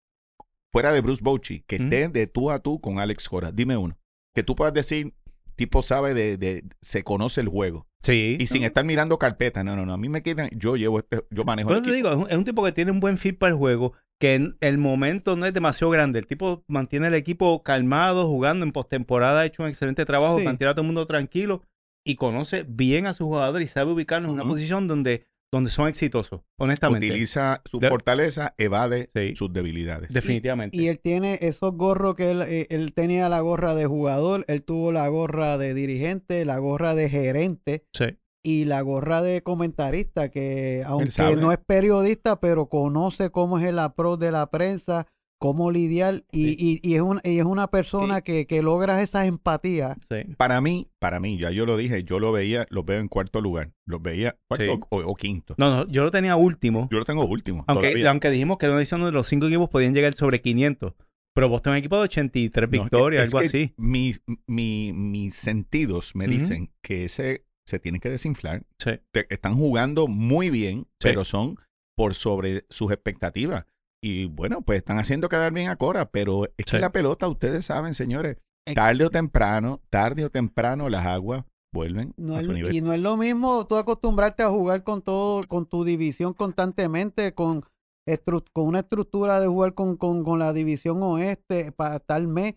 fuera 0.73 0.93
de 0.93 1.01
Bruce 1.01 1.23
Bochy 1.23 1.63
que 1.67 1.77
Ujú. 1.77 1.85
esté 1.85 2.09
de 2.09 2.27
tú 2.27 2.51
a 2.51 2.59
tú 2.59 2.81
con 2.81 2.99
Alex 2.99 3.29
Cora. 3.29 3.53
Dime 3.53 3.77
uno. 3.77 3.97
Que 4.35 4.43
tú 4.43 4.57
puedas 4.57 4.75
decir, 4.75 5.15
tipo 5.55 5.83
sabe 5.83 6.15
de, 6.15 6.37
de 6.39 6.65
se 6.81 7.05
conoce 7.05 7.41
el 7.43 7.49
juego. 7.49 7.87
Sí. 8.03 8.37
Y 8.41 8.49
sin 8.49 8.65
estar 8.65 8.85
mirando 8.85 9.19
carpeta. 9.19 9.63
No, 9.63 9.77
no, 9.77 9.87
no. 9.87 9.93
A 9.93 9.99
mí 9.99 10.09
me 10.09 10.23
quedan, 10.23 10.49
yo 10.57 10.75
llevo 10.77 10.99
este, 10.99 11.23
yo 11.31 11.45
manejo 11.45 11.69
el 11.71 11.75
Bueno, 11.77 11.83
te 11.85 11.91
equipo. 11.91 12.09
digo, 12.11 12.21
es 12.21 12.27
un, 12.27 12.31
es 12.33 12.39
un 12.39 12.45
tipo 12.45 12.65
que 12.65 12.73
tiene 12.73 12.91
un 12.91 12.99
buen 12.99 13.17
fit 13.19 13.39
para 13.39 13.53
el 13.53 13.59
juego, 13.59 13.93
que 14.23 14.37
en- 14.37 14.57
el 14.61 14.79
momento 14.79 15.35
no 15.35 15.47
es 15.47 15.53
demasiado 15.53 15.91
grande. 15.91 16.21
El 16.21 16.29
tipo 16.29 16.63
mantiene 16.69 17.09
el 17.09 17.15
equipo 17.15 17.65
calmado, 17.65 18.29
jugando 18.29 18.65
en 18.65 18.71
postemporada, 18.71 19.41
ha 19.41 19.47
hecho 19.47 19.65
un 19.65 19.69
excelente 19.69 20.05
trabajo, 20.07 20.39
Sí. 20.39 20.45
mantiene 20.45 20.71
a 20.71 20.75
todo 20.75 20.83
el 20.83 20.87
mundo 20.87 21.07
tranquilo 21.09 21.63
y 22.07 22.15
conoce 22.15 22.65
bien 22.69 23.07
a 23.07 23.15
sus 23.15 23.27
jugadores 23.27 23.69
y 23.69 23.73
sabe 23.73 23.91
ubicarlos 23.91 24.29
en 24.29 24.35
una 24.35 24.45
posición 24.49 24.87
donde, 24.87 25.25
donde 25.53 25.71
son 25.73 25.89
exitosos, 25.89 26.41
honestamente. 26.57 27.09
Utiliza 27.09 27.63
su 27.65 27.81
De- 27.81 27.89
fortaleza, 27.89 28.55
evade 28.59 29.11
Sí. 29.13 29.35
sus 29.35 29.53
debilidades. 29.53 30.13
Definitivamente. 30.13 30.77
Y 30.77 30.87
él 30.87 31.01
tiene 31.01 31.39
esos 31.43 31.75
gorros 31.75 32.15
que 32.15 32.31
él, 32.31 32.43
eh, 32.43 32.69
él 32.71 32.95
tenía 32.95 33.29
la 33.29 33.41
gorra 33.41 33.75
de 33.75 33.87
jugador, 33.87 34.45
él 34.47 34.63
tuvo 34.63 34.93
la 34.93 35.09
gorra 35.09 35.59
de 35.59 35.75
dirigente, 35.75 36.45
la 36.45 36.59
gorra 36.59 36.95
de 36.95 37.11
gerente. 37.11 37.85
Sí. 37.93 38.05
Y 38.43 38.65
la 38.65 38.81
gorra 38.83 39.23
de 39.23 39.43
comentarista, 39.43 40.31
que 40.31 40.83
aunque 40.87 41.37
no 41.37 41.53
es 41.53 41.59
periodista, 41.59 42.41
pero 42.41 42.67
conoce 42.67 43.31
cómo 43.31 43.59
es 43.59 43.65
el 43.65 43.79
approach 43.79 44.19
de 44.21 44.33
la 44.33 44.51
prensa, 44.51 45.07
cómo 45.39 45.71
lidiar, 45.73 46.23
y, 46.31 46.51
y- 46.51 46.81
y 46.83 46.95
es, 46.95 47.01
un- 47.03 47.21
y 47.25 47.39
es 47.39 47.45
una 47.45 47.67
persona 47.69 48.21
que, 48.21 48.47
que 48.47 48.63
logra 48.63 49.03
esa 49.03 49.27
empatía. 49.27 49.97
Sí. 50.09 50.35
Para 50.37 50.61
mí, 50.61 50.89
para 51.01 51.19
mí, 51.19 51.37
ya 51.39 51.51
yo 51.51 51.67
lo 51.67 51.77
dije, 51.77 52.05
yo 52.05 52.21
lo 52.21 52.31
veía, 52.31 52.67
lo 52.71 52.85
veo 52.85 53.01
en 53.01 53.09
cuarto 53.09 53.41
lugar. 53.41 53.73
Lo 53.85 53.99
veía 53.99 54.37
cuarto 54.49 54.65
Sí. 54.75 54.81
o, 54.91 54.99
o 54.99 55.15
quinto. 55.17 55.55
No, 55.59 55.75
no, 55.75 55.89
yo 55.89 56.05
lo 56.05 56.11
tenía 56.13 56.37
último. 56.37 56.89
Yo 56.93 56.99
lo 56.99 57.05
tengo 57.05 57.25
último. 57.27 57.65
Aunque, 57.67 57.89
todavía. 57.89 58.11
aunque 58.11 58.31
dijimos 58.31 58.59
que 58.59 58.67
era 58.67 58.75
una 58.75 58.83
edición 58.83 59.01
donde 59.01 59.13
los 59.15 59.27
cinco 59.27 59.47
equipos 59.47 59.69
podían 59.69 59.95
llegar 59.95 60.15
sobre 60.15 60.41
500. 60.41 60.95
Pero 61.35 61.49
Boston 61.49 61.73
es 61.73 61.77
un 61.77 61.79
equipo 61.79 61.97
de 61.97 62.03
83 62.03 62.69
No, 62.71 62.77
es 62.77 62.79
que- 62.91 62.97
victorias, 62.97 63.25
es 63.25 63.35
algo 63.35 63.41
que 63.41 63.47
así. 63.47 63.75
mi- 63.79 64.15
mi- 64.47 64.93
mis 64.93 65.35
sentidos 65.35 66.15
me 66.15 66.27
dicen 66.29 66.71
que 66.83 67.07
ese 67.07 67.47
se 67.67 67.79
tiene 67.79 68.01
que 68.01 68.11
desinflar. 68.11 68.65
Sí. 68.79 68.93
Te- 69.13 69.27
están 69.33 69.55
jugando 69.57 70.07
muy 70.09 70.51
bien, 70.51 70.81
Sí. 71.01 71.09
pero 71.09 71.25
son 71.25 71.57
por 71.97 72.15
sobre 72.15 72.65
sus 72.71 72.91
expectativas. 72.93 73.67
Y 74.03 74.27
bueno, 74.27 74.63
pues 74.63 74.79
están 74.79 74.99
haciendo 74.99 75.29
quedar 75.29 75.53
bien 75.53 75.69
a 75.71 75.77
Cora, 75.77 76.11
pero 76.11 76.47
es 76.57 76.67
que 76.67 76.79
la 76.79 76.91
pelota, 76.91 77.29
ustedes 77.29 77.65
saben, 77.67 77.95
señores, 77.95 78.37
tarde 78.75 79.05
o 79.05 79.11
temprano, 79.11 79.81
tarde 79.91 80.25
o 80.25 80.31
temprano 80.31 80.89
las 80.89 81.07
aguas 81.07 81.45
vuelven 81.73 82.13
No 82.17 82.35
a 82.37 82.41
es- 82.41 82.47
su 82.47 82.53
nivel. 82.53 82.75
y 82.75 82.81
no 82.81 82.93
es 82.93 83.01
lo 83.01 83.17
mismo 83.17 83.67
tú 83.67 83.77
acostumbrarte 83.77 84.43
a 84.43 84.49
jugar 84.51 84.83
con 84.83 85.03
todo, 85.03 85.47
con 85.47 85.67
tu 85.67 85.85
división 85.85 86.35
constantemente, 86.35 87.33
con, 87.35 87.65
estru- 88.09 88.45
con 88.53 88.67
una 88.67 88.81
estructura 88.81 89.39
de 89.41 89.47
jugar 89.47 89.75
con, 89.75 89.97
con, 89.97 90.25
con 90.25 90.39
la 90.41 90.53
división 90.53 91.03
oeste 91.03 91.71
para 91.73 92.01
tal 92.01 92.27
mes. 92.27 92.55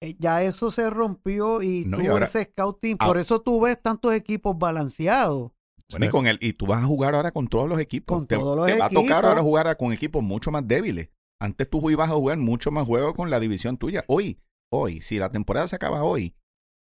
Eh, 0.00 0.14
Ya 0.18 0.42
eso 0.42 0.70
se 0.70 0.88
rompió 0.90 1.62
y 1.62 1.84
No, 1.84 1.98
y 1.98 2.02
tuvo 2.04 2.12
ahora- 2.12 2.26
ese 2.26 2.44
scouting. 2.44 2.96
ah- 3.00 3.06
Por 3.06 3.18
eso 3.18 3.40
tú 3.40 3.60
ves 3.60 3.80
tantos 3.82 4.12
equipos 4.14 4.56
balanceados. 4.58 5.52
Bueno, 5.90 6.06
y, 6.06 6.08
con 6.10 6.26
el, 6.26 6.38
y 6.42 6.52
tú 6.52 6.66
vas 6.66 6.82
a 6.84 6.86
jugar 6.86 7.14
ahora 7.14 7.32
con 7.32 7.48
todos 7.48 7.68
los 7.68 7.80
equipos. 7.80 8.16
Con 8.18 8.26
te, 8.26 8.36
todos 8.36 8.56
los 8.56 8.66
te 8.66 8.78
va 8.78 8.86
a 8.86 8.88
tocar 8.90 9.02
equipos. 9.04 9.24
ahora 9.24 9.42
jugar 9.42 9.76
con 9.76 9.92
equipos 9.92 10.22
mucho 10.22 10.50
más 10.50 10.66
débiles. 10.68 11.08
Antes 11.40 11.68
tú 11.70 11.88
ibas 11.90 12.10
a 12.10 12.14
jugar 12.14 12.36
mucho 12.38 12.70
más 12.70 12.86
juegos 12.86 13.14
con 13.14 13.30
la 13.30 13.40
división 13.40 13.76
tuya. 13.78 14.04
Hoy, 14.06 14.38
hoy, 14.70 15.00
si 15.02 15.18
la 15.18 15.30
temporada 15.30 15.66
se 15.66 15.76
acaba 15.76 16.02
hoy, 16.02 16.34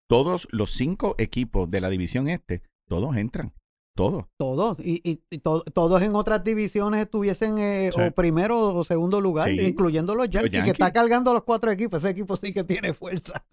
todos 0.10 0.48
los 0.52 0.72
cinco 0.72 1.16
equipos 1.20 1.70
de 1.70 1.82
la 1.82 1.90
división 1.90 2.28
este, 2.30 2.64
todos 2.88 3.16
entran. 3.18 3.54
Todos. 3.96 4.26
Todos. 4.38 4.78
Y, 4.80 5.00
y, 5.10 5.22
y 5.30 5.38
to- 5.38 5.64
todos 5.74 6.02
en 6.02 6.16
otras 6.16 6.44
divisiones 6.44 7.02
estuviesen 7.02 7.58
eh, 7.60 7.92
Sí. 7.96 8.02
o 8.02 8.12
primero 8.12 8.76
o 8.76 8.84
segundo 8.84 9.22
lugar, 9.22 9.48
Sí. 9.50 9.62
incluyendo 9.62 10.16
los 10.16 10.30
Yankees, 10.30 10.52
que 10.52 10.58
Yankees. 10.58 10.74
está 10.74 10.92
cargando 10.92 11.34
los 11.34 11.44
cuatro 11.44 11.72
equipos. 11.72 12.00
Ese 12.04 12.10
equipo 12.12 12.36
sí 12.36 12.52
que 12.54 12.66
tiene 12.66 12.94
fuerza. 12.94 13.46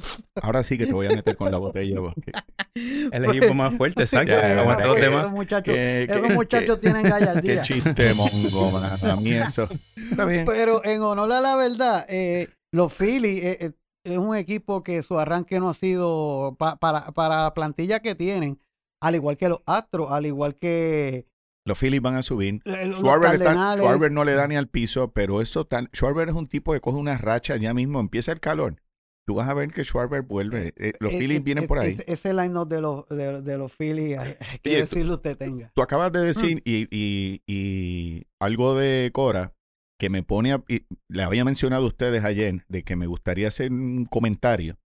Ahora 0.43 0.64
sí 0.64 0.76
que 0.76 0.86
te 0.86 0.93
voy 0.93 1.07
a 1.07 1.11
meter 1.11 1.36
con 1.36 1.51
la 1.53 1.59
botella. 1.59 1.97
porque- 2.01 2.32
El 3.12 3.24
equipo 3.26 3.55
más 3.55 3.74
fuerte, 3.76 4.03
exacto. 4.03 4.32
Los 4.34 4.97
demás. 5.01 5.20
Esos 5.24 5.30
muchachos, 5.32 5.74
que- 5.74 6.03
esos 6.05 6.26
que- 6.26 6.34
muchachos 6.34 6.80
tienen 6.80 7.03
Qué 7.05 7.09
gallardía. 7.11 7.62
chiste 7.62 8.12
mongo, 8.14 8.70
man. 8.72 8.90
A 9.11 9.16
mí 9.16 9.30
eso. 9.55 9.68
Está 10.11 10.24
bien. 10.24 10.45
Pero 10.45 10.84
en 10.84 11.03
honor 11.03 11.32
a 11.32 11.40
la 11.40 11.55
verdad, 11.55 12.05
eh, 12.09 12.49
los 12.72 12.93
Phillies 12.93 13.45
eh, 13.45 13.59
eh, 13.61 13.72
es 14.05 14.18
un 14.18 14.34
equipo 14.34 14.82
que 14.82 15.05
su 15.05 15.18
arranque 15.20 15.61
no 15.61 15.68
ha 15.68 15.74
sido 15.74 16.57
pa- 16.59 16.74
para, 16.76 17.12
para 17.12 17.45
la 17.45 17.55
plantilla 17.55 18.01
que 18.01 18.16
tienen, 18.16 18.59
al 19.03 19.14
igual 19.16 19.36
que 19.36 19.48
los 19.48 19.61
Astros, 19.66 20.11
al 20.11 20.26
igual 20.26 20.55
que 20.57 21.26
Los 21.64 21.78
Phillies 21.78 22.00
van 22.03 22.14
a 22.16 22.22
subir. 22.22 22.61
eh, 22.64 22.92
Schwarber, 22.96 23.34
está- 23.34 23.44
Cardenales. 23.44 23.84
Schwarber 23.84 24.11
no 24.12 24.24
le 24.24 24.32
da 24.34 24.48
ni 24.48 24.57
al 24.57 24.68
piso, 24.68 25.12
pero 25.12 25.40
eso 25.40 25.64
tan. 25.66 25.88
Schwarber 25.94 26.28
es 26.28 26.34
un 26.34 26.46
tipo 26.48 26.72
que 26.72 26.80
coge 26.80 26.98
una 26.98 27.18
racha 27.18 27.57
ya 27.57 27.72
mismo, 27.74 28.00
empieza 28.00 28.32
el 28.32 28.40
calor. 28.40 28.76
Tú 29.24 29.36
vas 29.36 29.48
a 29.48 29.55
ver 29.55 29.70
que 29.72 29.84
Schwarber 29.84 30.22
vuelve. 30.22 30.72
Eh, 30.76 30.94
los 30.98 31.12
Eh, 31.12 31.18
Phillies 31.18 31.38
eh, 31.38 31.42
vienen 31.44 31.64
eh, 31.64 31.68
por 31.68 31.78
ahí. 31.78 31.92
Ese, 31.92 32.05
ese 32.09 32.34
line-up 32.34 32.66
de 32.68 32.80
los, 32.80 33.09
de, 33.09 33.42
de 33.42 33.59
los 33.59 33.70
Phillies, 33.72 34.18
que 34.62 34.70
Oye, 34.70 34.80
decirlo 34.80 35.14
usted 35.14 35.36
tenga. 35.36 35.70
Tú 35.74 35.82
acabas 35.82 36.11
de 36.11 36.20
decir, 36.22 36.57
Mm. 36.57 36.61
y, 36.64 36.88
y- 36.90 37.42
y 37.46 38.26
algo 38.40 38.74
de 38.74 39.11
Cora, 39.14 39.53
que 40.00 40.11
me 40.11 40.24
pone, 40.24 40.53
a- 40.55 40.64
y 40.68 40.86
le 41.09 41.22
había 41.22 41.44
mencionado 41.44 41.84
a 41.84 41.86
ustedes 41.86 42.24
ayer, 42.24 42.64
de 42.68 42.82
que 42.82 42.96
me 42.96 43.07
gustaría 43.07 43.46
hacer 43.46 43.70
un 43.70 44.05
comentario, 44.07 44.78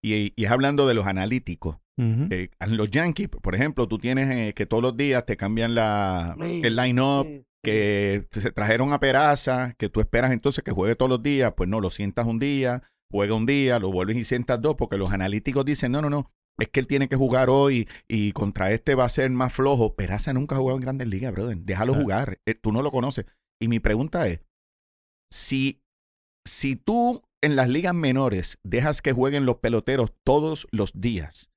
y, 0.00 0.32
y 0.36 0.44
es 0.44 0.50
hablando 0.52 0.86
de 0.86 0.94
los 0.94 1.08
analíticos. 1.08 1.78
Eh, 1.98 2.48
en 2.58 2.76
los 2.76 2.90
Yankees, 2.90 3.28
por 3.28 3.54
ejemplo, 3.54 3.86
tú 3.86 3.98
tienes 3.98 4.30
eh, 4.30 4.54
que 4.54 4.66
todos 4.66 4.82
los 4.82 4.96
días 4.96 5.24
te 5.26 5.36
cambian 5.36 5.74
la, 5.74 6.34
el 6.40 6.74
line-up, 6.74 7.26
que 7.62 8.26
se 8.30 8.50
trajeron 8.50 8.92
a 8.92 8.98
Peraza, 8.98 9.74
que 9.78 9.88
tú 9.88 10.00
esperas 10.00 10.32
entonces 10.32 10.64
que 10.64 10.72
juegue 10.72 10.96
todos 10.96 11.10
los 11.10 11.22
días, 11.22 11.52
pues 11.56 11.68
no, 11.68 11.80
lo 11.80 11.90
sientas 11.90 12.26
un 12.26 12.38
día, 12.38 12.82
juega 13.10 13.34
un 13.34 13.46
día, 13.46 13.78
lo 13.78 13.92
vuelves 13.92 14.16
y 14.16 14.24
sientas 14.24 14.60
dos, 14.60 14.74
porque 14.76 14.96
los 14.96 15.12
analíticos 15.12 15.64
dicen, 15.64 15.92
no, 15.92 16.02
no, 16.02 16.10
no, 16.10 16.30
es 16.58 16.68
que 16.68 16.80
él 16.80 16.86
tiene 16.86 17.08
que 17.08 17.16
jugar 17.16 17.50
hoy 17.50 17.88
y 18.08 18.32
contra 18.32 18.72
este 18.72 18.94
va 18.94 19.04
a 19.04 19.08
ser 19.08 19.30
más 19.30 19.52
flojo. 19.52 19.94
Peraza 19.94 20.32
nunca 20.32 20.54
ha 20.54 20.58
jugado 20.58 20.76
en 20.76 20.82
grandes 20.82 21.08
ligas, 21.08 21.32
brother. 21.32 21.56
Déjalo 21.58 21.94
jugar. 21.94 22.38
Eh, 22.46 22.54
tú 22.54 22.72
no 22.72 22.82
lo 22.82 22.90
conoces. 22.90 23.26
Y 23.60 23.68
mi 23.68 23.80
pregunta 23.80 24.26
es, 24.26 24.40
si, 25.30 25.80
si 26.46 26.76
tú 26.76 27.22
en 27.42 27.56
las 27.56 27.68
ligas 27.68 27.94
menores 27.94 28.58
dejas 28.62 29.02
que 29.02 29.12
jueguen 29.12 29.44
los 29.44 29.56
peloteros 29.56 30.12
todos 30.24 30.66
los 30.70 30.92
días. 31.00 31.50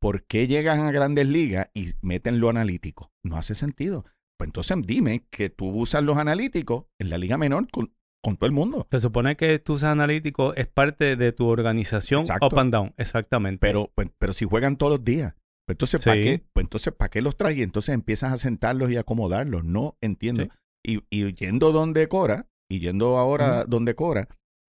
¿por 0.00 0.24
qué 0.24 0.46
llegan 0.46 0.80
a 0.80 0.92
grandes 0.92 1.26
ligas 1.26 1.68
y 1.72 1.92
meten 2.02 2.38
lo 2.38 2.50
analítico? 2.50 3.10
No 3.24 3.36
hace 3.36 3.54
sentido. 3.54 4.04
Pues 4.38 4.48
entonces 4.48 4.76
dime 4.84 5.26
que 5.30 5.48
tú 5.48 5.68
usas 5.70 6.04
los 6.04 6.18
analíticos 6.18 6.84
en 7.00 7.08
la 7.08 7.18
liga 7.18 7.38
menor 7.38 7.68
con, 7.70 7.94
con 8.22 8.36
todo 8.36 8.46
el 8.46 8.52
mundo. 8.52 8.86
Se 8.90 9.00
supone 9.00 9.36
que 9.36 9.58
tus 9.58 9.82
analíticos 9.82 10.54
es 10.56 10.66
parte 10.66 11.16
de 11.16 11.32
tu 11.32 11.46
organización 11.46 12.22
Exacto. 12.22 12.46
up 12.48 12.58
and 12.58 12.72
down, 12.72 12.94
exactamente. 12.96 13.58
Pero, 13.60 13.92
pues, 13.94 14.08
pero 14.18 14.32
si 14.32 14.44
juegan 14.44 14.76
todos 14.76 14.92
los 14.92 15.04
días, 15.04 15.34
pues 15.66 15.76
entonces, 15.76 16.02
¿para 16.02 16.20
qué? 16.20 16.44
Pues 16.52 16.64
entonces, 16.64 16.92
¿para 16.92 17.10
qué 17.10 17.22
los 17.22 17.36
traes? 17.36 17.56
Y 17.56 17.62
entonces 17.62 17.94
empiezas 17.94 18.32
a 18.32 18.36
sentarlos 18.36 18.90
y 18.90 18.96
acomodarlos. 18.96 19.64
No 19.64 19.96
entiendo. 20.02 20.44
Sí. 20.84 21.00
Y, 21.10 21.18
y 21.24 21.32
yendo 21.32 21.72
donde 21.72 22.08
Cora, 22.08 22.48
y 22.70 22.80
yendo 22.80 23.16
ahora 23.16 23.64
donde 23.64 23.94
Cora, 23.94 24.28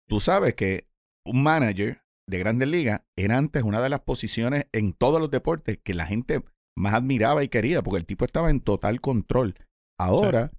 tú 0.08 0.20
sabes 0.20 0.54
que 0.54 0.86
un 1.26 1.42
manager 1.42 2.02
de 2.28 2.38
Grandes 2.38 2.68
Ligas 2.68 3.02
era 3.16 3.36
antes 3.38 3.62
una 3.62 3.80
de 3.82 3.88
las 3.90 4.00
posiciones 4.00 4.66
en 4.72 4.92
todos 4.92 5.20
los 5.20 5.30
deportes 5.30 5.78
que 5.82 5.94
la 5.94 6.06
gente 6.06 6.42
más 6.76 6.94
admiraba 6.94 7.44
y 7.44 7.48
quería, 7.48 7.82
porque 7.82 7.98
el 7.98 8.06
tipo 8.06 8.24
estaba 8.24 8.50
en 8.50 8.60
total 8.60 9.00
control. 9.00 9.54
Ahora, 9.98 10.50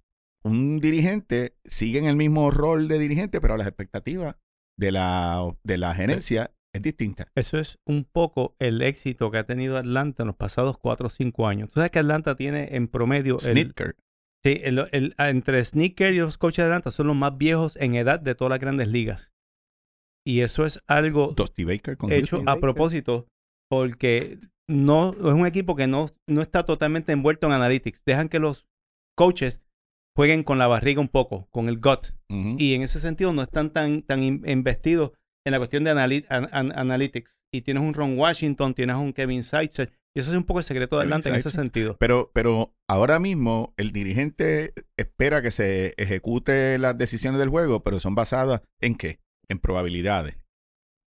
un 0.44 0.78
dirigente 0.78 1.56
sigue 1.64 1.98
en 1.98 2.06
el 2.06 2.16
mismo 2.16 2.50
rol 2.50 2.88
de 2.88 2.98
dirigente, 2.98 3.40
pero 3.40 3.56
las 3.56 3.66
expectativas 3.66 4.36
de 4.78 4.92
la, 4.92 5.54
de 5.64 5.76
la 5.78 5.94
gerencia 5.94 6.52
es 6.74 6.82
distinta. 6.82 7.26
Eso 7.34 7.58
es 7.58 7.78
un 7.86 8.04
poco 8.04 8.54
el 8.58 8.80
éxito 8.82 9.30
que 9.30 9.38
ha 9.38 9.44
tenido 9.46 9.76
Atlanta 9.76 10.22
en 10.22 10.28
los 10.28 10.36
pasados 10.36 10.78
4 10.78 11.06
o 11.06 11.10
5 11.10 11.46
años. 11.48 11.68
Tú 11.68 11.74
sabes 11.74 11.90
que 11.90 11.98
Atlanta 11.98 12.36
tiene 12.36 12.76
en 12.76 12.88
promedio... 12.88 13.34
el- 13.34 13.40
Snitker. 13.40 13.96
sí, 14.44 14.60
el- 14.62 14.88
el- 14.92 15.14
entre 15.18 15.64
Sneaker 15.64 16.12
y 16.14 16.18
los 16.18 16.38
coaches 16.38 16.58
de 16.58 16.64
Atlanta 16.64 16.90
son 16.90 17.08
los 17.08 17.16
más 17.16 17.36
viejos 17.36 17.76
en 17.76 17.94
edad 17.94 18.20
de 18.20 18.34
todas 18.34 18.50
las 18.50 18.60
grandes 18.60 18.88
ligas. 18.88 19.32
Y 20.26 20.40
eso 20.40 20.66
es 20.66 20.80
algo 20.88 21.32
Dusty 21.36 21.64
Baker 21.64 21.96
con 21.96 22.10
hecho 22.12 22.38
a 22.38 22.42
Baker. 22.42 22.60
propósito 22.60 23.26
porque 23.70 24.38
no 24.68 25.10
es 25.12 25.20
un 25.32 25.46
equipo 25.46 25.76
que 25.76 25.86
no, 25.86 26.10
no 26.28 26.42
está 26.42 26.64
totalmente 26.64 27.12
envuelto 27.12 27.46
en 27.46 27.52
analytics. 27.52 28.04
Dejan 28.04 28.28
que 28.28 28.38
los 28.38 28.66
coaches 29.16 29.60
jueguen 30.16 30.42
con 30.42 30.58
la 30.58 30.66
barriga 30.66 31.00
un 31.00 31.08
poco, 31.08 31.46
con 31.50 31.68
el 31.68 31.78
gut. 31.78 32.08
Y 32.28 32.74
en 32.74 32.82
ese 32.82 32.98
sentido 32.98 33.32
no 33.32 33.42
están 33.42 33.70
tan, 33.72 34.02
tan 34.02 34.22
in- 34.22 34.42
investidos 34.48 35.12
en 35.46 35.52
la 35.52 35.58
cuestión 35.58 35.84
de 35.84 35.92
anali- 35.92 36.26
an- 36.28 36.48
an- 36.50 36.72
analytics. 36.76 37.36
Y 37.54 37.62
tienes 37.62 37.82
un 37.82 37.94
Ron 37.94 38.18
Washington, 38.18 38.74
tienes 38.74 38.96
un 38.96 39.12
Kevin 39.12 39.44
Seitzer. 39.44 39.92
Y 40.16 40.20
eso 40.20 40.30
es 40.30 40.36
un 40.36 40.44
poco 40.44 40.58
el 40.60 40.64
secreto 40.64 40.96
de 40.96 41.02
Atlanta 41.04 41.28
en 41.28 41.34
ese 41.36 41.50
sentido. 41.50 41.96
Pero, 42.00 42.30
pero 42.34 42.74
ahora 42.88 43.20
mismo 43.20 43.74
el 43.76 43.92
dirigente 43.92 44.72
espera 44.98 45.42
que 45.42 45.50
se 45.50 45.94
ejecute 45.98 46.78
las 46.78 46.96
decisiones 46.98 47.38
del 47.38 47.50
juego, 47.50 47.84
pero 47.84 48.00
son 48.00 48.14
basadas 48.14 48.62
en 48.80 48.96
qué? 48.96 49.20
En 49.48 49.58
probabilidades, 49.58 50.36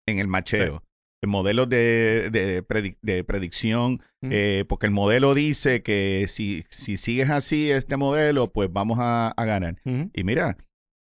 en 0.06 0.18
el 0.20 0.28
macheo, 0.28 0.84
en 1.22 1.30
modelos 1.30 1.68
de, 1.68 2.30
de, 2.30 2.66
predic- 2.66 2.98
de 3.02 3.24
predicción, 3.24 4.00
Mm. 4.20 4.30
eh, 4.32 4.64
porque 4.68 4.86
el 4.86 4.92
modelo 4.92 5.32
dice 5.34 5.82
que 5.84 6.26
si, 6.28 6.64
si 6.70 6.96
sigues 6.96 7.30
así 7.30 7.70
este 7.70 7.96
modelo, 7.96 8.52
pues 8.52 8.68
vamos 8.72 8.98
a, 9.00 9.28
a 9.28 9.44
ganar. 9.44 9.76
Y 9.84 10.24
mira, 10.24 10.56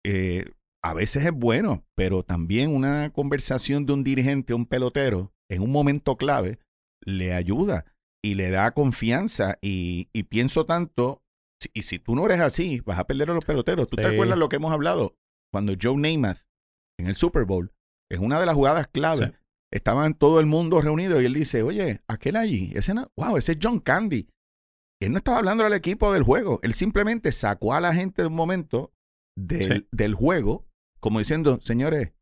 eh, 0.05 0.45
a 0.85 0.93
veces 0.95 1.25
es 1.25 1.33
bueno, 1.33 1.85
pero 1.97 2.25
también 2.25 2.75
una 2.75 3.11
conversación 3.13 3.87
de 3.87 3.93
un 3.93 4.03
dirigente, 4.05 4.55
un 4.55 4.67
pelotero, 4.67 5.33
en 5.49 5.63
un 5.63 5.71
momento 5.71 6.17
clave, 6.17 6.59
le 7.05 7.33
ayuda 7.33 7.85
y 8.25 8.35
le 8.35 8.51
da 8.51 8.73
confianza. 8.73 9.57
Y, 9.63 10.09
y 10.13 10.25
pienso 10.25 10.67
tanto, 10.67 11.23
y 11.75 11.83
si 11.83 11.99
tú 12.01 12.17
no 12.17 12.27
eres 12.27 12.41
así, 12.41 12.81
vas 12.85 12.99
a 12.99 13.07
perder 13.07 13.31
a 13.31 13.35
los 13.35 13.45
peloteros. 13.45 13.87
¿Tú 13.89 13.95
te 13.97 14.07
acuerdas 14.07 14.37
lo 14.39 14.49
que 14.49 14.57
hemos 14.57 14.73
hablado? 14.73 15.15
Cuando 15.53 15.75
Joe 15.81 15.97
Namath, 15.97 16.41
en 16.99 17.07
el 17.07 17.17
Super 17.17 17.45
Bowl, 17.45 17.73
en 18.11 18.23
una 18.25 18.39
de 18.41 18.47
las 18.47 18.55
jugadas 18.55 18.89
clave, 18.89 19.27
Sí. 19.27 19.33
estaban 19.73 20.15
todo 20.15 20.41
el 20.41 20.47
mundo 20.47 20.81
reunido 20.81 21.21
y 21.21 21.25
él 21.27 21.35
dice, 21.35 21.63
oye, 21.63 22.01
aquel 22.09 22.37
allí, 22.37 22.73
ese 22.75 22.95
no, 22.95 23.11
wow, 23.17 23.37
ese 23.37 23.53
es 23.53 23.59
John 23.63 23.81
Candy. 23.81 24.29
Él 25.03 25.13
no 25.13 25.19
estaba 25.19 25.39
hablando 25.39 25.65
al 25.65 25.75
equipo 25.75 26.13
del 26.13 26.23
juego, 26.23 26.61
él 26.63 26.73
simplemente 26.75 27.33
sacó 27.33 27.75
a 27.75 27.81
la 27.81 27.93
gente 27.95 28.23
de 28.23 28.29
un 28.29 28.35
momento 28.35 28.93
del, 29.37 29.73
Sí. 29.83 29.89
del 29.93 30.15
juego, 30.15 30.67
como 31.01 31.19
diciendo, 31.19 31.59
señores, 31.63 32.13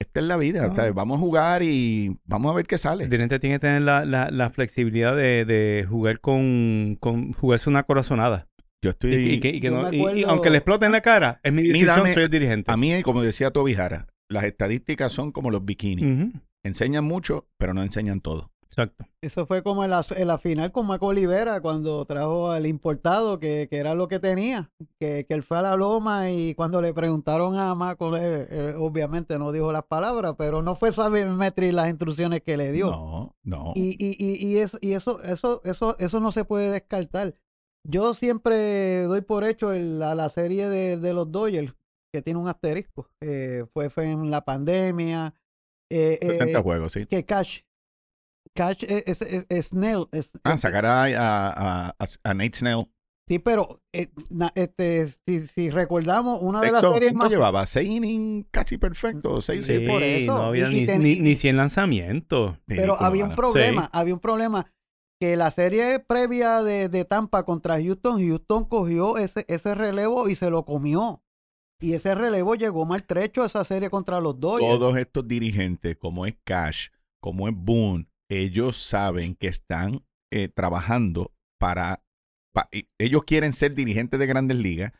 esta 0.00 0.20
es 0.20 0.26
la 0.26 0.36
vida. 0.36 0.72
Ah. 0.76 0.90
Vamos 0.94 1.16
a 1.16 1.20
jugar 1.20 1.62
y 1.62 2.16
vamos 2.24 2.52
a 2.52 2.56
ver 2.56 2.66
qué 2.66 2.76
sale. 2.78 3.04
El 3.04 3.10
dirigente 3.10 3.38
tiene 3.40 3.56
que 3.56 3.60
tener 3.60 3.82
la, 3.82 4.04
la- 4.04 4.30
la 4.30 4.50
flexibilidad 4.50 5.16
de, 5.16 5.44
de 5.44 5.86
jugar 5.88 6.20
con, 6.20 6.96
con 7.00 7.32
jugarse 7.32 7.68
una 7.70 7.82
corazonada. 7.84 8.48
Yo 8.84 8.90
Y, 8.90 8.92
estoy. 8.92 9.14
y 9.14 9.40
que- 9.40 9.48
y 9.50 9.60
que 9.60 9.66
Yo 9.68 9.72
no- 9.72 9.88
me 9.90 9.96
y- 9.96 9.98
y 9.98 10.02
acuerdo- 10.02 10.28
aunque 10.30 10.50
le 10.50 10.58
explote 10.58 10.86
en 10.86 10.92
la 10.92 11.00
cara, 11.02 11.40
es 11.42 11.52
mi 11.52 11.62
decisión, 11.62 12.12
soy 12.12 12.24
el 12.24 12.30
dirigente. 12.30 12.70
A 12.72 12.76
mí, 12.76 13.00
como 13.02 13.22
decía 13.22 13.50
Toby 13.52 13.74
Jara, 13.74 14.08
las 14.32 14.44
estadísticas 14.44 15.12
son 15.12 15.30
como 15.32 15.50
los 15.50 15.64
bikinis. 15.64 16.32
Enseñan 16.64 17.04
mucho, 17.04 17.46
pero 17.58 17.74
no 17.74 17.82
enseñan 17.82 18.20
todo. 18.20 18.50
Exacto. 18.64 19.04
Eso 19.20 19.44
fue 19.44 19.62
como 19.62 19.84
en 19.84 19.90
la, 19.90 20.02
en 20.16 20.26
la 20.28 20.38
final 20.38 20.72
con 20.72 20.86
Marco 20.86 21.08
Olivera 21.08 21.60
cuando 21.60 22.06
trajo 22.06 22.50
al 22.50 22.66
importado, 22.66 23.38
que, 23.38 23.66
que 23.68 23.76
era 23.76 23.94
lo 23.94 24.08
que 24.08 24.18
tenía, 24.18 24.70
que, 24.98 25.26
que 25.26 25.34
él 25.34 25.42
fue 25.42 25.58
a 25.58 25.62
la 25.62 25.76
loma 25.76 26.30
y 26.30 26.54
cuando 26.54 26.80
le 26.80 26.94
preguntaron 26.94 27.58
a 27.58 27.74
Marco, 27.74 28.16
eh, 28.16 28.46
eh, 28.50 28.74
obviamente 28.78 29.38
no 29.38 29.52
dijo 29.52 29.72
las 29.72 29.84
palabras, 29.84 30.36
pero 30.38 30.62
no 30.62 30.74
fue 30.74 30.90
sabermetría 30.90 31.70
las 31.72 31.90
instrucciones 31.90 32.40
que 32.40 32.56
le 32.56 32.72
dio. 32.72 32.90
No, 32.90 33.36
no. 33.42 33.72
Y, 33.74 33.90
y, 34.02 34.16
y, 34.18 34.42
y, 34.46 34.56
eso, 34.56 34.78
y 34.80 34.92
eso, 34.92 35.22
eso, 35.22 35.60
eso, 35.64 35.94
eso 35.98 36.20
no 36.20 36.32
se 36.32 36.46
puede 36.46 36.70
descartar. 36.70 37.34
Yo 37.84 38.14
siempre 38.14 39.02
doy 39.02 39.20
por 39.20 39.44
hecho 39.44 39.72
el- 39.72 39.98
la, 39.98 40.14
la 40.14 40.30
serie 40.30 40.70
de, 40.70 40.96
de 40.96 41.12
los 41.12 41.30
Dodgers, 41.30 41.74
que 42.12 42.22
tiene 42.22 42.38
un 42.38 42.48
asterisco. 42.48 43.08
Eh, 43.20 43.64
fue, 43.72 43.90
fue 43.90 44.10
en 44.10 44.30
la 44.30 44.44
pandemia. 44.44 45.34
eh, 45.90 46.18
60 46.22 46.58
eh, 46.58 46.62
juegos, 46.62 46.92
sí. 46.92 47.06
que 47.06 47.24
Cash. 47.24 47.60
Cash 48.54 48.84
es, 48.86 49.04
es, 49.06 49.22
es- 49.22 49.46
es 49.48 49.66
Snell. 49.68 50.06
es- 50.12 50.30
Ah, 50.44 50.56
sacar 50.56 50.84
a, 50.86 51.04
a, 51.04 51.88
a- 51.90 51.94
a 52.24 52.34
Nate 52.34 52.58
Snell. 52.58 52.86
Sí, 53.28 53.38
pero 53.38 53.80
eh, 53.94 54.08
na- 54.30 54.52
este, 54.54 55.06
si, 55.26 55.46
si 55.46 55.70
recordamos, 55.70 56.40
una 56.42 56.60
de 56.60 56.72
las 56.72 56.82
series 56.82 57.12
¿cuánto 57.12 57.16
más. 57.18 57.30
llevaba? 57.30 57.64
Seis 57.66 57.88
innings 57.88 58.46
casi 58.50 58.76
perfecto. 58.78 59.40
Seis, 59.40 59.64
Sí, 59.64 59.76
seis. 59.76 59.88
por 59.88 60.02
eso. 60.02 60.36
no 60.36 60.42
había 60.44 60.68
Y- 60.70 60.76
y 60.76 60.80
ni, 60.80 60.86
ten- 60.86 61.02
ni, 61.02 61.20
ni 61.20 61.36
100 61.36 61.56
lanzamientos. 61.56 62.58
Pero 62.66 62.82
Ridículo, 62.82 63.00
había 63.06 63.24
un 63.24 63.36
problema, 63.36 63.82
Sí. 63.84 63.88
había 63.92 64.14
un 64.14 64.20
problema 64.20 64.66
que 65.20 65.36
la 65.36 65.50
serie 65.52 66.00
previa 66.00 66.62
de, 66.62 66.88
de 66.88 67.04
Tampa 67.04 67.44
contra 67.44 67.80
Houston, 67.80 68.20
Houston 68.26 68.64
cogió 68.64 69.16
ese, 69.18 69.44
ese 69.48 69.74
relevo 69.74 70.28
y 70.28 70.34
se 70.34 70.50
lo 70.50 70.64
comió. 70.64 71.22
Y 71.82 71.94
ese 71.94 72.14
relevo 72.14 72.54
llegó 72.54 72.86
maltrecho 72.86 73.42
a 73.42 73.46
esa 73.46 73.64
serie 73.64 73.90
contra 73.90 74.20
los 74.20 74.38
Dodgers. 74.38 74.78
Todos 74.78 74.96
estos 74.96 75.26
dirigentes, 75.26 75.96
como 75.96 76.26
es 76.26 76.36
Cash, 76.44 76.88
como 77.20 77.48
es 77.48 77.54
Boone, 77.56 78.06
ellos 78.30 78.76
saben 78.76 79.34
que 79.34 79.48
están 79.48 80.04
eh, 80.30 80.48
trabajando 80.48 81.34
para, 81.58 82.04
ellos 82.98 83.24
quieren 83.24 83.52
ser 83.52 83.74
dirigentes 83.74 84.18
de 84.20 84.26
grandes 84.26 84.56
ligas 84.56 84.92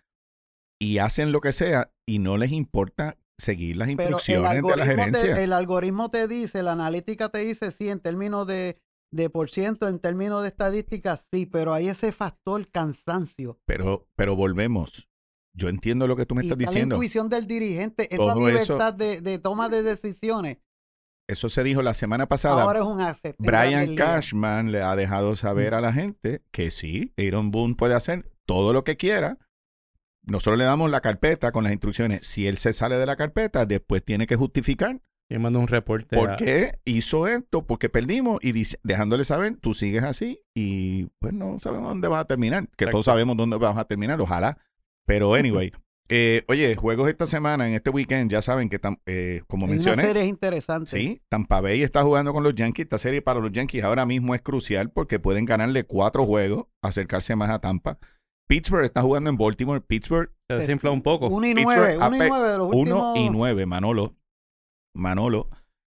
y 0.80 0.98
hacen 0.98 1.30
lo 1.30 1.40
que 1.40 1.52
sea 1.52 1.92
y 2.04 2.18
no 2.18 2.36
les 2.36 2.50
importa 2.50 3.16
seguir 3.38 3.76
las 3.76 3.88
instrucciones 3.88 4.62
de 4.62 4.76
la 4.76 4.84
gerencia. 4.84 5.34
te, 5.36 5.44
el 5.44 5.52
algoritmo 5.52 6.10
te 6.10 6.26
dice, 6.26 6.64
la 6.64 6.72
analítica 6.72 7.28
te 7.28 7.38
dice, 7.38 7.70
sí, 7.70 7.88
en 7.88 8.00
términos 8.00 8.46
de, 8.46 8.76
de 9.12 9.30
por 9.30 9.50
ciento, 9.50 9.86
en 9.86 10.00
términos 10.00 10.42
de 10.42 10.48
estadística, 10.48 11.16
sí, 11.16 11.46
pero 11.46 11.74
hay 11.74 11.88
ese 11.88 12.10
factor 12.10 12.68
cansancio. 12.70 13.60
Pero, 13.66 14.08
pero 14.16 14.34
volvemos. 14.34 15.11
Yo 15.54 15.68
entiendo 15.68 16.06
lo 16.06 16.16
que 16.16 16.24
tú 16.26 16.34
me 16.34 16.42
y 16.42 16.46
estás 16.46 16.58
está 16.58 16.64
la 16.64 16.70
diciendo. 16.72 16.94
intuición 16.96 17.28
del 17.28 17.46
dirigente, 17.46 18.04
esa 18.14 18.16
Todo 18.16 18.48
eso- 18.48 18.72
libertad 18.74 18.94
de, 18.94 19.20
de 19.20 19.38
toma 19.38 19.68
de 19.68 19.82
decisiones. 19.82 20.58
Eso 21.28 21.48
se 21.48 21.62
dijo 21.62 21.82
la 21.82 21.94
semana 21.94 22.26
pasada. 22.26 22.62
Ahora 22.62 22.80
es 22.80 22.84
un 22.84 23.00
asset. 23.00 23.36
Brian. 23.38 23.94
Cashman 23.94 24.72
le 24.72 24.82
ha 24.82 24.96
dejado 24.96 25.36
saber 25.36 25.74
a 25.74 25.80
la 25.80 25.92
gente 25.92 26.42
que 26.50 26.70
sí, 26.70 27.12
Aaron 27.16 27.50
Boone 27.50 27.74
puede 27.76 27.94
hacer 27.94 28.30
todo 28.44 28.72
lo 28.72 28.82
que 28.84 28.96
quiera. 28.96 29.38
Nosotros 30.24 30.58
le 30.58 30.64
damos 30.64 30.90
la 30.90 31.00
carpeta 31.00 31.52
con 31.52 31.64
las 31.64 31.72
instrucciones. 31.72 32.26
Si 32.26 32.46
él 32.46 32.56
se 32.56 32.72
sale 32.72 32.96
de 32.96 33.06
la 33.06 33.16
carpeta, 33.16 33.66
después 33.66 34.04
tiene 34.04 34.26
que 34.26 34.36
justificar 34.36 35.00
Y 35.28 35.38
mando 35.38 35.58
un 35.58 35.68
reporte. 35.68 36.16
por 36.16 36.30
a- 36.32 36.36
qué 36.36 36.80
hizo 36.84 37.26
esto, 37.28 37.66
porque 37.66 37.88
perdimos 37.88 38.38
y 38.42 38.52
dice- 38.52 38.78
dejándole 38.82 39.24
saber, 39.24 39.56
tú 39.60 39.74
sigues 39.74 40.02
así 40.04 40.40
y 40.54 41.06
pues 41.18 41.32
no 41.32 41.58
sabemos 41.58 41.88
dónde 41.88 42.08
vas 42.08 42.20
a 42.22 42.26
terminar. 42.26 42.68
Que 42.76 42.86
todos 42.86 43.06
sabemos 43.06 43.36
dónde 43.36 43.56
vas 43.58 43.76
a 43.76 43.84
terminar, 43.84 44.20
ojalá. 44.20 44.58
Pero 45.06 45.34
anyway, 45.34 45.72
eh, 46.08 46.44
oye, 46.48 46.74
juegos 46.76 47.08
esta 47.08 47.26
semana, 47.26 47.66
en 47.68 47.74
este 47.74 47.90
weekend, 47.90 48.30
ya 48.30 48.42
saben 48.42 48.68
que, 48.68 48.80
tam- 48.80 49.00
eh, 49.06 49.42
como 49.46 49.64
Hay 49.66 49.70
una 49.72 49.76
mencioné, 49.76 50.02
serie 50.02 50.24
interesante. 50.26 50.90
Sí, 50.90 51.22
Tampa 51.28 51.60
Bay 51.60 51.82
está 51.82 52.02
jugando 52.02 52.32
con 52.32 52.42
los 52.42 52.54
Yankees. 52.54 52.84
Esta 52.84 52.98
serie 52.98 53.22
para 53.22 53.40
los 53.40 53.50
Yankees 53.52 53.82
ahora 53.84 54.04
mismo 54.06 54.34
es 54.34 54.42
crucial 54.42 54.90
porque 54.90 55.18
pueden 55.18 55.44
ganarle 55.44 55.84
cuatro 55.84 56.24
juegos, 56.26 56.66
acercarse 56.82 57.34
más 57.36 57.50
a 57.50 57.60
Tampa. 57.60 57.98
Pittsburgh 58.48 58.84
está 58.84 59.00
jugando 59.02 59.30
en 59.30 59.36
Baltimore. 59.38 59.80
Pittsburgh 59.80 60.30
Se 60.50 60.56
desinfla 60.58 60.90
un 60.90 61.00
poco. 61.02 61.28
Uno 61.28 61.46
y 61.46 61.54
Pittsburgh 61.54 61.78
nueve, 61.78 61.96
uno 61.96 62.16
y 62.16 62.18
ape- 62.20 62.28
nueve 62.28 62.48
de 62.50 62.58
los 62.58 62.68
uno 62.68 62.76
últimos. 63.12 63.18
y 63.18 63.30
nueve, 63.30 63.66
Manolo. 63.66 64.14
Manolo. 64.94 65.48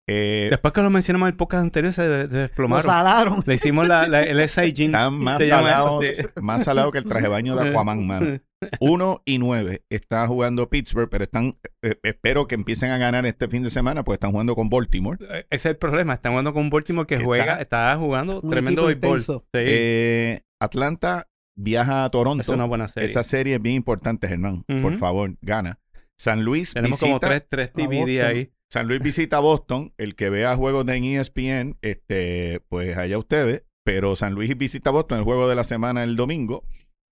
Eh, 0.09 0.47
Después 0.49 0.73
que 0.73 0.81
lo 0.81 0.89
mencionamos 0.89 1.27
en 1.27 1.33
el 1.33 1.37
podcast 1.37 1.63
anterior, 1.63 1.91
se, 1.93 2.03
se 2.03 2.17
Lo 2.23 2.27
desplomaron. 2.27 2.83
salaron. 2.85 3.43
Le 3.45 3.55
hicimos 3.55 3.87
la, 3.87 4.07
la- 4.07 4.21
el 4.21 4.39
SI 4.49 4.71
Jeans. 4.73 4.93
están 4.95 5.13
más 5.19 5.39
eso, 5.41 5.99
sí. 6.01 6.23
más 6.41 6.63
salados 6.63 6.93
que 6.93 6.99
el 6.99 7.05
traje 7.05 7.23
de 7.23 7.27
baño 7.29 7.55
de 7.57 7.69
Aquaman, 7.69 8.07
mano. 8.07 8.39
Uno 8.79 9.21
y 9.25 9.37
nueve 9.37 9.83
está 9.89 10.25
jugando 10.27 10.69
Pittsburgh, 10.69 11.09
pero 11.09 11.25
están, 11.25 11.57
eh, 11.83 11.95
espero 12.03 12.47
que 12.47 12.55
empiecen 12.55 12.89
a 12.91 12.97
ganar 12.97 13.25
este 13.25 13.47
fin 13.49 13.63
de 13.63 13.69
semana, 13.69 14.03
porque 14.03 14.15
están 14.15 14.31
jugando 14.31 14.55
con 14.55 14.69
Baltimore. 14.69 15.17
Ese 15.21 15.45
es 15.49 15.65
el 15.65 15.77
problema. 15.77 16.13
Están 16.13 16.31
jugando 16.31 16.53
con 16.53 16.69
Baltimore 16.69 17.05
que 17.05 17.17
Que 17.17 17.23
juega, 17.23 17.59
está- 17.59 17.91
está 17.91 17.97
jugando 17.97 18.39
Un 18.41 18.49
tremendo 18.49 18.85
béisbol. 18.85 19.21
Sí, 19.21 19.33
Eh, 19.53 20.39
Atlanta 20.61 21.27
viaja 21.55 22.05
a 22.05 22.09
Toronto. 22.09 22.41
es 22.41 22.47
una 22.49 22.65
buena 22.65 22.87
serie. 22.87 23.07
Esta 23.09 23.23
serie 23.23 23.55
es 23.55 23.61
bien 23.61 23.75
importante, 23.75 24.27
Germán. 24.27 24.63
Por 24.81 24.93
favor, 24.95 25.35
gana. 25.41 25.79
San 26.19 26.43
Luis 26.43 26.73
Tenemos 26.73 26.99
visita, 26.99 27.07
como 27.07 27.19
tres, 27.19 27.43
tres 27.47 27.71
DVD 27.73 28.21
ahí. 28.23 28.51
San 28.71 28.87
Luis 28.87 29.01
visita 29.01 29.39
Boston. 29.39 29.93
El 29.97 30.15
que 30.15 30.29
vea 30.29 30.55
juegos 30.55 30.85
de 30.85 30.95
en 30.95 31.03
E 31.05 31.15
ESPN, 31.19 31.77
este, 31.81 32.61
pues 32.69 32.97
allá 32.97 33.17
ustedes. 33.17 33.63
Pero 33.85 34.15
San 34.15 34.33
Luis 34.33 34.55
visita 34.57 34.91
Boston, 34.91 35.19
el 35.19 35.23
juego 35.23 35.47
de 35.47 35.55
la 35.55 35.63
semana 35.63 36.03
el 36.03 36.15
domingo. 36.17 36.65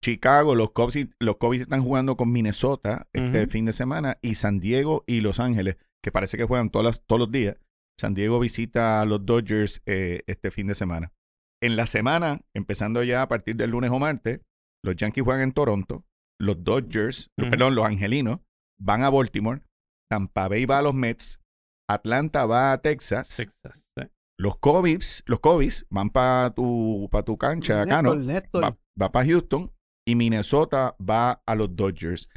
Chicago, 0.03 0.56
los 0.56 0.72
Cubs, 0.72 0.97
y- 0.97 1.10
los 1.20 1.38
Cubs 1.38 1.60
están 1.62 1.82
jugando 1.84 2.18
con 2.18 2.32
Minnesota 2.32 3.08
este 3.14 3.47
fin 3.47 3.66
de 3.66 3.74
semana. 3.74 4.18
Y 4.22 4.36
San 4.36 4.60
Diego 4.60 5.03
y 5.08 5.22
Los 5.22 5.39
Ángeles, 5.39 5.78
que 6.03 6.12
parece 6.12 6.38
que 6.38 6.43
juegan 6.43 6.70
todas 6.70 6.86
las- 6.86 7.06
todos 7.06 7.20
los 7.20 7.32
días. 7.32 7.56
San 7.97 8.14
Diego 8.14 8.39
visita 8.39 8.99
a 9.01 9.06
los 9.06 9.26
Dodgers 9.26 9.82
eh, 9.86 10.22
este 10.28 10.51
fin 10.51 10.68
de 10.68 10.76
semana. 10.76 11.14
En 11.64 11.78
la 11.78 11.86
semana, 11.86 12.41
empezando 12.53 13.01
ya 13.03 13.22
a 13.22 13.28
partir 13.30 13.56
del 13.56 13.72
lunes 13.72 13.89
o 13.91 13.97
martes, 13.97 14.41
los 14.84 14.97
Yankees 14.97 15.24
juegan 15.24 15.43
en 15.43 15.51
Toronto. 15.53 16.03
Los 16.39 16.62
Dodgers, 16.64 17.32
perdón, 17.49 17.74
los 17.76 17.86
Angelinos 17.86 18.41
van 18.78 19.03
a 19.03 19.10
Baltimore. 19.10 19.62
Tampa 20.12 20.49
Bay 20.49 20.66
va 20.66 20.80
a 20.80 20.82
los 20.82 20.93
Mets. 20.93 21.39
Atlanta 21.89 22.45
va 22.45 22.73
a 22.73 22.77
Texas. 22.81 23.36
Texas. 23.38 23.86
Los 24.38 24.57
Cubs, 24.57 25.23
los 25.27 25.39
Cubs 25.39 25.86
van 25.89 26.09
para 26.09 26.49
tu, 26.53 27.07
pa 27.11 27.23
tu 27.23 27.38
cancha 27.38 27.81
acá, 27.83 28.01
¿no? 28.01 28.15
Va, 28.15 28.77
va 29.01 29.11
para 29.11 29.25
Houston. 29.25 29.71
Y 30.07 30.15
Minnesota 30.15 30.95
va 30.99 31.41
a 31.45 31.55
los 31.55 31.75
Dodgers. 31.75 32.29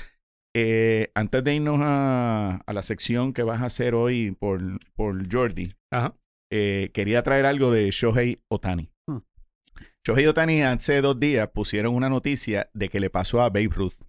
Eh, 0.57 1.11
antes 1.14 1.44
de 1.44 1.55
irnos 1.57 1.78
a, 1.82 2.62
a 2.66 2.72
la 2.72 2.82
sección 2.82 3.32
que 3.32 3.42
vas 3.42 3.61
a 3.61 3.66
hacer 3.66 3.94
hoy 3.94 4.30
por, 4.32 4.61
por 4.94 5.30
Jordi, 5.30 5.72
Ajá. 5.90 6.14
eh, 6.51 6.90
quería 6.94 7.22
traer 7.22 7.44
algo 7.44 7.70
de 7.70 7.90
Shohei 7.90 8.42
Otani. 8.49 8.90
Hmm. 9.07 9.18
Shohei 10.07 10.26
Otani 10.26 10.62
hace 10.62 11.03
dos 11.03 11.20
días 11.20 11.49
pusieron 11.49 11.94
una 11.94 12.09
noticia 12.09 12.70
de 12.72 12.88
que 12.88 13.01
le 13.01 13.11
pasó 13.11 13.42
a 13.42 13.51
Babe 13.51 13.68
Ruth 13.68 14.01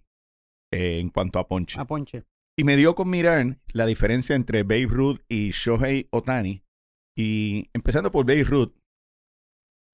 eh, 0.72 0.98
en 1.00 1.10
cuanto 1.10 1.38
a 1.38 1.46
ponche. 1.46 1.78
A 1.78 1.84
Ponche. 1.84 2.24
Y 2.56 2.64
me 2.64 2.76
dio 2.76 2.94
con 2.94 3.10
mirar 3.10 3.58
la 3.72 3.86
diferencia 3.86 4.36
entre 4.36 4.62
Babe 4.62 4.86
Ruth 4.88 5.20
y 5.28 5.50
Shohei 5.50 6.06
Otani. 6.10 6.62
Y 7.16 7.68
empezando 7.72 8.12
por 8.12 8.26
Babe 8.26 8.44
Ruth. 8.44 8.74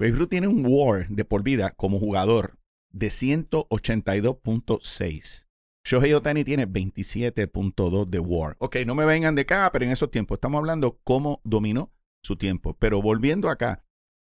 Babe 0.01 0.13
Ruth 0.13 0.29
tiene 0.29 0.49
un 0.49 0.67
WAR 0.67 1.09
de 1.09 1.25
por 1.25 1.43
vida 1.43 1.71
como 1.71 1.99
jugador 1.99 2.59
de 2.93 3.09
182.6. 3.09 5.47
Shohei 5.87 6.13
Otani 6.15 6.45
tiene 6.45 6.67
27.2 6.67 8.07
de 8.07 8.19
WAR. 8.19 8.57
Ok, 8.59 8.79
no 8.85 8.97
me 8.97 9.05
vengan 9.05 9.37
de 9.37 9.43
acá, 9.43 9.71
pero 9.73 9.85
en 9.85 9.93
esos 9.93 10.11
tiempos 10.11 10.37
estamos 10.37 10.59
hablando 10.59 10.99
cómo 11.05 11.41
dominó 11.45 11.93
su 12.25 12.37
tiempo. 12.37 12.77
Pero 12.79 13.01
volviendo 13.01 13.49
acá, 13.49 13.85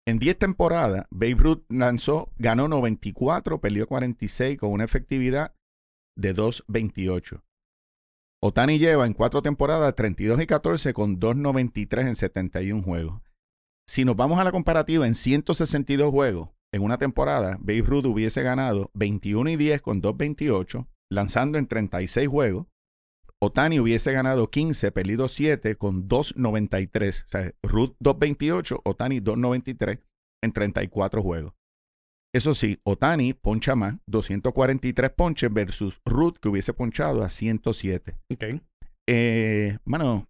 en 0.05 0.19
10 0.19 0.37
temporadas, 0.37 1.05
Babe 1.09 1.35
Ruth 1.35 1.63
lanzó, 1.69 2.33
ganó 2.37 2.67
94, 2.67 3.61
perdió 3.61 3.87
46 3.87 4.57
con 4.57 4.71
una 4.71 4.83
efectividad 4.83 5.55
de 6.17 6.35
2.28. 6.35 7.41
Otani 8.47 8.77
lleva 8.77 9.07
en 9.07 9.13
cuatro 9.13 9.41
temporadas 9.41 9.95
32 9.95 10.39
y 10.39 10.45
14 10.45 10.93
con 10.93 11.19
2.93 11.19 12.01
en 12.09 12.15
71 12.15 12.83
juegos. 12.83 13.19
Si 13.87 14.05
nos 14.05 14.15
vamos 14.15 14.37
a 14.37 14.43
la 14.43 14.51
comparativa 14.51 15.07
en 15.07 15.15
162 15.15 16.11
juegos 16.11 16.49
en 16.71 16.83
una 16.83 16.99
temporada, 16.99 17.57
Babe 17.59 17.81
Ruth 17.81 18.05
hubiese 18.05 18.43
ganado 18.43 18.91
21 18.93 19.49
y 19.49 19.55
10 19.55 19.81
con 19.81 19.99
2.28, 19.99 20.87
lanzando 21.09 21.57
en 21.57 21.65
36 21.65 22.27
juegos. 22.27 22.67
Otani 23.41 23.79
hubiese 23.79 24.11
ganado 24.11 24.51
15, 24.51 24.91
perdido 24.91 25.27
7 25.27 25.75
con 25.75 26.07
2.93. 26.07 27.25
O 27.25 27.27
sea, 27.27 27.51
Ruth 27.63 27.95
2.28, 27.99 28.79
Otani 28.83 29.21
2.93 29.21 30.01
en 30.43 30.51
34 30.53 31.23
juegos. 31.23 31.53
Eso 32.35 32.53
sí, 32.53 32.77
Otani 32.83 33.33
poncha 33.33 33.75
más, 33.75 33.95
243 34.07 35.09
ponches 35.11 35.53
versus 35.53 36.01
Ruth 36.05 36.35
que 36.41 36.49
hubiese 36.49 36.73
ponchado 36.73 37.23
a 37.23 37.29
107. 37.29 38.17
Ok. 38.33 38.61
Eh, 39.07 39.77
mano, 39.85 40.27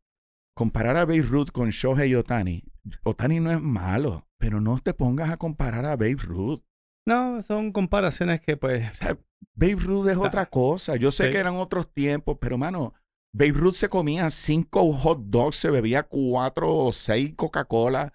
comparar 0.55 0.97
a 0.97 1.05
Babe 1.05 1.23
Ruth 1.23 1.49
con 1.51 1.69
Shohei 1.71 2.13
Otani, 2.13 2.63
Otani 3.03 3.39
no 3.39 3.51
es 3.51 3.59
malo, 3.61 4.27
pero 4.37 4.61
no 4.61 4.77
te 4.77 4.93
pongas 4.93 5.31
a 5.31 5.37
comparar 5.37 5.85
a 5.85 5.95
Babe 5.95 6.17
Ruth. 6.19 6.61
No, 7.07 7.41
son 7.41 7.71
comparaciones 7.71 8.41
que 8.41 8.55
pues... 8.57 8.89
O 8.91 8.93
sea, 8.93 9.17
Babe 9.55 9.75
Ruth 9.75 10.07
es 10.09 10.15
Ta- 10.19 10.27
otra 10.27 10.45
cosa. 10.47 10.95
Yo 10.97 11.11
sé 11.11 11.25
Sí. 11.25 11.31
que 11.31 11.37
eran 11.37 11.55
otros 11.55 11.91
tiempos, 11.91 12.37
pero 12.39 12.57
mano, 12.57 12.93
Babe 13.33 13.51
Ruth 13.53 13.73
se 13.73 13.89
comía 13.89 14.29
cinco 14.29 14.93
hot 14.93 15.19
dogs, 15.25 15.55
se 15.55 15.69
bebía 15.71 16.03
cuatro 16.03 16.71
o 16.75 16.91
seis 16.91 17.33
Coca-Cola 17.35 18.13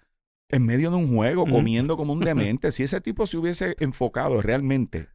en 0.51 0.65
medio 0.65 0.89
de 0.91 0.97
un 0.97 1.15
juego, 1.15 1.45
comiendo 1.45 1.97
como 1.97 2.13
un 2.13 2.19
demente. 2.59 2.71
si 2.71 2.83
ese 2.83 3.01
tipo 3.01 3.25
se 3.27 3.37
hubiese 3.37 3.75
enfocado 3.79 4.41
realmente 4.41 5.07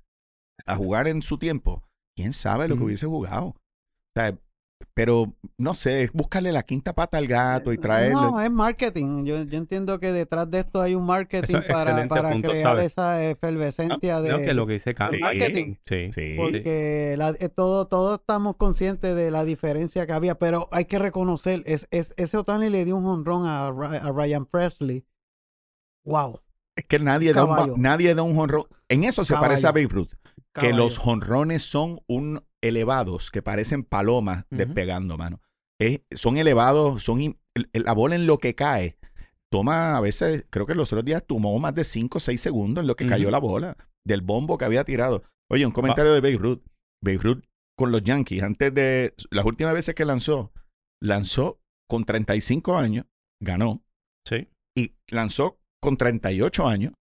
a 0.66 0.76
jugar 0.76 1.06
en 1.08 1.22
su 1.22 1.38
tiempo, 1.38 1.82
quién 2.16 2.32
sabe 2.32 2.68
lo 2.68 2.76
que 2.76 2.84
hubiese 2.84 3.06
jugado. 3.06 3.46
O 3.48 3.54
sea, 4.16 4.36
pero 4.94 5.32
no 5.58 5.72
sé, 5.74 6.02
es 6.04 6.12
buscarle 6.12 6.52
la 6.52 6.62
quinta 6.62 6.94
pata 6.94 7.16
al 7.18 7.26
gato 7.26 7.72
y 7.72 7.78
traerlo. 7.78 8.30
No, 8.30 8.40
es 8.40 8.50
marketing. 8.50 9.24
Yo, 9.24 9.42
yo 9.42 9.58
entiendo 9.58 9.98
que 10.00 10.12
detrás 10.12 10.50
de 10.50 10.60
esto 10.60 10.80
hay 10.82 10.94
un 10.94 11.04
marketing 11.06 11.56
es 11.56 11.64
para, 11.66 12.06
para 12.08 12.30
punto, 12.30 12.50
crear 12.50 12.64
¿sabes? 12.64 12.84
esa 12.84 13.24
efervescencia 13.24 14.20
de... 14.20 14.28
Creo 14.30 14.42
que 14.44 14.54
lo 14.54 14.66
que 14.66 14.74
dice 14.74 14.94
Carlos. 14.94 15.16
Sí. 15.18 15.22
marketing. 15.22 15.74
Sí. 15.86 16.10
Sí. 16.12 16.34
Porque 16.36 17.14
la- 17.16 17.34
eh, 17.40 17.48
todo, 17.48 17.86
todos 17.88 18.18
estamos 18.20 18.56
conscientes 18.56 19.14
de 19.16 19.30
la 19.30 19.44
diferencia 19.44 20.06
que 20.06 20.12
había, 20.12 20.38
pero 20.38 20.68
hay 20.72 20.84
que 20.86 20.98
reconocer, 20.98 21.62
es, 21.66 21.88
es- 21.90 22.12
ese 22.18 22.36
Otani 22.36 22.68
le 22.70 22.84
dio 22.84 22.96
un 22.96 23.06
honrón 23.06 23.46
a 23.46 23.70
Ryan 23.70 24.44
Presley. 24.46 25.04
Wow. 26.06 26.40
Es 26.76 26.86
que 26.86 26.98
nadie 26.98 27.32
da, 27.32 27.44
un, 27.44 27.80
nadie 27.80 28.14
da 28.14 28.22
un 28.22 28.34
jonrón. 28.34 28.64
En 28.88 29.04
eso 29.04 29.24
se 29.24 29.34
parece 29.34 29.66
a. 29.66 29.72
Babe 29.72 29.88
Ruth. 29.88 30.10
que 30.54 30.72
los 30.72 30.96
jonrones 30.98 31.62
son 31.62 32.00
un 32.06 32.42
elevados 32.62 33.30
que 33.30 33.42
parecen 33.42 33.82
palomas 33.84 34.44
despegando, 34.50 35.16
mano. 35.18 35.40
Es- 35.78 36.00
son 36.14 36.38
elevados, 36.38 37.02
son 37.02 37.20
in- 37.20 37.38
la 37.72 37.92
bola 37.92 38.14
en 38.14 38.26
lo 38.26 38.38
que 38.38 38.54
cae. 38.54 38.96
Toma, 39.50 39.96
a 39.96 40.00
veces, 40.00 40.44
creo 40.50 40.66
que 40.66 40.74
los 40.74 40.92
otros 40.92 41.04
días 41.04 41.24
tomó 41.26 41.58
más 41.58 41.74
de 41.74 41.84
5 41.84 42.18
o 42.18 42.20
6 42.20 42.40
segundos 42.40 42.82
en 42.82 42.88
lo 42.88 42.96
que 42.96 43.06
cayó 43.06 43.30
la 43.30 43.38
bola 43.38 43.76
del 44.04 44.20
bombo 44.22 44.58
que 44.58 44.64
había 44.64 44.84
tirado. 44.84 45.22
Oye, 45.50 45.64
un 45.66 45.72
comentario 45.72 46.12
de 46.12 46.20
Babe 46.20 46.36
Ruth. 46.38 46.62
Babe 47.04 47.18
Ruth 47.18 47.44
con 47.78 47.92
los 47.92 48.02
Yankees, 48.02 48.42
antes 48.42 48.72
de 48.74 49.14
las 49.30 49.44
últimas 49.44 49.74
veces 49.74 49.94
que 49.94 50.04
lanzó, 50.04 50.52
lanzó 51.02 51.60
con 51.88 52.04
35 52.04 52.76
años, 52.78 53.06
ganó, 53.40 53.82
Sí. 54.26 54.48
y 54.76 54.94
lanzó 55.08 55.58
con 55.82 55.96
38 55.96 56.66
años, 56.66 56.92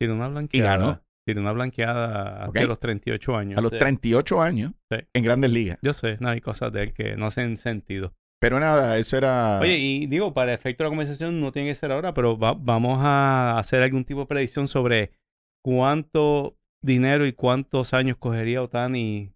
Tiene 0.00 0.14
una 0.14 0.28
blanqueada. 0.28 0.70
ganó. 0.76 1.00
Tiene 1.26 1.40
una 1.40 1.52
blanqueada 1.52 2.46
Ok. 2.48 2.54
de 2.54 2.66
los 2.66 2.78
38 2.80 3.36
años. 3.36 3.58
a 3.58 3.62
los 3.62 3.70
Sí. 3.72 3.78
38 3.78 4.42
años, 4.42 4.72
Sí. 4.90 4.98
en 5.14 5.24
grandes 5.24 5.50
ligas. 5.52 5.78
Yo 5.82 5.92
sé, 5.94 6.18
no 6.20 6.28
hay 6.28 6.40
cosas 6.40 6.70
de 6.72 6.82
él 6.82 6.92
que 6.92 7.16
no 7.16 7.26
hacen 7.26 7.56
sentido. 7.56 8.12
Pero 8.40 8.60
nada, 8.60 8.98
eso 8.98 9.16
era... 9.16 9.58
Oye, 9.60 9.78
y 9.78 10.06
digo, 10.06 10.34
para 10.34 10.52
efecto 10.52 10.84
de 10.84 10.88
la 10.88 10.90
conversación 10.90 11.40
no 11.40 11.50
tiene 11.50 11.68
que 11.70 11.74
ser 11.76 11.92
ahora, 11.92 12.12
pero 12.12 12.36
va- 12.38 12.52
vamos 12.52 12.98
a 13.00 13.58
hacer 13.58 13.82
algún 13.82 14.04
tipo 14.04 14.20
de 14.20 14.26
predicción 14.26 14.68
sobre 14.68 15.12
cuánto 15.64 16.58
dinero 16.82 17.26
y 17.26 17.32
cuántos 17.32 17.94
años 17.94 18.18
cogería 18.18 18.60
Otani 18.60 19.32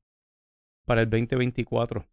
para 0.86 1.02
el 1.02 1.08
2024. 1.10 2.06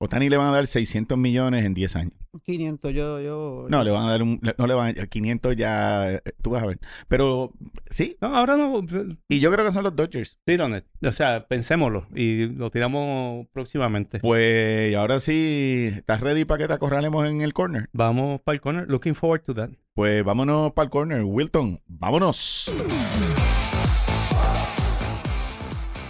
Otani 0.00 0.28
le 0.28 0.36
van 0.36 0.46
a 0.48 0.52
dar 0.52 0.66
600 0.68 1.18
millones 1.18 1.64
en 1.64 1.74
10 1.74 1.96
años. 1.96 2.12
500, 2.44 2.94
yo, 2.94 3.20
yo... 3.20 3.66
No, 3.68 3.82
le 3.82 3.90
van 3.90 4.04
a 4.04 4.10
dar 4.10 4.22
un... 4.22 4.40
No 4.56 4.66
le 4.68 4.74
van 4.74 4.94
a... 4.96 5.06
500 5.08 5.56
ya... 5.56 6.12
eh, 6.12 6.22
Tú 6.40 6.50
vas 6.50 6.62
a 6.62 6.66
ver. 6.66 6.78
Pero 7.08 7.52
sí. 7.90 8.16
No, 8.20 8.28
ahora 8.36 8.56
no. 8.56 8.80
Y 9.28 9.40
yo 9.40 9.50
creo 9.50 9.66
que 9.66 9.72
son 9.72 9.82
los 9.82 9.96
Dodgers. 9.96 10.38
Tironet. 10.44 10.86
O 11.04 11.10
sea, 11.10 11.48
pensémoslo 11.48 12.06
y 12.14 12.46
lo 12.46 12.70
tiramos 12.70 13.48
próximamente. 13.52 14.20
Pues 14.20 14.94
ahora 14.94 15.18
sí... 15.18 15.90
¿Estás 15.96 16.20
ready 16.20 16.44
para 16.44 16.58
que 16.58 16.68
te 16.68 16.74
acorralemos 16.74 17.26
en 17.28 17.40
el 17.40 17.52
corner? 17.52 17.88
Vamos 17.92 18.40
para 18.42 18.54
el 18.54 18.60
corner. 18.60 18.86
Looking 18.88 19.16
forward 19.16 19.42
to 19.42 19.54
that. 19.54 19.70
Pues 19.94 20.22
vámonos 20.22 20.72
para 20.74 20.84
el 20.84 20.90
corner. 20.90 21.24
Wilton, 21.24 21.80
vámonos. 21.88 22.72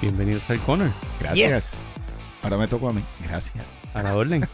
Bienvenidos 0.03 0.51
al 0.51 0.59
corner. 0.61 0.91
Gracias. 1.21 1.89
Ahora 2.43 2.59
me 2.59 2.69
tocó 2.69 2.91
a 2.91 2.93
mí. 2.93 3.03
Gracias. 3.27 3.65
A 3.99 4.03
la 4.03 4.15
orden. 4.15 4.43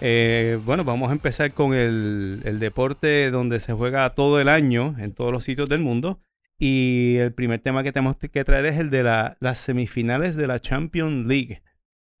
Eh, 0.00 0.60
bueno, 0.64 0.84
vamos 0.84 1.10
a 1.10 1.12
empezar 1.12 1.50
con 1.54 1.74
el, 1.74 2.40
el 2.44 2.60
deporte 2.60 3.32
donde 3.32 3.58
se 3.58 3.72
juega 3.72 4.08
todo 4.14 4.40
el 4.40 4.48
año 4.48 4.94
en 5.00 5.12
todos 5.12 5.32
los 5.32 5.42
sitios 5.42 5.68
del 5.68 5.80
mundo. 5.80 6.20
Y 6.56 7.16
el 7.16 7.32
primer 7.34 7.58
tema 7.60 7.82
que 7.82 7.90
tenemos 7.90 8.16
que 8.16 8.44
traer 8.44 8.66
es 8.66 8.78
el 8.78 8.90
de 8.90 9.02
la- 9.02 9.36
las 9.40 9.58
semifinales 9.58 10.36
de 10.36 10.46
la 10.46 10.60
Champions 10.60 11.26
League. 11.26 11.62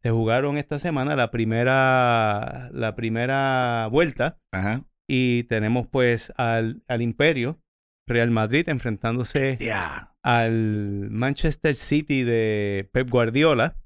Se 0.02 0.10
jugaron 0.10 0.58
esta 0.58 0.80
semana 0.80 1.14
la 1.14 1.30
primera, 1.30 2.68
la 2.72 2.96
primera 2.96 3.86
vuelta 3.92 4.38
Ajá. 4.50 4.82
y 5.06 5.44
tenemos 5.44 5.86
pues 5.86 6.32
al, 6.36 6.82
al 6.88 7.00
Imperio, 7.00 7.60
Real 8.08 8.32
Madrid, 8.32 8.68
enfrentándose 8.68 9.56
Ya. 9.60 10.14
al 10.24 11.10
Manchester 11.10 11.76
City 11.76 12.24
de 12.24 12.88
Pep 12.92 13.08
Guardiola 13.08 13.76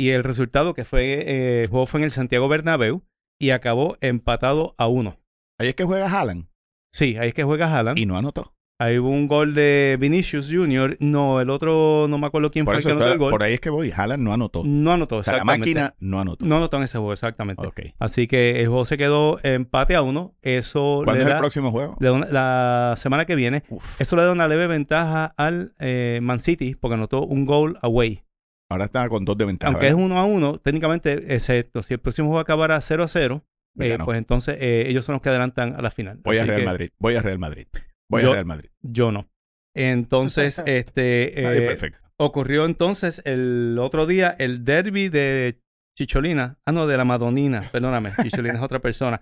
y 0.00 0.10
el 0.10 0.24
resultado 0.24 0.74
que 0.74 0.84
fue 0.84 1.12
eh, 1.14 1.62
el 1.64 1.68
juego 1.68 1.86
fue 1.86 2.00
en 2.00 2.04
el 2.04 2.10
Santiago 2.10 2.48
Bernabéu 2.48 3.02
y 3.38 3.50
acabó 3.50 3.96
empatado 4.00 4.74
a 4.78 4.86
uno. 4.86 5.18
Ahí 5.58 5.68
es 5.68 5.74
que 5.74 5.84
juega 5.84 6.06
Haaland 6.10 6.46
Sí, 6.92 7.16
ahí 7.18 7.28
es 7.28 7.34
que 7.34 7.44
juega 7.44 7.66
Haaland. 7.76 7.98
y 7.98 8.06
no 8.06 8.16
anotó. 8.18 8.54
Ahí 8.82 8.98
hubo 8.98 9.10
un 9.10 9.28
gol 9.28 9.54
de 9.54 9.98
Vinicius 10.00 10.48
Jr. 10.50 10.96
No, 11.00 11.38
el 11.42 11.50
otro 11.50 12.06
no 12.08 12.16
me 12.16 12.26
acuerdo 12.26 12.50
quién 12.50 12.64
Por, 12.64 12.72
fue 12.74 12.78
el 12.78 12.84
que 12.86 12.90
anotó 12.92 13.12
el 13.12 13.18
gol. 13.18 13.30
por 13.30 13.42
ahí 13.42 13.52
es 13.52 13.60
que 13.60 13.68
voy. 13.68 13.92
Haaland 13.94 14.22
no 14.22 14.32
anotó. 14.32 14.62
No 14.64 14.92
anotó, 14.92 15.18
o 15.18 15.22
sea, 15.22 15.36
la 15.36 15.44
máquina 15.44 15.94
no 16.00 16.18
anotó. 16.18 16.46
No 16.46 16.56
anotó 16.56 16.78
en 16.78 16.84
ese 16.84 16.96
juego, 16.96 17.12
exactamente. 17.12 17.66
Ok. 17.66 17.80
Así 17.98 18.26
que 18.26 18.60
el 18.62 18.68
juego 18.68 18.86
se 18.86 18.96
quedó 18.96 19.38
empate 19.42 19.96
a 19.96 20.00
uno. 20.02 20.34
Eso 20.40 21.02
¿Cuándo 21.04 21.12
le 21.12 21.18
es 21.20 21.26
el 21.26 21.32
da, 21.34 21.38
próximo 21.40 21.70
juego? 21.70 21.98
una- 22.00 22.26
la 22.28 22.94
semana 22.96 23.26
que 23.26 23.34
viene. 23.34 23.64
Uf. 23.68 24.00
Eso 24.00 24.16
le 24.16 24.22
da 24.22 24.32
una 24.32 24.48
leve 24.48 24.66
ventaja 24.66 25.26
al 25.36 25.74
eh, 25.78 26.20
Man 26.22 26.40
City 26.40 26.74
porque 26.74 26.94
anotó 26.94 27.22
un 27.26 27.44
gol 27.44 27.78
away. 27.82 28.22
Ahora 28.70 28.84
está 28.86 29.08
con 29.08 29.24
dos 29.24 29.36
de 29.36 29.44
ventaja. 29.44 29.72
Aunque 29.72 29.88
es 29.88 29.94
uno 29.94 30.16
a 30.18 30.24
uno, 30.24 30.58
técnicamente, 30.58 31.34
excepto 31.34 31.82
si 31.82 31.94
el 31.94 32.00
próximo 32.00 32.28
juego 32.28 32.40
acabara 32.40 32.80
0 32.80 33.02
a 33.02 33.08
0, 33.08 33.44
Me 33.74 33.94
eh, 33.94 33.98
pues 34.04 34.16
entonces 34.16 34.56
eh, 34.60 34.84
ellos 34.88 35.04
son 35.04 35.14
los 35.14 35.22
que 35.22 35.28
adelantan 35.28 35.74
a 35.74 35.82
la 35.82 35.90
final. 35.90 36.18
Voy 36.22 36.38
a 36.38 36.42
Así 36.42 36.48
Real 36.50 36.60
que 36.60 36.66
Madrid. 36.66 36.90
Voy 36.98 37.14
a 37.16 37.22
Real 37.22 37.38
Madrid. 37.38 37.66
Voy 38.08 38.22
Yo- 38.22 38.30
a 38.30 38.34
Real 38.34 38.46
Madrid. 38.46 38.70
Yo 38.80 39.12
no. 39.12 39.28
Entonces, 39.74 40.62
este 40.66 41.40
eh, 41.40 41.66
perfecto. 41.66 41.98
ocurrió 42.16 42.64
entonces 42.64 43.22
el 43.24 43.76
otro 43.80 44.06
día 44.06 44.34
el 44.38 44.64
derby 44.64 45.08
de 45.08 45.60
Chicholina, 45.96 46.58
ah 46.64 46.72
no, 46.72 46.86
de 46.86 46.96
la 46.96 47.04
Madonina, 47.04 47.68
perdóname, 47.72 48.10
Chicholina 48.22 48.54
es 48.54 48.62
otra 48.62 48.78
persona, 48.78 49.20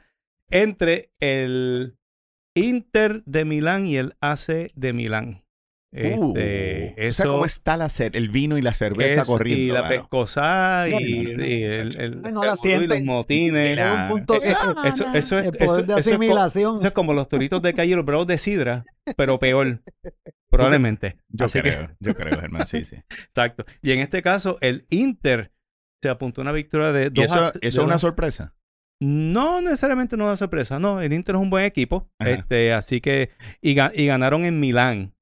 entre 0.51 1.11
el 1.21 1.97
Inter 2.55 3.23
de 3.25 3.45
Milán 3.45 3.87
y 3.87 3.97
el 3.97 4.15
AC 4.21 4.73
de 4.75 4.93
Milán. 4.93 5.43
Uh, 5.91 5.97
Este, 6.37 6.91
o 6.91 6.95
sea, 6.97 7.07
eso 7.09 7.33
¿cómo 7.33 7.47
está 7.47 7.79
la 7.79 7.87
cer- 7.87 8.15
el 8.15 8.29
vino 8.29 8.59
y 8.59 8.63
la 8.63 8.75
cerveza 8.75 9.23
eso, 9.23 9.33
corriendo? 9.33 9.63
y 9.63 9.69
la 9.69 9.89
pescosa 9.89 10.87
y, 10.87 10.93
No, 10.93 10.99
no, 11.33 11.39
no, 11.39 11.47
y 11.47 11.63
el, 11.63 11.97
el- 12.01 12.21
Ay, 12.25 12.33
no 12.33 12.45
la 12.45 12.47
el- 12.47 12.47
y 12.47 12.51
los 12.51 12.61
sienten. 12.61 13.05
motines. 13.07 13.79
Un 13.79 14.09
punto 14.11 14.35
eso- 14.35 14.85
eso- 14.85 15.07
eso 15.15 15.39
es- 15.39 15.47
el 15.47 15.53
poder 15.53 15.61
eso- 15.63 15.77
de 15.95 16.01
eso 16.01 16.11
asimilación. 16.11 16.79
Eso 16.81 16.89
es 16.89 16.93
como 16.93 17.15
los 17.15 17.27
toritos 17.31 17.63
de 17.63 17.73
calle 17.73 17.93
y 17.93 17.95
los 17.97 18.05
bravos 18.05 18.27
de 18.27 18.37
sidra, 18.37 18.85
pero 19.17 19.39
peor. 19.39 19.83
Probablemente. 20.51 21.17
Yo 21.29 21.47
Así 21.47 21.61
creo, 21.61 21.89
que, 21.89 21.95
yo 22.01 22.15
creo, 22.15 22.39
hermano. 22.39 22.67
Sí, 22.67 22.85
sí. 22.85 22.97
exacto. 23.29 23.65
Y 23.83 23.93
en 23.93 24.01
este 24.01 24.23
caso, 24.23 24.59
el 24.61 24.87
Inter 24.91 25.53
se 26.03 26.11
apuntó 26.11 26.41
a 26.41 26.43
una 26.43 26.53
victoria 26.53 26.93
de 26.93 27.07
¿Y 27.07 27.11
dos 27.11 27.25
eso, 27.25 27.45
a- 27.45 27.49
eso 27.49 27.59
es 27.63 27.79
una 27.79 27.93
dos- 27.95 28.03
sorpresa? 28.03 28.55
No 29.01 29.61
necesariamente 29.63 30.17
no 30.17 30.27
da 30.27 30.37
sorpresa. 30.37 30.79
No, 30.79 31.01
el 31.01 31.13
Inter 31.13 31.37
es 31.37 31.41
un 31.41 31.51
buen 31.51 31.65
equipo. 31.65 32.11
Ajá. 32.19 32.31
Este, 32.31 32.73
así 32.73 33.01
que. 33.01 33.31
Y, 33.63 33.75
ga- 33.75 33.93
y 33.95 34.07
ganaron 34.07 34.45
en 34.45 34.59
Milán. 34.61 35.15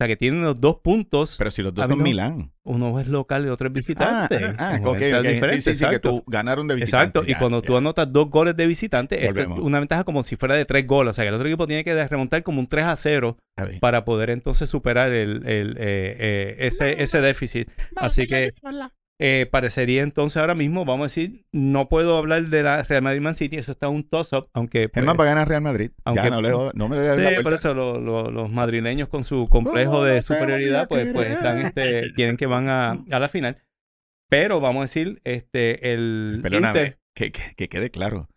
O 0.00 0.02
sea 0.02 0.08
que 0.08 0.16
tienen 0.16 0.40
los 0.42 0.58
dos 0.58 0.76
puntos. 0.82 1.34
Pero 1.36 1.50
si 1.50 1.62
los 1.62 1.74
dos 1.74 1.86
son 1.86 2.02
Milán. 2.02 2.52
uno 2.64 2.98
es 3.00 3.06
local 3.06 3.44
y 3.44 3.48
otro 3.50 3.68
es 3.68 3.70
Ah, 3.70 3.76
visitante. 3.76 4.44
ah, 4.44 4.54
ah, 4.58 4.78
Como 4.78 4.92
ok, 4.92 4.96
ok. 4.96 5.22
Sí, 5.26 5.28
diferencia, 5.28 5.72
sí, 5.72 5.78
sí, 5.78 5.84
que 5.84 5.96
exacto. 5.96 6.08
tú 6.10 6.24
ganaron 6.26 6.66
de 6.68 6.76
visitante. 6.76 7.06
Exacto, 7.18 7.24
y 7.30 7.32
ya, 7.34 7.38
cuando 7.38 7.60
ya. 7.60 7.66
tú 7.66 7.76
anotas 7.76 8.10
dos 8.10 8.30
goles 8.30 8.56
de 8.56 8.66
visitante, 8.66 9.28
es 9.28 9.46
una 9.48 9.78
ventaja 9.78 10.04
como 10.04 10.22
si 10.22 10.36
fuera 10.36 10.54
de 10.54 10.64
tres 10.64 10.86
goles. 10.86 11.10
O 11.10 11.12
sea, 11.12 11.24
que 11.24 11.28
el 11.28 11.34
otro 11.34 11.48
equipo 11.48 11.66
tiene 11.66 11.84
que 11.84 12.08
remontar 12.08 12.42
como 12.42 12.60
un 12.60 12.66
3 12.66 12.86
a 12.86 12.96
0 12.96 13.36
Está 13.56 13.68
bien. 13.68 13.80
para 13.80 14.04
poder 14.06 14.30
entonces 14.30 14.70
superar 14.70 15.12
el, 15.12 15.46
el, 15.46 15.76
eh, 15.78 16.16
eh, 16.18 16.56
ese, 16.60 17.02
ese 17.02 17.20
déficit. 17.20 17.68
Así 17.96 18.26
que 18.26 18.52
eh, 19.22 19.46
parecería 19.50 20.02
entonces 20.02 20.38
ahora 20.38 20.54
mismo, 20.54 20.86
vamos 20.86 21.04
a 21.04 21.08
decir, 21.08 21.44
no 21.52 21.90
puedo 21.90 22.16
hablar 22.16 22.44
de 22.44 22.62
la 22.62 22.82
Real 22.84 23.02
Madrid 23.02 23.20
Man 23.20 23.34
City, 23.34 23.56
eso 23.56 23.72
está 23.72 23.88
un 23.88 24.08
toss-up, 24.08 24.48
aunque... 24.54 24.88
pues, 24.88 24.94
Germán 24.94 25.16
va 25.20 25.24
a 25.24 25.26
ganar 25.26 25.46
Real 25.46 25.60
Madrid. 25.60 25.90
aunque- 26.04 26.22
ya 26.24 26.30
no, 26.30 26.40
le, 26.40 26.50
no 26.74 26.88
me 26.88 26.98
des 26.98 27.16
Sí, 27.16 27.36
la 27.36 27.42
por 27.42 27.52
eso 27.52 27.74
lo- 27.74 28.00
lo- 28.00 28.30
los 28.30 28.50
madrileños 28.50 29.08
con 29.08 29.24
su 29.24 29.46
complejo 29.48 29.92
No, 29.92 30.02
de 30.04 30.22
superioridad, 30.22 30.88
pues, 30.88 31.12
pues 31.12 31.30
están, 31.32 31.58
este, 31.66 32.12
quieren 32.14 32.36
que 32.38 32.46
van 32.46 32.68
a, 32.68 32.92
a 33.10 33.18
la 33.18 33.28
final. 33.28 33.58
Pero 34.30 34.58
vamos 34.60 34.80
a 34.80 34.84
decir, 34.84 35.20
este, 35.24 35.92
el 35.92 36.40
Perdóname, 36.42 36.80
Inter, 36.80 36.98
que, 37.14 37.30
que, 37.32 37.54
que 37.56 37.68
quede 37.68 37.90
claro. 37.90 38.28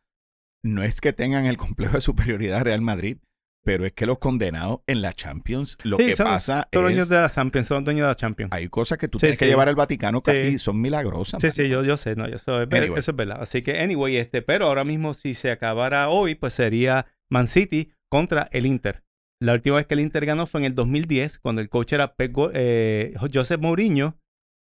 No 0.65 0.83
es 0.83 0.99
que 1.01 1.13
tengan 1.13 1.45
el 1.45 1.57
complejo 1.57 1.95
de 1.95 2.01
superioridad 2.01 2.63
Real 2.63 2.81
Madrid. 2.81 3.17
Pero 3.65 3.85
es 3.85 3.93
que 3.93 4.05
los 4.05 4.19
condenados 4.19 4.81
en 4.87 5.01
la 5.01 5.13
Champions, 5.13 5.77
lo 5.83 5.97
Sí, 5.97 6.07
que 6.07 6.15
son- 6.15 6.25
pasa 6.25 6.67
Son 6.73 6.83
es... 6.83 6.89
dueños 6.89 7.09
de 7.09 7.21
la 7.21 7.29
Champions, 7.29 7.67
son 7.67 7.83
dueños 7.85 8.03
de 8.03 8.07
la 8.09 8.15
Champions. 8.15 8.51
Hay 8.51 8.67
cosas 8.67 8.97
que 8.97 9.07
tú 9.07 9.17
Sí, 9.19 9.23
tienes 9.23 9.39
que 9.39 9.45
llevar 9.47 9.69
al 9.69 9.75
Vaticano 9.75 10.21
que 10.21 10.31
Sí. 10.31 10.37
aquí 10.49 10.59
son 10.59 10.81
milagrosas. 10.81 11.41
Sí, 11.41 11.49
sí, 11.51 11.69
yo, 11.69 11.83
yo 11.83 11.95
sé, 11.95 12.15
no, 12.15 12.25
eso 12.25 12.61
es, 12.61 12.67
ver- 12.67 12.83
Anyway. 12.83 12.99
eso 12.99 13.11
es 13.11 13.17
verdad. 13.17 13.37
Así 13.41 13.61
que, 13.61 13.79
anyway, 13.79 14.17
este, 14.17 14.41
pero 14.41 14.65
ahora 14.67 14.83
mismo 14.83 15.13
si 15.13 15.33
se 15.33 15.49
acabara 15.49 16.09
hoy, 16.09 16.35
pues 16.35 16.53
sería 16.53 17.05
Man 17.31 17.47
City 17.47 17.93
contra 18.09 18.49
el 18.51 18.65
Inter. 18.65 19.03
La 19.41 19.53
última 19.53 19.77
vez 19.77 19.87
que 19.87 19.93
el 19.93 20.01
Inter 20.01 20.25
ganó 20.25 20.45
fue 20.45 20.59
en 20.61 20.65
el 20.65 20.75
2010, 20.75 21.39
cuando 21.39 21.61
el 21.61 21.69
coach 21.69 21.93
era 21.93 22.15
Pep 22.15 22.33
eh, 22.53 23.13
Josep 23.33 23.61
Mourinho 23.61 24.17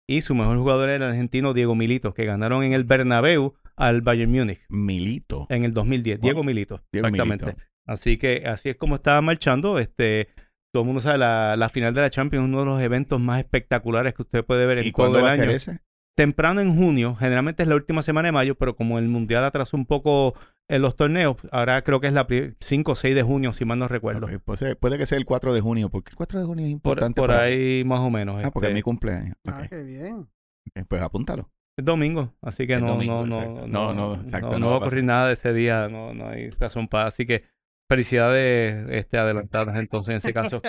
y 0.08 0.22
su 0.22 0.36
mejor 0.36 0.58
jugador 0.58 0.90
era 0.90 1.06
el 1.06 1.12
argentino 1.12 1.54
Diego 1.54 1.74
Milito, 1.76 2.14
que 2.14 2.26
ganaron 2.26 2.64
en 2.64 2.74
el 2.74 2.84
Bernabéu 2.84 3.56
al 3.76 4.02
Bayern 4.02 4.32
Múnich 4.32 4.62
Milito. 4.70 5.48
en 5.50 5.64
el 5.66 5.74
2010. 5.74 6.20
Wow. 6.20 6.24
Diego 6.24 6.44
Milito, 6.44 6.84
Diego 6.92 7.08
exactamente. 7.08 7.46
Milito. 7.46 7.64
Así 7.92 8.18
que 8.18 8.44
así 8.46 8.70
es 8.70 8.76
como 8.78 8.96
estaba 8.96 9.22
marchando. 9.22 9.80
Este, 9.80 10.30
todo 10.74 10.84
el 10.84 10.88
mundo 10.88 11.02
sabe, 11.02 11.18
la, 11.18 11.56
la 11.56 11.70
final 11.70 11.94
de 11.94 12.02
la 12.02 12.10
Champions 12.10 12.46
es 12.46 12.50
uno 12.50 12.60
de 12.60 12.66
los 12.66 12.82
eventos 12.82 13.20
más 13.20 13.40
espectaculares 13.40 14.14
que 14.14 14.22
usted 14.24 14.44
puede 14.46 14.66
ver 14.66 14.80
en 14.80 14.88
¿Y 14.88 14.92
todo 14.92 15.10
cuándo 15.12 15.20
el 15.20 15.26
año 15.26 15.50
ese? 15.50 15.80
temprano 16.18 16.62
en 16.62 16.76
junio, 16.76 17.16
generalmente 17.16 17.64
es 17.64 17.70
la 17.70 17.76
última 17.76 18.02
semana 18.04 18.28
de 18.28 18.32
mayo, 18.34 18.56
pero 18.56 18.76
como 18.76 19.00
el 19.00 19.08
mundial 19.08 19.44
atrasó 19.46 19.76
un 19.78 19.86
poco 19.86 20.36
en 20.70 20.82
los 20.82 20.96
torneos, 20.96 21.36
ahora 21.52 21.82
creo 21.84 22.00
que 22.00 22.08
es 22.08 22.14
la 22.14 22.28
5 22.60 22.92
o 22.92 22.96
6 22.96 23.16
de 23.16 23.24
junio, 23.24 23.54
si 23.54 23.66
mal 23.66 23.80
no 23.80 23.88
recuerdo. 23.88 24.28
Ok, 24.28 24.34
pues, 24.46 24.62
eh, 24.62 24.76
puede 24.76 24.98
que 24.98 25.06
sea 25.06 25.18
el 25.18 25.26
4 25.26 25.54
de 25.54 25.62
junio, 25.62 25.90
porque 25.90 26.12
el 26.12 26.16
4 26.18 26.40
de 26.40 26.46
junio 26.46 26.66
es 26.66 26.70
Por, 26.74 26.76
importante. 26.76 27.20
por 27.22 27.30
para- 27.30 27.44
ahí 27.44 27.84
más 27.86 28.00
o 28.02 28.10
menos. 28.10 28.36
Ah, 28.44 28.52
porque 28.52 28.68
es 28.68 28.72
este, 28.72 28.76
mi 28.76 28.82
cumpleaños. 28.82 29.36
Ah, 29.48 29.66
qué 29.70 29.82
bien. 29.84 30.16
ok, 30.78 30.86
Pues 30.88 31.02
apúntalo. 31.02 31.50
es 31.78 31.84
domingo, 31.86 32.34
así 32.42 32.68
que 32.68 32.78
no, 32.78 32.88
domingo, 32.88 33.26
no, 33.26 33.66
no, 33.66 33.68
No, 33.68 33.94
no, 33.94 34.16
exacto, 34.16 34.48
no, 34.48 34.54
no 34.54 34.60
no 34.60 34.68
va 34.70 34.74
a 34.76 34.78
ocurrir 34.80 35.04
nada 35.04 35.28
de 35.28 35.34
ese 35.34 35.54
día, 35.54 35.88
no, 35.90 36.14
no 36.14 36.28
hay 36.30 36.50
razón 36.52 36.88
para, 36.88 37.08
así 37.08 37.26
que 37.26 37.44
felicidades 37.92 38.88
este, 38.90 39.18
adelantadas 39.18 39.76
entonces 39.76 40.12
en 40.12 40.18
ese 40.18 40.34
caso. 40.34 40.62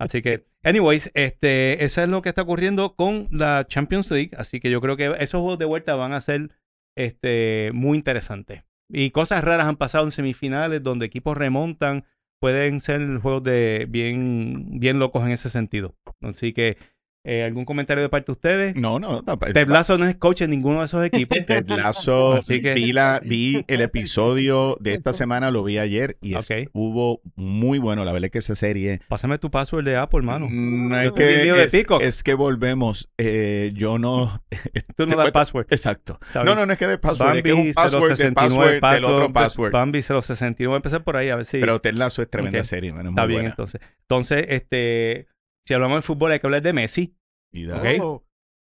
Así 0.00 0.22
que, 0.22 0.48
anyways, 0.64 1.08
este, 1.14 1.84
eso 1.84 2.02
es 2.02 2.08
lo 2.08 2.20
que 2.20 2.30
está 2.30 2.42
ocurriendo 2.42 2.96
con 2.96 3.28
la 3.30 3.64
Champions 3.64 4.10
League. 4.10 4.32
Así 4.36 4.58
que 4.58 4.68
yo 4.68 4.80
creo 4.80 4.96
que 4.96 5.14
esos 5.20 5.40
juegos 5.40 5.60
de 5.60 5.66
vuelta 5.66 5.94
van 5.94 6.14
a 6.14 6.20
ser 6.20 6.50
este, 6.96 7.70
muy 7.74 7.96
interesantes. 7.96 8.64
Y 8.90 9.12
cosas 9.12 9.44
raras 9.44 9.68
han 9.68 9.76
pasado 9.76 10.04
en 10.04 10.10
semifinales 10.10 10.82
donde 10.82 11.06
equipos 11.06 11.36
remontan. 11.36 12.04
Pueden 12.40 12.80
ser 12.80 13.18
juegos 13.18 13.44
de 13.44 13.86
bien, 13.88 14.80
bien 14.80 14.98
locos 14.98 15.22
en 15.22 15.30
ese 15.30 15.50
sentido. 15.50 15.94
Así 16.22 16.52
que, 16.52 16.76
eh, 17.24 17.42
¿algún 17.44 17.64
comentario 17.64 18.02
de 18.02 18.08
parte 18.08 18.26
de 18.26 18.32
ustedes? 18.32 18.74
No, 18.76 18.98
no. 18.98 19.22
no 19.26 19.38
Ted 19.38 19.68
Lasso 19.68 19.98
no 19.98 20.06
es 20.06 20.16
coach 20.16 20.42
en 20.42 20.50
ninguno 20.50 20.78
de 20.78 20.86
esos 20.86 21.04
equipos. 21.04 21.38
Ted 21.46 21.68
Lasso, 21.68 22.34
Así 22.38 22.62
que- 22.62 22.74
vi, 22.74 22.92
la- 22.92 23.20
vi 23.24 23.64
el 23.68 23.80
episodio 23.82 24.76
de 24.80 24.94
esta 24.94 25.12
semana, 25.12 25.50
lo 25.50 25.62
vi 25.64 25.78
ayer 25.78 26.16
y 26.22 26.34
Ok. 26.34 26.50
estuvo 26.50 27.20
muy 27.36 27.78
bueno. 27.78 28.04
La 28.04 28.12
verdad 28.12 28.26
es 28.26 28.30
que 28.32 28.38
esa 28.38 28.54
serie... 28.56 29.00
Pásame 29.08 29.38
tu 29.38 29.50
password 29.50 29.84
de 29.84 29.96
Apple, 29.96 30.20
hermano. 30.20 30.46
Mm, 30.48 30.94
es, 30.94 31.12
que, 31.12 31.22
de 31.24 31.64
es, 31.64 31.74
es 32.00 32.22
que 32.22 32.34
volvemos. 32.34 33.10
eh, 33.18 33.72
yo 33.74 33.98
no... 33.98 34.42
Tú 34.96 35.06
no 35.06 35.16
das 35.16 35.30
password. 35.32 35.66
Exacto. 35.70 36.18
No, 36.34 36.54
no, 36.54 36.66
no 36.66 36.72
es 36.72 36.78
que 36.78 36.86
de 36.86 36.98
password, 36.98 37.36
es 37.36 37.42
que 37.42 37.48
es 37.50 37.54
Bambi 37.54 37.68
un 37.68 37.74
password 37.74 38.08
del 38.08 38.16
069, 38.16 38.80
password 38.80 38.94
del 38.94 39.04
otro 39.04 39.32
password. 39.32 39.72
Bambi 39.72 40.02
069. 40.02 40.66
Voy 40.66 40.74
a 40.74 40.76
empezar 40.76 41.04
por 41.04 41.16
ahí 41.16 41.28
a 41.30 41.36
ver 41.36 41.44
si 41.44 41.58
Pero 41.58 41.80
Ted 41.80 41.94
Lasso 41.94 42.22
es 42.22 42.30
tremenda 42.30 42.64
serie, 42.64 42.92
man, 42.92 43.06
es 43.06 43.10
está 43.10 43.22
muy 43.22 43.28
bien 43.28 43.36
buena. 43.40 43.50
entonces. 43.50 43.80
Entonces, 44.02 44.44
este, 44.48 45.26
si 45.68 45.74
hablamos 45.74 45.98
de 45.98 46.02
fútbol 46.02 46.32
hay 46.32 46.40
que 46.40 46.46
hablar 46.46 46.62
de 46.62 46.72
Messi. 46.72 47.14
Y 47.52 47.66
da- 47.66 47.76
Ok. 47.76 47.84
Oh, 48.00 48.24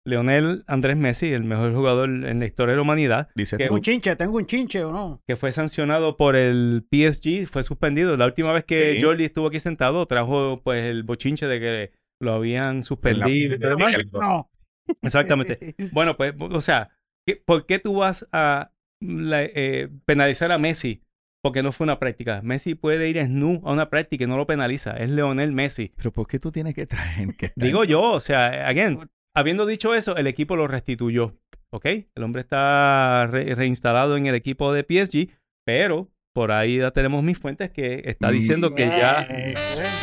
Leonel 0.07 0.65
Andrés 0.67 0.97
Messi, 0.99 1.33
el 1.33 1.45
mejor 1.45 1.75
jugador 1.75 2.09
en 2.11 2.39
la 2.41 2.47
historia 2.47 2.73
de 2.73 2.77
la 2.77 2.83
humanidad, 2.83 3.29
que 3.35 3.45
tengo 3.57 3.75
un 3.75 3.81
chinche, 3.83 4.17
tengo 4.17 4.37
un 4.37 4.47
chinche 4.47 4.85
o 4.85 4.93
no. 4.93 5.21
que 5.27 5.37
fue 5.37 5.51
sancionado 5.53 6.17
por 6.17 6.37
el 6.37 6.87
PSG, 6.91 7.47
fue 7.47 7.63
suspendido. 7.63 8.17
La 8.17 8.27
última 8.27 8.53
vez 8.53 8.65
que 8.65 8.97
Sí. 8.97 9.03
Jordi 9.03 9.25
estuvo 9.25 9.47
aquí 9.49 9.61
sentado, 9.61 10.05
trajo 10.07 10.61
pues 10.63 10.85
el 10.85 11.03
bochinche 11.05 11.47
de 11.47 11.61
que 11.61 11.93
lo 12.21 12.33
habían 12.35 12.83
suspendido. 12.85 13.57
demás. 13.59 13.95
No. 14.13 14.51
Exactamente. 15.03 15.75
Bueno, 15.93 16.17
pues, 16.17 16.35
o 16.39 16.61
sea, 16.61 16.91
¿qué- 17.27 17.37
¿por 17.37 17.67
qué 17.67 17.79
tú 17.79 17.95
vas 17.95 18.27
a 18.33 18.73
la- 19.01 19.45
eh, 19.45 19.89
penalizar 20.07 20.51
a 20.53 20.59
Messi? 20.59 21.03
Porque 21.43 21.63
no 21.63 21.73
fue 21.73 21.85
una 21.85 21.99
práctica. 21.99 22.41
Messi 22.43 22.75
puede 22.75 23.09
ir 23.09 23.19
snu 23.23 23.63
a 23.65 23.73
una 23.73 23.89
práctica 23.89 24.25
y 24.25 24.27
no 24.27 24.37
lo 24.37 24.47
penaliza. 24.47 24.93
Es 24.97 25.09
Leonel 25.11 25.53
Messi. 25.53 25.93
Pero 25.97 26.13
¿por 26.13 26.27
qué 26.27 26.39
tú 26.39 26.53
tienes 26.53 26.75
que 26.75 26.87
traer 26.87 27.35
que 27.37 27.53
Digo 27.57 27.85
yo, 27.85 28.03
o 28.03 28.21
sea, 28.21 28.69
again, 28.69 29.09
habiendo 29.35 29.65
dicho 29.65 29.95
eso, 29.95 30.17
el 30.17 30.27
equipo 30.27 30.57
lo 30.57 30.67
restituyó. 30.69 31.37
¿Ok? 31.73 31.87
El 31.87 32.23
hombre 32.25 32.43
está 32.43 33.27
re- 33.31 33.55
reinstalado 33.55 34.17
en 34.17 34.27
el 34.27 34.35
equipo 34.35 34.75
de 34.75 34.83
PSG, 34.83 35.29
pero 35.65 36.11
por 36.35 36.51
ahí 36.53 36.79
ya 36.79 36.91
tenemos 36.91 37.23
mis 37.23 37.39
fuentes 37.39 37.71
que 37.71 38.03
está 38.05 38.31
diciendo 38.31 38.75
que 38.75 38.87
ya 38.87 39.27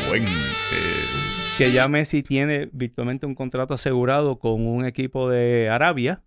Fuente. 0.08 0.30
que 1.56 1.70
ya 1.72 1.88
Messi 1.88 2.22
tiene 2.22 2.68
virtualmente 2.72 3.26
un 3.26 3.34
contrato 3.34 3.74
asegurado 3.74 4.38
con 4.38 4.66
un 4.66 4.84
equipo 4.86 5.28
de 5.30 5.68
Arabia. 5.68 6.22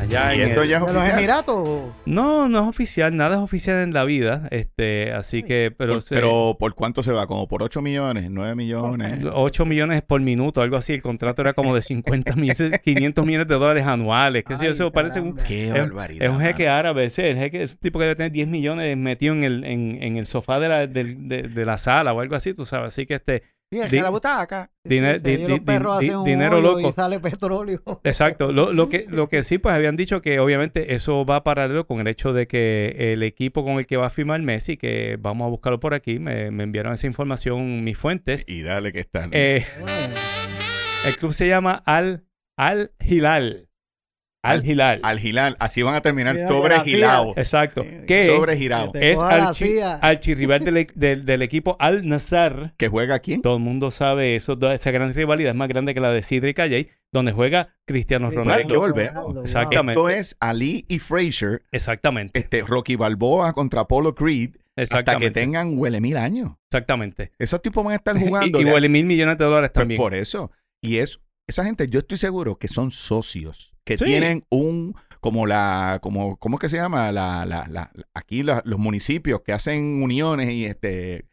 Allá 0.00 0.34
Y 0.34 0.42
en 0.42 0.48
esto 0.50 0.62
el- 0.62 0.68
ya 0.68 0.76
es 0.78 0.82
¿De 0.86 0.92
los 0.92 0.96
oficial. 1.02 1.18
Emiratos? 1.18 1.68
No, 2.04 2.48
no 2.48 2.58
es 2.62 2.68
oficial, 2.68 3.16
nada 3.16 3.36
es 3.36 3.40
oficial 3.42 3.76
en 3.78 3.94
la 3.94 4.04
vida. 4.04 4.48
Este, 4.50 5.12
así 5.12 5.42
que, 5.42 5.72
pero, 5.76 5.94
Por- 5.94 6.02
se- 6.02 6.14
pero 6.14 6.56
¿por 6.58 6.74
cuánto 6.74 7.02
se 7.02 7.12
va? 7.12 7.26
¿Como 7.26 7.46
por 7.48 7.62
8 7.62 7.80
millones? 7.80 8.30
¿9 8.30 8.54
millones? 8.54 9.24
8 9.32 9.64
millones 9.64 10.02
por 10.02 10.20
minuto, 10.20 10.60
algo 10.60 10.76
así. 10.76 10.92
El 10.94 11.02
contrato 11.02 11.42
era 11.42 11.54
como 11.54 11.74
de 11.74 11.82
50 11.82 12.34
millones, 12.36 12.80
500 12.82 13.24
millones 13.24 13.48
de 13.48 13.54
dólares 13.54 13.86
anuales. 13.86 14.44
¿Qué 14.44 14.56
sé 14.56 14.64
yo? 14.64 14.68
Ay, 14.70 14.72
Eso 14.74 14.92
parece 14.92 15.20
un. 15.20 15.36
Qué 15.36 15.68
es- 15.68 15.72
barbaridad. 15.72 16.26
es 16.26 16.30
un 16.32 16.40
jeque 16.40 16.68
árabe, 16.68 17.08
sí, 17.10 17.22
el 17.22 17.36
jeque 17.36 17.62
es 17.62 17.72
un 17.74 17.78
tipo 17.78 17.98
que 17.98 18.04
debe 18.06 18.16
tener 18.16 18.32
10 18.32 18.48
millones 18.48 18.96
metido 18.96 19.32
en 19.34 19.44
el, 19.44 19.64
en, 19.64 19.98
en 20.02 20.16
el 20.16 20.26
sofá 20.26 20.58
de 20.60 20.68
la, 20.68 20.86
del- 20.86 21.28
de, 21.28 21.42
de 21.44 21.64
la 21.64 21.78
sala 21.78 22.12
o 22.12 22.20
algo 22.20 22.34
así, 22.36 22.52
tú 22.52 22.64
sabes. 22.66 22.88
Así 22.88 23.06
que 23.06 23.14
este, 23.14 23.42
Di- 23.82 23.88
que 23.96 24.02
la 24.02 24.10
butaca. 24.10 24.70
dine- 24.84 25.14
Sí, 25.16 25.20
di- 25.22 25.36
sí, 25.36 25.42
los 25.42 25.58
di- 25.58 25.60
perros 25.64 25.98
di- 26.00 26.06
hacen 26.06 26.18
un 26.18 26.24
dinero 26.24 26.60
loco. 26.60 26.88
Y 26.88 26.92
sale 26.92 27.20
petróleo. 27.20 27.82
Exacto. 28.04 28.52
Lo, 28.52 28.72
lo 28.72 28.88
que, 28.88 29.06
lo 29.08 29.28
que 29.28 29.42
sí, 29.42 29.58
pues 29.58 29.74
habían 29.74 29.96
dicho 29.96 30.22
que 30.22 30.38
obviamente 30.40 30.94
eso 30.94 31.24
va 31.24 31.44
paralelo 31.44 31.86
con 31.86 32.00
el 32.00 32.06
hecho 32.08 32.32
de 32.32 32.46
que 32.46 33.12
el 33.12 33.22
equipo 33.22 33.64
con 33.64 33.78
el 33.78 33.86
que 33.86 33.96
va 33.96 34.06
a 34.06 34.10
firmar 34.10 34.40
Messi, 34.42 34.76
que 34.76 35.16
vamos 35.20 35.46
a 35.46 35.48
buscarlo 35.48 35.80
por 35.80 35.94
aquí, 35.94 36.18
me, 36.18 36.50
me 36.50 36.64
enviaron 36.64 36.92
esa 36.94 37.06
información 37.06 37.84
mis 37.84 37.98
fuentes. 37.98 38.44
Y 38.46 38.62
dale 38.62 38.92
que 38.92 39.00
están. 39.00 39.30
Eh, 39.32 39.64
el 41.06 41.16
club 41.16 41.32
se 41.34 41.46
llama 41.48 41.82
Al, 41.86 42.24
Al 42.56 42.92
Hilal. 43.04 43.68
Al 44.44 44.58
Al- 44.60 44.66
Hilal. 44.66 45.00
Al 45.02 45.18
Gilal. 45.18 45.56
Así 45.58 45.82
van 45.82 45.94
a 45.94 46.00
terminar 46.00 46.34
Mira, 46.34 46.48
sobre 46.48 46.74
grafía. 46.74 46.94
Gilao. 46.94 47.34
Exacto. 47.36 47.84
Que 48.06 48.26
Sobre 48.26 48.56
Gilao. 48.56 48.92
Te 48.92 49.12
es 49.12 49.18
archi- 49.18 49.98
archirrival 50.00 50.64
del, 50.64 50.76
e- 50.76 50.86
del, 50.94 51.24
del 51.24 51.42
equipo 51.42 51.76
Al 51.80 52.06
Nassr. 52.08 52.72
¿Que 52.76 52.88
juega 52.88 53.18
quién? 53.18 53.42
Todo 53.42 53.56
el 53.56 53.62
mundo 53.62 53.90
sabe 53.90 54.36
eso, 54.36 54.58
esa 54.70 54.90
gran 54.90 55.12
rivalidad 55.14 55.50
es 55.50 55.56
más 55.56 55.68
grande 55.68 55.94
que 55.94 56.00
la 56.00 56.10
de 56.10 56.22
Sidra 56.22 56.48
y 56.50 56.54
Calle, 56.54 56.88
donde 57.12 57.32
juega 57.32 57.74
Cristiano 57.86 58.30
Ronaldo. 58.30 58.62
hay 58.62 58.66
que 58.66 58.76
volver. 58.76 59.12
Exactamente. 59.42 60.00
Esto 60.00 60.08
es 60.08 60.36
Ali 60.40 60.84
y 60.88 60.98
Frazier. 60.98 61.62
Exactamente. 61.72 62.38
Este, 62.38 62.62
Rocky 62.62 62.96
Balboa 62.96 63.52
contra 63.52 63.82
Apollo 63.82 64.14
Creed. 64.14 64.56
Hasta 64.76 65.18
que 65.20 65.30
tengan 65.30 65.78
huele 65.78 66.00
mil 66.00 66.16
años. 66.16 66.52
Exactamente. 66.68 67.30
Esos 67.38 67.62
tipos 67.62 67.84
van 67.84 67.92
a 67.92 67.96
estar 67.96 68.16
jugando. 68.18 68.60
y 68.60 68.64
huele 68.64 68.88
mil 68.88 69.06
millones 69.06 69.38
de 69.38 69.44
dólares 69.44 69.70
Pues 69.72 69.82
también. 69.82 70.00
por 70.00 70.14
eso. 70.14 70.50
Y 70.82 70.96
es, 70.98 71.20
esa 71.46 71.64
gente, 71.64 71.88
yo 71.88 71.98
estoy 72.00 72.18
seguro 72.18 72.56
que 72.58 72.68
son 72.68 72.90
socios, 72.90 73.74
que 73.84 73.98
Sí. 73.98 74.04
tienen 74.04 74.44
un, 74.50 74.94
como 75.20 75.46
la, 75.46 75.98
como, 76.02 76.36
¿cómo 76.38 76.56
es 76.56 76.60
que 76.60 76.68
se 76.68 76.76
llama? 76.76 77.12
La, 77.12 77.44
la, 77.44 77.66
la, 77.68 77.90
aquí 78.14 78.42
la- 78.42 78.62
los 78.64 78.78
municipios 78.78 79.42
que 79.42 79.52
hacen 79.52 80.02
uniones 80.02 80.50
y 80.50 80.64
este, 80.64 81.26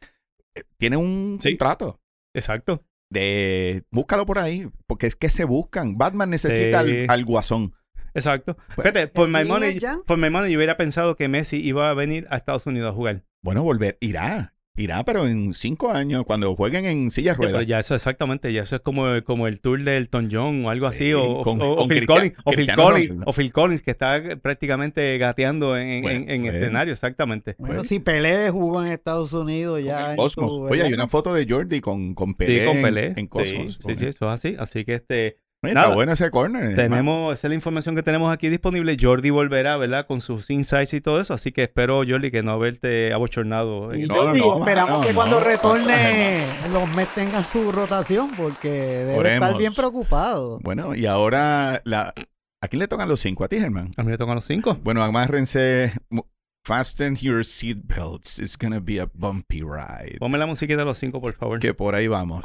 eh, 0.56 0.64
tienen 0.78 1.00
un 1.00 1.40
Sí. 1.42 1.50
contrato. 1.52 2.00
Exacto. 2.36 2.84
De, 3.10 3.84
búscalo 3.92 4.26
por 4.26 4.40
ahí, 4.40 4.70
porque 4.88 5.08
es 5.08 5.16
que 5.16 5.30
se 5.30 5.44
buscan. 5.44 5.98
Batman 5.98 6.30
necesita 6.30 6.84
Sí. 6.84 6.90
al, 7.02 7.06
al 7.10 7.26
guasón. 7.26 7.74
Exacto. 8.14 8.56
Pues, 8.76 8.88
Fíjate, 8.88 9.08
por 9.08 9.30
my, 9.30 9.42
¿y 9.42 9.46
money, 9.46 9.80
por 10.06 10.18
my 10.18 10.30
money 10.30 10.52
yo 10.52 10.58
hubiera 10.58 10.76
pensado 10.78 11.16
que 11.16 11.28
Messi 11.30 11.58
iba 11.58 11.90
a 11.90 11.94
venir 11.94 12.28
a 12.30 12.38
Estados 12.38 12.66
Unidos 12.66 12.92
a 12.92 12.96
jugar. 12.96 13.24
Bueno, 13.42 13.64
volver, 13.64 13.98
irá, 14.02 14.54
irá, 14.78 15.04
pero 15.04 15.28
en 15.28 15.54
cinco 15.54 15.92
años, 15.92 16.24
cuando 16.26 16.56
jueguen 16.56 16.86
en 16.86 17.12
silla 17.12 17.34
Sí, 17.34 17.38
pero 17.40 17.52
ruedas. 17.52 17.68
ya 17.68 17.80
eso 17.80 17.94
exactamente, 17.94 18.52
ya 18.54 18.64
eso 18.64 18.78
es 18.78 18.82
como, 18.82 19.06
como 19.24 19.48
el 19.48 19.60
tour 19.60 19.84
de 19.84 19.98
Elton 19.98 20.30
John 20.32 20.66
o 20.66 20.70
algo 20.70 20.88
así, 20.88 21.08
Sí, 21.08 21.14
o, 21.14 21.42
con- 21.44 21.62
o- 21.62 21.74
o 21.74 21.76
con 21.78 21.90
Phil 21.90 22.08
Collins, 22.08 22.34
o 22.46 22.52
Phil 22.52 22.74
Collins, 22.74 23.24
o 23.26 23.34
Phil 23.34 23.54
Collins, 23.54 23.82
que 23.82 23.92
está 23.92 24.22
prácticamente 24.42 25.18
gateando 25.18 25.78
en, 25.78 26.02
Bueno, 26.02 26.20
en- 26.24 26.30
en 26.32 26.42
bueno. 26.44 26.58
escenario, 26.58 26.94
exactamente. 26.94 27.56
Bueno, 27.60 27.84
si 27.84 28.00
Pelé 28.00 28.50
jugó 28.50 28.82
en 28.84 28.92
Estados 28.92 29.34
Unidos 29.34 29.84
ya. 29.84 30.12
en 30.12 30.18
Cosmos. 30.18 30.52
Oye, 30.54 30.84
hay 30.84 30.94
una 30.94 31.08
foto 31.08 31.34
de 31.34 31.46
Jordi 31.48 31.82
con, 31.82 32.16
con 32.16 32.34
Pelé, 32.34 32.60
Sí, 32.62 32.66
con 32.66 32.78
en- 32.78 32.84
Pelé. 32.84 33.14
en, 33.18 33.28
Cosmos. 33.28 33.74
Sí, 33.76 33.80
sí, 33.90 33.96
sí, 33.96 34.06
eso 34.08 34.26
es 34.28 34.32
así. 34.34 34.56
Así 34.58 34.86
que 34.86 34.94
este, 34.94 35.38
Oye, 35.64 35.76
Nada. 35.76 35.86
Está 35.88 35.96
bueno 35.96 36.12
ese 36.14 36.32
corner. 36.32 36.76
tenemos, 36.76 37.34
esa 37.38 37.46
es 37.48 37.50
la 37.50 37.56
información 37.56 37.96
que 37.96 38.02
tenemos 38.02 38.34
aquí 38.34 38.50
disponible. 38.50 38.98
Jordi 39.00 39.30
volverá, 39.30 39.78
¿verdad? 39.78 40.08
Con 40.08 40.20
sus 40.20 40.50
insights 40.50 40.94
y 40.96 41.02
todo 41.02 41.22
eso. 41.22 41.36
Así 41.36 41.52
que 41.52 41.62
espero, 41.64 42.02
Jordi, 42.08 42.32
que 42.32 42.42
no 42.42 42.52
haberte 42.52 43.14
abochornado. 43.14 43.94
Y 43.94 44.02
en- 44.02 44.08
No, 44.08 44.34
no, 44.34 44.58
esperamos 44.60 45.00
no, 45.02 45.06
que 45.08 45.14
cuando 45.14 45.40
no. 45.40 45.46
retorne 45.46 46.44
los 46.74 46.90
Mets 46.96 47.14
tengan 47.14 47.46
su 47.46 47.72
rotación 47.72 48.32
porque 48.36 48.70
debe 48.72 49.20
Oremos. 49.20 49.48
estar 49.50 49.60
bien 49.60 49.74
preocupado. 49.76 50.58
Bueno, 50.64 50.96
y 50.96 51.06
ahora, 51.06 51.82
la... 51.86 52.12
¿a 52.64 52.68
quién 52.68 52.80
le 52.80 52.88
tocan 52.88 53.08
los 53.08 53.20
cinco? 53.20 53.44
¿A 53.44 53.48
ti, 53.48 53.60
Germán? 53.60 53.92
A 53.98 54.02
mí 54.04 54.10
me 54.10 54.18
tocan 54.18 54.34
los 54.36 54.46
cinco. 54.46 54.80
Bueno, 54.84 55.04
amárrense, 55.04 55.94
Fasten 56.66 57.16
your 57.18 57.44
seatbelts. 57.46 58.40
It's 58.40 58.58
gonna 58.58 58.80
be 58.80 59.00
a 59.00 59.08
bumpy 59.14 59.62
ride. 59.62 60.18
Ponme 60.20 60.38
la 60.40 60.46
musiquita 60.48 60.78
de 60.80 60.86
los 60.86 60.98
cinco, 60.98 61.20
por 61.22 61.34
favor. 61.34 61.60
Que 61.60 61.74
por 61.76 61.94
ahí 61.96 62.08
vamos. 62.08 62.44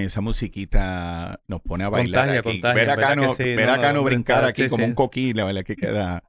Esa 0.00 0.20
musiquita 0.20 1.40
nos 1.48 1.60
pone 1.60 1.84
a 1.84 1.88
bailar. 1.88 2.22
Contagia, 2.22 2.40
aquí. 2.40 2.60
contagia, 2.60 2.74
ver 2.74 2.90
a 2.90 2.96
¿verdad 2.96 3.08
Cano, 3.08 3.34
que 3.36 3.44
sí? 3.44 3.54
ver 3.54 3.66
No, 3.66 3.72
a 3.74 3.80
Cano 3.80 3.94
no, 4.00 4.04
brincar 4.04 4.44
aquí 4.44 4.62
sí, 4.64 4.68
como 4.70 4.84
sí. 4.84 4.88
un 4.90 4.94
coquí, 4.94 5.32
la 5.34 5.44
verdad 5.44 5.62
que 5.64 5.76
queda. 5.76 6.24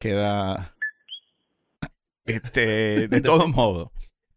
Queda. 0.00 0.74
Este, 2.26 3.08
de 3.08 3.20
todos 3.22 3.48
modos. 3.48 3.88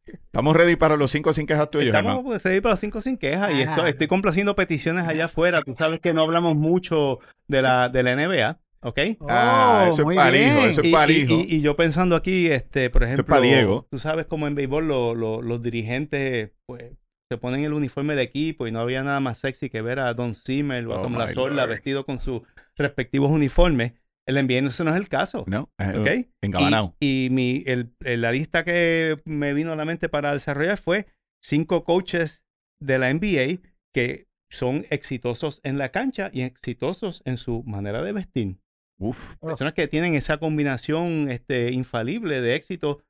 Estamos 0.06 0.56
ready 0.56 0.76
para 0.76 0.98
los 0.98 1.12
cinco 1.12 1.32
sin 1.32 1.46
quejas 1.48 1.70
tuyos, 1.72 1.88
hermano. 1.88 2.10
Estamos 2.10 2.24
pues, 2.26 2.44
ready 2.44 2.60
para 2.60 2.74
los 2.74 2.80
cinco 2.80 3.00
sin 3.02 3.18
quejas 3.18 3.52
y 3.56 3.62
esto- 3.62 3.86
estoy 3.88 4.08
complaciendo 4.08 4.56
peticiones 4.56 5.08
allá 5.08 5.26
afuera. 5.26 5.62
Tú 5.62 5.76
sabes 5.76 6.02
que 6.02 6.14
no 6.14 6.24
hablamos 6.24 6.56
mucho 6.56 7.20
de 7.48 7.62
la, 7.62 7.88
de 7.88 8.04
la 8.04 8.16
NBA, 8.16 8.60
¿ok? 8.82 9.00
Ah, 9.30 9.84
Oh, 9.86 9.90
eso 9.90 10.02
es 10.02 10.08
bien. 10.10 10.58
eso 10.58 10.82
es 10.82 10.88
el 10.94 11.12
y- 11.12 11.14
hijo. 11.22 11.34
y- 11.36 11.56
y 11.56 11.62
yo 11.62 11.76
pensando 11.78 12.16
aquí, 12.18 12.48
este, 12.48 12.90
por 12.90 13.04
ejemplo, 13.04 13.40
Diego. 13.42 13.88
tú 13.90 13.98
sabes 13.98 14.26
como 14.26 14.48
en 14.48 14.56
béisbol 14.56 14.88
lo- 14.88 15.16
lo- 15.16 15.42
los 15.42 15.62
dirigentes 15.64 16.52
pues, 16.66 16.92
se 17.34 17.38
ponen 17.38 17.64
el 17.64 17.74
uniforme 17.74 18.14
del 18.16 18.24
equipo 18.24 18.68
y 18.68 18.72
no 18.72 18.80
había 18.80 19.04
nada 19.04 19.20
más 19.20 19.40
sexy 19.40 19.70
que 19.70 19.82
ver 19.82 20.00
a 20.00 20.14
Don 20.14 20.36
Zimmer 20.36 20.86
o 20.88 20.94
a 20.94 21.00
Oh, 21.00 21.04
Tom 21.04 21.14
Lord. 21.16 21.70
vestido 21.70 22.06
con 22.06 22.20
sus 22.20 22.42
respectivos 22.76 23.32
uniformes. 23.32 23.94
El 24.26 24.36
NBA 24.38 24.62
no, 24.62 24.70
ese 24.70 24.84
no 24.84 24.92
es 24.92 24.98
el 24.98 25.10
caso. 25.10 25.44
¿No? 25.48 25.70
Eh, 25.80 25.98
¿ok? 26.26 26.32
Engabanado. 26.42 26.96
Y, 27.00 27.26
y 27.26 27.30
mi, 27.30 27.64
el, 27.66 27.94
el- 28.02 28.22
la 28.22 28.32
lista 28.32 28.64
que 28.64 29.20
me 29.26 29.54
vino 29.54 29.72
a 29.72 29.76
la 29.76 29.86
mente 29.86 30.08
para 30.10 30.32
desarrollar 30.34 30.78
fue 30.78 31.08
cinco 31.44 31.84
coaches 31.84 32.44
de 32.82 33.00
la 33.00 33.10
NBA 33.14 33.60
que 33.94 34.28
son 34.50 34.86
exitosos 34.92 35.60
en 35.64 35.78
la 35.78 35.90
cancha 35.90 36.30
y 36.32 36.42
exitosos 36.44 37.22
en 37.26 37.38
su 37.38 37.64
manera 37.64 38.02
de 38.04 38.12
vestir. 38.14 38.58
Uf. 39.00 39.36
Personas 39.38 39.74
que 39.74 39.88
tienen 39.88 40.16
esa 40.16 40.38
combinación 40.38 41.30
este, 41.32 41.74
infalible 41.74 42.40
de 42.42 42.56
éxito, 42.56 43.04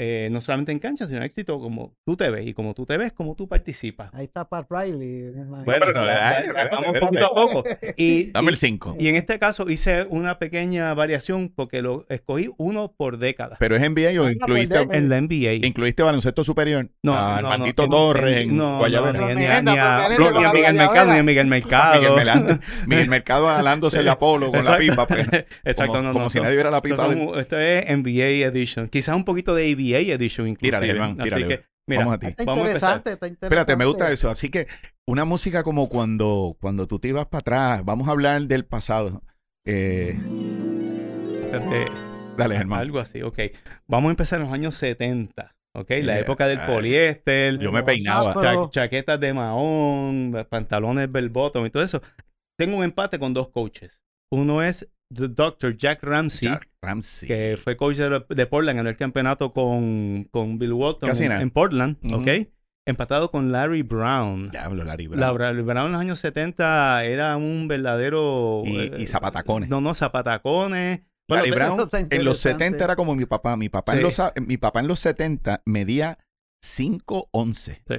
eh, 0.00 0.28
no 0.30 0.40
solamente 0.40 0.70
en 0.70 0.78
cancha, 0.78 1.08
sino 1.08 1.24
éxito 1.24 1.58
como 1.58 1.92
tú 2.06 2.16
te 2.16 2.30
ves 2.30 2.46
y 2.46 2.54
como 2.54 2.72
tú 2.72 2.86
te 2.86 2.96
ves, 2.96 3.12
como 3.12 3.34
tú 3.34 3.48
participas. 3.48 4.14
Ahí 4.14 4.26
está 4.26 4.48
Pat 4.48 4.68
Riley. 4.70 5.32
Bueno, 5.64 5.86
pero 5.86 5.92
no 5.92 6.06
vamos 6.70 6.98
poquito 7.00 7.26
a 7.26 7.34
poco. 7.34 7.64
Y, 7.96 8.30
Dame 8.32 8.52
el 8.52 8.56
5. 8.56 8.96
y 9.00 9.08
en 9.08 9.16
este 9.16 9.40
caso 9.40 9.68
hice 9.68 10.06
una 10.08 10.38
pequeña 10.38 10.94
variación 10.94 11.52
porque 11.54 11.82
lo 11.82 12.06
escogí 12.08 12.48
uno 12.58 12.94
por 12.96 13.18
década. 13.18 13.56
Pero 13.58 13.74
es 13.74 13.82
NBA 13.82 14.20
o 14.22 14.26
Ah, 14.26 14.32
incluiste, 14.32 14.78
En 14.92 15.08
la 15.08 15.20
NBA. 15.20 15.66
incluiste 15.66 16.02
baloncesto 16.04 16.44
superior. 16.44 16.88
No, 17.02 17.16
a 17.16 17.40
no, 17.40 17.50
Armandito 17.50 17.86
no, 17.88 17.96
Torres 17.96 18.36
en- 18.42 18.50
en 18.50 18.56
no, 18.56 18.78
Guayabera. 18.78 19.34
ni, 19.34 19.46
a- 19.46 19.62
ni 19.62 19.70
a- 19.76 20.04
a, 20.04 20.08
Miguel 20.52 20.74
Mercado, 20.74 21.12
ni 21.12 21.18
a 21.18 21.22
Miguel 21.24 21.46
Mercado. 21.48 22.00
Miguel, 22.00 22.60
Miguel 22.86 23.08
Mercado 23.08 23.48
jalándose 23.48 23.98
el 24.00 24.08
Apolo 24.08 24.52
con 24.52 24.64
la 24.64 24.78
pipa. 24.78 25.06
Exacto, 25.64 25.92
como, 25.92 26.02
no, 26.02 26.12
como 26.12 26.24
no. 26.26 26.30
si 26.30 26.38
nadie 26.40 26.54
viera 26.54 26.70
la 26.70 26.82
pipa. 26.82 27.08
esto 27.40 27.58
es 27.58 27.84
NBA 27.88 28.46
Edition. 28.46 28.88
Quizás 28.88 29.16
un 29.16 29.24
poquito 29.24 29.54
de 29.54 29.72
ABA 29.72 29.87
Edition 29.94 30.48
inclusive. 30.48 30.68
Tírale, 30.78 30.86
Germán, 30.86 31.10
Así 31.20 31.22
tírale. 31.30 31.48
que, 31.48 31.64
mira, 31.86 32.00
Vamos 32.00 32.14
a 32.14 32.18
ti. 32.18 32.26
Está 32.28 32.44
Vamos 32.44 32.64
a 32.64 32.68
empezar. 32.68 32.88
interesante, 32.96 33.12
está 33.12 33.26
interesante. 33.26 33.46
Espérate, 33.46 33.76
me 33.76 33.84
gusta 33.86 34.10
eso. 34.12 34.30
Así 34.30 34.50
que 34.50 34.66
una 35.06 35.24
música 35.24 35.62
como 35.62 35.88
cuando, 35.88 36.56
cuando 36.60 36.86
tú 36.86 36.98
te 36.98 37.08
ibas 37.08 37.26
para 37.26 37.40
atrás. 37.40 37.84
Vamos 37.84 38.08
a 38.08 38.12
hablar 38.12 38.42
del 38.42 38.64
pasado. 38.64 39.22
Eh, 39.66 40.16
este, 41.52 41.86
dale, 42.36 42.56
Germán. 42.56 42.80
algo 42.80 42.98
así, 42.98 43.22
ok. 43.22 43.38
Vamos 43.86 44.08
a 44.08 44.10
empezar 44.12 44.38
en 44.40 44.44
los 44.46 44.52
años 44.54 44.76
70, 44.76 45.54
ok. 45.74 45.90
La 45.90 45.96
Yeah. 46.14 46.18
época 46.20 46.46
del 46.46 46.60
poliéster, 46.60 47.58
Yo 47.58 47.72
me 47.72 47.82
peinaba. 47.82 48.32
Ah, 48.36 48.42
cha- 48.64 48.70
chaquetas 48.70 49.18
de 49.20 49.32
mahón, 49.32 50.46
pantalones 50.50 51.10
bell 51.10 51.28
bottom 51.30 51.66
y 51.66 51.70
todo 51.70 51.82
eso. 51.82 52.02
Tengo 52.58 52.76
un 52.76 52.84
empate 52.84 53.18
con 53.18 53.32
dos 53.34 53.48
coaches. 53.50 54.00
Uno 54.30 54.62
es 54.62 54.88
Dr. 55.10 55.76
Jack 55.76 56.02
Ramsey, 56.02 56.48
Jack 56.48 56.68
Ramsey. 56.82 57.26
que 57.28 57.58
fue 57.62 57.76
coach 57.76 57.96
de, 57.96 58.24
de 58.28 58.46
Portland, 58.46 58.76
ganó 58.76 58.90
el 58.90 58.96
campeonato 58.96 59.52
con, 59.52 60.24
con 60.30 60.58
Bill 60.58 60.72
Walton 60.74 61.10
en, 61.10 61.50
Portland, 61.50 61.96
Ujú. 62.04 62.16
¿ok? 62.22 62.28
Empatado 62.86 63.30
con 63.30 63.52
Larry 63.52 63.82
Brown. 63.82 64.50
Diablo, 64.50 64.84
Larry 64.84 65.06
Brown. 65.08 65.20
La- 65.20 65.32
Larry 65.32 65.62
Brown 65.62 65.86
en 65.86 65.92
los 65.92 66.00
años 66.00 66.18
70 66.20 67.04
era 67.04 67.36
un 67.36 67.68
verdadero... 67.68 68.62
Y- 68.64 68.78
eh, 68.78 68.92
y 68.98 69.06
zapatacones. 69.06 69.68
No, 69.68 69.80
no, 69.80 69.94
zapatacones. 69.94 71.00
Bueno, 71.28 71.44
Larry 71.44 71.50
Brown 71.56 71.72
en 71.72 71.78
los 71.80 71.92
interesante. 71.92 72.34
70 72.64 72.84
era 72.84 72.96
como 72.96 73.14
mi 73.14 73.26
papá. 73.26 73.56
Mi 73.58 73.68
papá, 73.68 73.94
en 73.94 74.02
los, 74.02 74.18
mi 74.46 74.56
papá 74.56 74.80
en 74.80 74.88
los 74.88 74.98
70 75.00 75.62
medía 75.66 76.18
5'11. 76.64 77.54
Sí. 77.86 77.94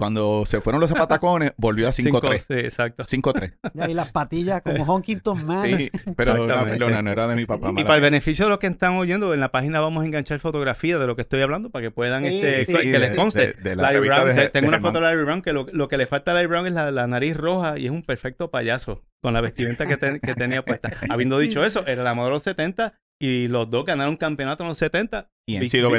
Cuando 0.00 0.44
se 0.46 0.60
fueron 0.60 0.80
los 0.80 0.90
zapatacones, 0.90 1.52
volvió 1.56 1.88
a 1.88 1.92
cinco- 1.92 2.20
5'3. 2.20 2.38
Sí, 2.38 2.54
exacto. 2.54 3.04
5'3. 3.04 3.52
Y 3.74 3.80
ahí 3.82 3.94
las 3.94 4.10
patillas 4.10 4.62
como 4.62 4.82
Huntington 4.94 5.46
Man. 5.46 5.66
Sí, 5.78 5.90
pero 6.16 6.34
la 6.34 6.42
Exactamente. 6.44 6.72
pelona 6.78 7.02
no 7.02 7.10
era 7.12 7.28
de 7.28 7.36
mi 7.36 7.46
papá. 7.46 7.70
Y 7.76 7.82
para 7.84 7.96
el 7.96 8.00
beneficio 8.02 8.46
de 8.46 8.48
los 8.48 8.58
que 8.58 8.66
están 8.66 8.94
oyendo, 8.96 9.32
en 9.34 9.40
la 9.40 9.50
página 9.52 9.78
vamos 9.80 10.02
a 10.02 10.06
enganchar 10.06 10.40
fotografías 10.40 10.98
de 10.98 11.06
lo 11.06 11.14
que 11.16 11.22
estoy 11.22 11.40
hablando 11.42 11.70
para 11.70 11.82
que 11.84 11.90
puedan, 11.90 12.24
Sí, 12.24 12.40
este, 12.42 12.64
sí, 12.64 12.90
que, 12.90 12.98
les 12.98 13.14
conste. 13.14 13.48
de- 13.48 13.52
de 13.62 13.76
la 13.76 13.82
Larry 13.82 13.94
revista 13.96 14.22
Brown, 14.24 14.36
de- 14.36 14.42
te- 14.42 14.48
tengo 14.48 14.62
de 14.64 14.68
una 14.68 14.76
Germán. 14.78 14.92
foto 14.92 15.00
de 15.04 15.06
Larry 15.10 15.24
Brown 15.24 15.42
que 15.42 15.52
lo, 15.52 15.66
lo 15.72 15.88
que 15.88 15.96
le 15.98 16.06
falta 16.06 16.30
a 16.30 16.34
Larry 16.34 16.46
Brown 16.48 16.66
es 16.66 16.72
la, 16.72 16.90
la 16.90 17.06
nariz 17.06 17.36
roja 17.36 17.78
y 17.78 17.84
es 17.86 17.92
un 17.92 18.02
perfecto 18.02 18.50
payaso 18.50 19.04
con 19.22 19.34
la 19.34 19.40
vestimenta 19.42 19.86
que, 19.86 19.96
te- 19.98 20.18
que 20.20 20.34
tenía 20.34 20.62
puesta. 20.64 20.90
Habiendo 21.10 21.38
dicho 21.38 21.64
eso, 21.64 21.86
era 21.86 22.02
la 22.02 22.14
moda 22.14 22.28
de 22.28 22.32
los 22.34 22.42
70 22.42 22.94
y 23.22 23.48
los 23.48 23.68
dos 23.68 23.84
ganaron 23.84 24.16
campeonato 24.16 24.62
en 24.62 24.70
los 24.70 24.78
70 24.78 25.28
Y 25.46 25.56
en 25.56 25.56
y 25.56 25.58
la 25.58 25.62
vistiendo 25.64 25.90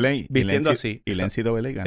NCAA 0.72 0.74
así. 0.74 1.02
Y 1.06 1.12
NCAA 1.14 1.72
ganó. 1.72 1.84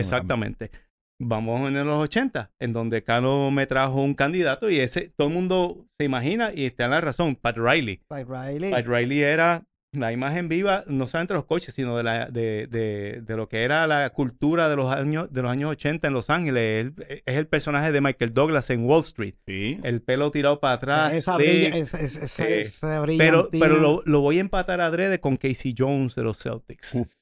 Vamos 1.26 1.66
en 1.68 1.86
los 1.86 1.96
80, 1.96 2.50
en 2.58 2.72
donde 2.72 3.02
Cano 3.02 3.50
me 3.50 3.66
trajo 3.66 4.02
un 4.02 4.14
candidato 4.14 4.68
y 4.70 4.78
ese 4.80 5.10
todo 5.16 5.28
el 5.28 5.34
mundo 5.34 5.86
se 5.98 6.04
imagina 6.04 6.52
y 6.54 6.66
está 6.66 6.84
en 6.84 6.90
la 6.90 7.00
razón, 7.00 7.34
Pat 7.36 7.56
Riley. 7.56 8.00
Pat 8.08 8.26
Riley. 8.28 8.70
Pat 8.70 8.86
Riley 8.86 9.22
era 9.22 9.64
la 9.92 10.10
imagen 10.12 10.48
viva, 10.48 10.82
no 10.88 11.06
solamente 11.06 11.34
de 11.34 11.38
los 11.38 11.46
coches, 11.46 11.72
sino 11.72 11.96
de, 11.96 12.02
la, 12.02 12.26
de, 12.28 12.66
de, 12.68 13.22
de 13.24 13.36
lo 13.36 13.48
que 13.48 13.62
era 13.62 13.86
la 13.86 14.10
cultura 14.10 14.68
de 14.68 14.74
los 14.74 14.92
años, 14.92 15.32
de 15.32 15.40
los 15.40 15.50
años 15.52 15.70
80 15.70 16.08
en 16.08 16.12
Los 16.12 16.30
Ángeles. 16.30 16.86
Él- 16.98 17.22
es 17.24 17.36
el 17.36 17.46
personaje 17.46 17.92
de 17.92 18.00
Michael 18.00 18.34
Douglas 18.34 18.68
en 18.70 18.84
Wall 18.84 19.02
Street. 19.02 19.34
Sí. 19.46 19.78
El 19.84 20.02
pelo 20.02 20.32
tirado 20.32 20.58
para 20.58 20.74
atrás. 20.74 21.12
Esa 21.12 21.36
brilla, 21.36 21.68
esa, 21.76 22.00
esa, 22.00 22.24
esa, 22.24 22.48
eh, 22.48 22.60
esa 22.62 23.04
pero 23.16 23.48
pero 23.52 23.76
lo, 23.78 24.02
lo 24.04 24.20
voy 24.20 24.38
a 24.38 24.40
empatar 24.40 24.80
adrede 24.80 25.20
con 25.20 25.36
Casey 25.36 25.74
Jones 25.78 26.16
de 26.16 26.24
los 26.24 26.38
Celtics. 26.38 26.94
Uf. 26.96 27.12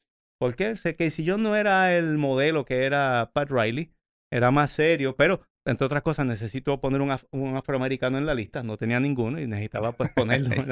¿Por 0.42 0.56
qué? 0.56 0.74
Sé 0.74 0.96
que 0.96 1.04
Casey 1.04 1.24
Jones 1.24 1.42
no 1.48 1.54
era 1.54 1.96
el 1.96 2.18
modelo 2.18 2.64
que 2.64 2.84
era 2.84 3.30
Pat 3.32 3.48
Riley, 3.48 3.92
era 4.28 4.50
más 4.50 4.72
serio, 4.72 5.14
pero 5.16 5.40
entre 5.64 5.86
otras 5.86 6.02
cosas 6.02 6.26
necesito 6.26 6.80
poner 6.80 7.00
un, 7.00 7.10
af- 7.10 7.28
un 7.30 7.54
afroamericano 7.56 8.18
en 8.18 8.26
la 8.26 8.34
lista, 8.34 8.64
no 8.64 8.76
tenía 8.76 8.98
ninguno 8.98 9.40
y 9.40 9.46
necesitaba 9.46 9.92
pues 9.92 10.10
ponerlo. 10.10 10.50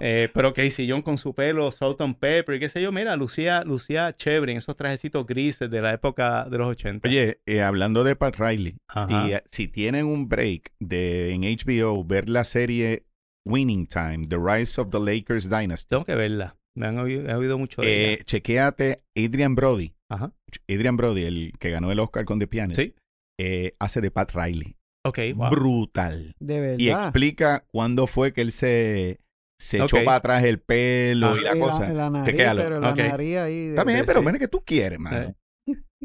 Eh, 0.00 0.28
pero 0.34 0.52
Casey 0.52 0.90
Jones 0.90 1.04
con 1.04 1.18
su 1.18 1.34
pelo, 1.36 1.70
salt 1.70 2.00
and 2.00 2.18
pepper, 2.18 2.56
y 2.56 2.58
qué 2.58 2.68
sé 2.68 2.82
yo, 2.82 2.90
mira, 2.90 3.14
lucía, 3.14 3.62
lucía 3.62 4.12
chévere 4.12 4.50
en 4.50 4.58
esos 4.58 4.76
trajecitos 4.76 5.24
grises 5.24 5.70
de 5.70 5.80
la 5.80 5.92
época 5.92 6.44
de 6.50 6.58
los 6.58 6.66
80. 6.66 7.08
Oye, 7.08 7.38
eh, 7.46 7.62
hablando 7.62 8.02
de 8.02 8.16
Pat 8.16 8.34
Riley, 8.40 8.74
y, 9.08 9.32
eh, 9.34 9.42
si 9.52 9.68
tienen 9.68 10.06
un 10.06 10.28
break 10.28 10.72
de 10.80 11.32
en 11.32 11.42
HBO 11.42 12.02
ver 12.04 12.28
la 12.28 12.42
serie 12.42 13.06
Winning 13.46 13.86
Time, 13.86 14.26
The 14.28 14.36
Rise 14.38 14.80
of 14.80 14.90
the 14.90 14.98
Lakers 14.98 15.48
Dynasty, 15.48 15.90
Tengo 15.90 16.04
que 16.04 16.16
verla, 16.16 16.56
me 16.76 16.86
han 16.86 16.98
oído, 16.98 17.28
he 17.28 17.34
oído 17.34 17.58
mucho 17.58 17.82
de 17.82 17.88
eh, 17.88 18.12
ella. 18.14 18.24
chequéate 18.24 19.02
Adrian 19.16 19.54
Brody. 19.54 19.94
Ajá. 20.10 20.32
Adrian 20.68 20.96
Brody, 20.96 21.24
el 21.24 21.52
que 21.58 21.70
ganó 21.70 21.90
el 21.92 21.98
Oscar 22.00 22.24
con 22.24 22.38
The 22.38 22.46
Pianist, 22.46 22.80
Sí. 22.80 22.94
eh, 23.40 23.74
hace 23.78 24.00
de 24.00 24.10
Pat 24.10 24.32
Riley. 24.34 24.76
Ok, 25.06 25.18
wow. 25.34 25.50
Brutal. 25.50 26.34
De 26.40 26.76
Y 26.78 26.86
verdad. 26.88 27.04
explica 27.04 27.64
cuándo 27.72 28.06
fue 28.06 28.32
que 28.32 28.40
él 28.40 28.52
se, 28.52 29.20
se 29.60 29.76
echó 29.82 29.96
Ok. 29.98 30.04
para 30.04 30.16
atrás 30.16 30.44
el 30.44 30.60
pelo 30.60 31.28
Ah. 31.34 31.36
y 31.38 31.42
la 31.42 31.56
Y 31.56 31.60
cosa. 31.60 31.92
La, 31.92 32.10
nariz, 32.10 32.30
Chequéalo. 32.30 32.62
pero 32.62 32.80
la 32.80 32.90
Ok. 32.90 32.96
nariz 32.98 33.36
ahí. 33.38 33.64
de- 33.66 33.70
Está 33.70 33.84
bien, 33.84 33.98
de- 34.00 34.04
pero 34.04 34.20
sí. 34.20 34.26
mira 34.26 34.38
que 34.38 34.48
tú 34.48 34.62
quieres, 34.64 34.98
mano. 34.98 35.34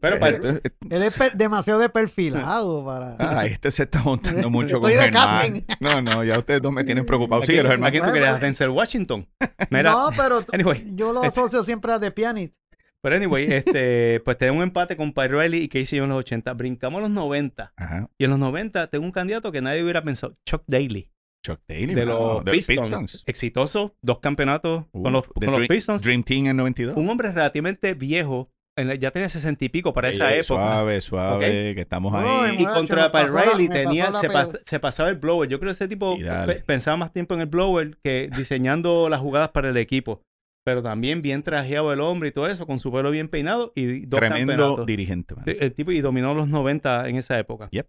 Pero 0.01 0.19
para- 0.19 0.31
Esto 0.33 0.49
es- 0.49 0.61
Él 0.89 1.03
es 1.03 1.17
pe- 1.17 1.31
demasiado 1.35 1.79
de 1.79 1.89
perfilado 1.89 2.85
para. 2.85 3.15
Ah, 3.19 3.45
este 3.45 3.69
se 3.71 3.83
está 3.83 4.01
montando 4.03 4.49
mucho 4.49 4.79
con 4.79 4.89
Estoy 4.91 5.05
de 5.05 5.11
Germán. 5.11 5.65
No, 5.79 6.01
no, 6.01 6.23
ya 6.23 6.37
ustedes 6.39 6.61
dos 6.61 6.71
me 6.71 6.83
tienen 6.83 7.05
preocupado. 7.05 7.43
Sí, 7.43 7.53
Germán. 7.53 7.83
aquí 7.85 7.99
tú 7.99 8.11
querías 8.11 8.39
vencer 8.39 8.69
Washington. 8.69 9.27
Mira, 9.69 9.91
no, 9.91 10.09
pero 10.15 10.45
anyway. 10.53 10.85
yo 10.95 11.11
lo 11.13 11.21
asocio 11.23 11.63
siempre 11.63 11.91
a 11.93 11.99
The 11.99 12.11
Pianist. 12.11 12.53
pero 13.01 13.15
anyway, 13.15 13.51
este, 13.51 14.21
pues 14.25 14.37
tenemos 14.37 14.57
un 14.59 14.63
empate 14.63 14.95
con 14.95 15.13
Riley 15.15 15.63
y 15.63 15.67
Casey 15.67 15.99
Jones 15.99 16.03
en 16.03 16.09
los 16.09 16.19
80. 16.19 16.53
Brincamos 16.53 16.99
a 16.99 17.01
los 17.01 17.09
90. 17.11 17.73
Ajá. 17.75 18.09
Y 18.17 18.23
en 18.23 18.29
los 18.29 18.39
90 18.39 18.87
tengo 18.87 19.05
un 19.05 19.11
candidato 19.11 19.51
que 19.51 19.61
nadie 19.61 19.83
hubiera 19.83 20.01
pensado, 20.03 20.33
Chuck 20.45 20.63
Daly. 20.67 21.09
Chuck 21.45 21.61
Daly, 21.67 21.93
de 21.95 22.05
los 22.05 22.43
de 22.43 22.53
los 22.53 22.65
Pistons. 22.65 23.23
Exitoso, 23.25 23.95
dos 24.01 24.19
campeonatos 24.19 24.83
Uh, 24.91 25.03
con 25.03 25.13
los, 25.13 25.23
de 25.35 25.45
con 25.45 25.59
los 25.59 25.67
Pistons. 25.69 26.01
Dream 26.01 26.23
Team 26.23 26.47
en 26.47 26.57
92. 26.57 26.97
Un 26.97 27.09
hombre 27.09 27.31
relativamente 27.31 27.93
viejo, 27.93 28.51
ya 28.99 29.11
tenía 29.11 29.29
sesenta 29.29 29.65
y 29.65 29.69
pico 29.69 29.93
para 29.93 30.09
esa 30.09 30.27
Ey, 30.33 30.39
época. 30.39 30.43
Suave, 30.45 31.01
suave, 31.01 31.75
que 31.75 31.81
estamos 31.81 32.11
No, 32.13 32.19
ahí. 32.41 32.55
Y 32.59 32.65
contra 32.65 33.11
Pat 33.11 33.29
la- 33.29 33.41
Riley 33.43 33.69
tenía, 33.69 34.11
se, 34.19 34.27
pela. 34.27 34.43
pas- 34.45 34.59
se 34.63 34.79
pasaba 34.79 35.09
el 35.09 35.15
blower. 35.17 35.49
Yo 35.49 35.59
creo 35.59 35.69
que 35.69 35.73
ese 35.73 35.87
tipo 35.87 36.17
pensaba 36.65 36.97
más 36.97 37.11
tiempo 37.13 37.33
en 37.33 37.41
el 37.41 37.47
blower 37.47 37.97
que 38.03 38.29
diseñando 38.35 39.09
las 39.09 39.19
jugadas 39.21 39.49
para 39.49 39.69
el 39.69 39.77
equipo. 39.77 40.21
pero 40.65 40.83
también 40.83 41.21
bien 41.23 41.41
trajeado 41.41 41.91
el 41.93 41.99
hombre 42.01 42.29
y 42.29 42.31
todo 42.31 42.47
eso, 42.47 42.67
con 42.67 42.77
su 42.79 42.91
pelo 42.91 43.09
bien 43.09 43.27
peinado 43.29 43.71
y 43.75 44.05
dos 44.05 44.19
Tremendo 44.19 44.51
campeonatos. 44.53 44.85
dirigente. 44.85 45.33
mano. 45.33 45.45
Sí, 45.47 45.57
El 45.59 45.73
tipo 45.73 45.91
y 45.91 46.01
dominó 46.01 46.35
los 46.35 46.47
90 46.47 47.07
en 47.09 47.15
esa 47.15 47.39
época. 47.39 47.69
Yep. 47.71 47.87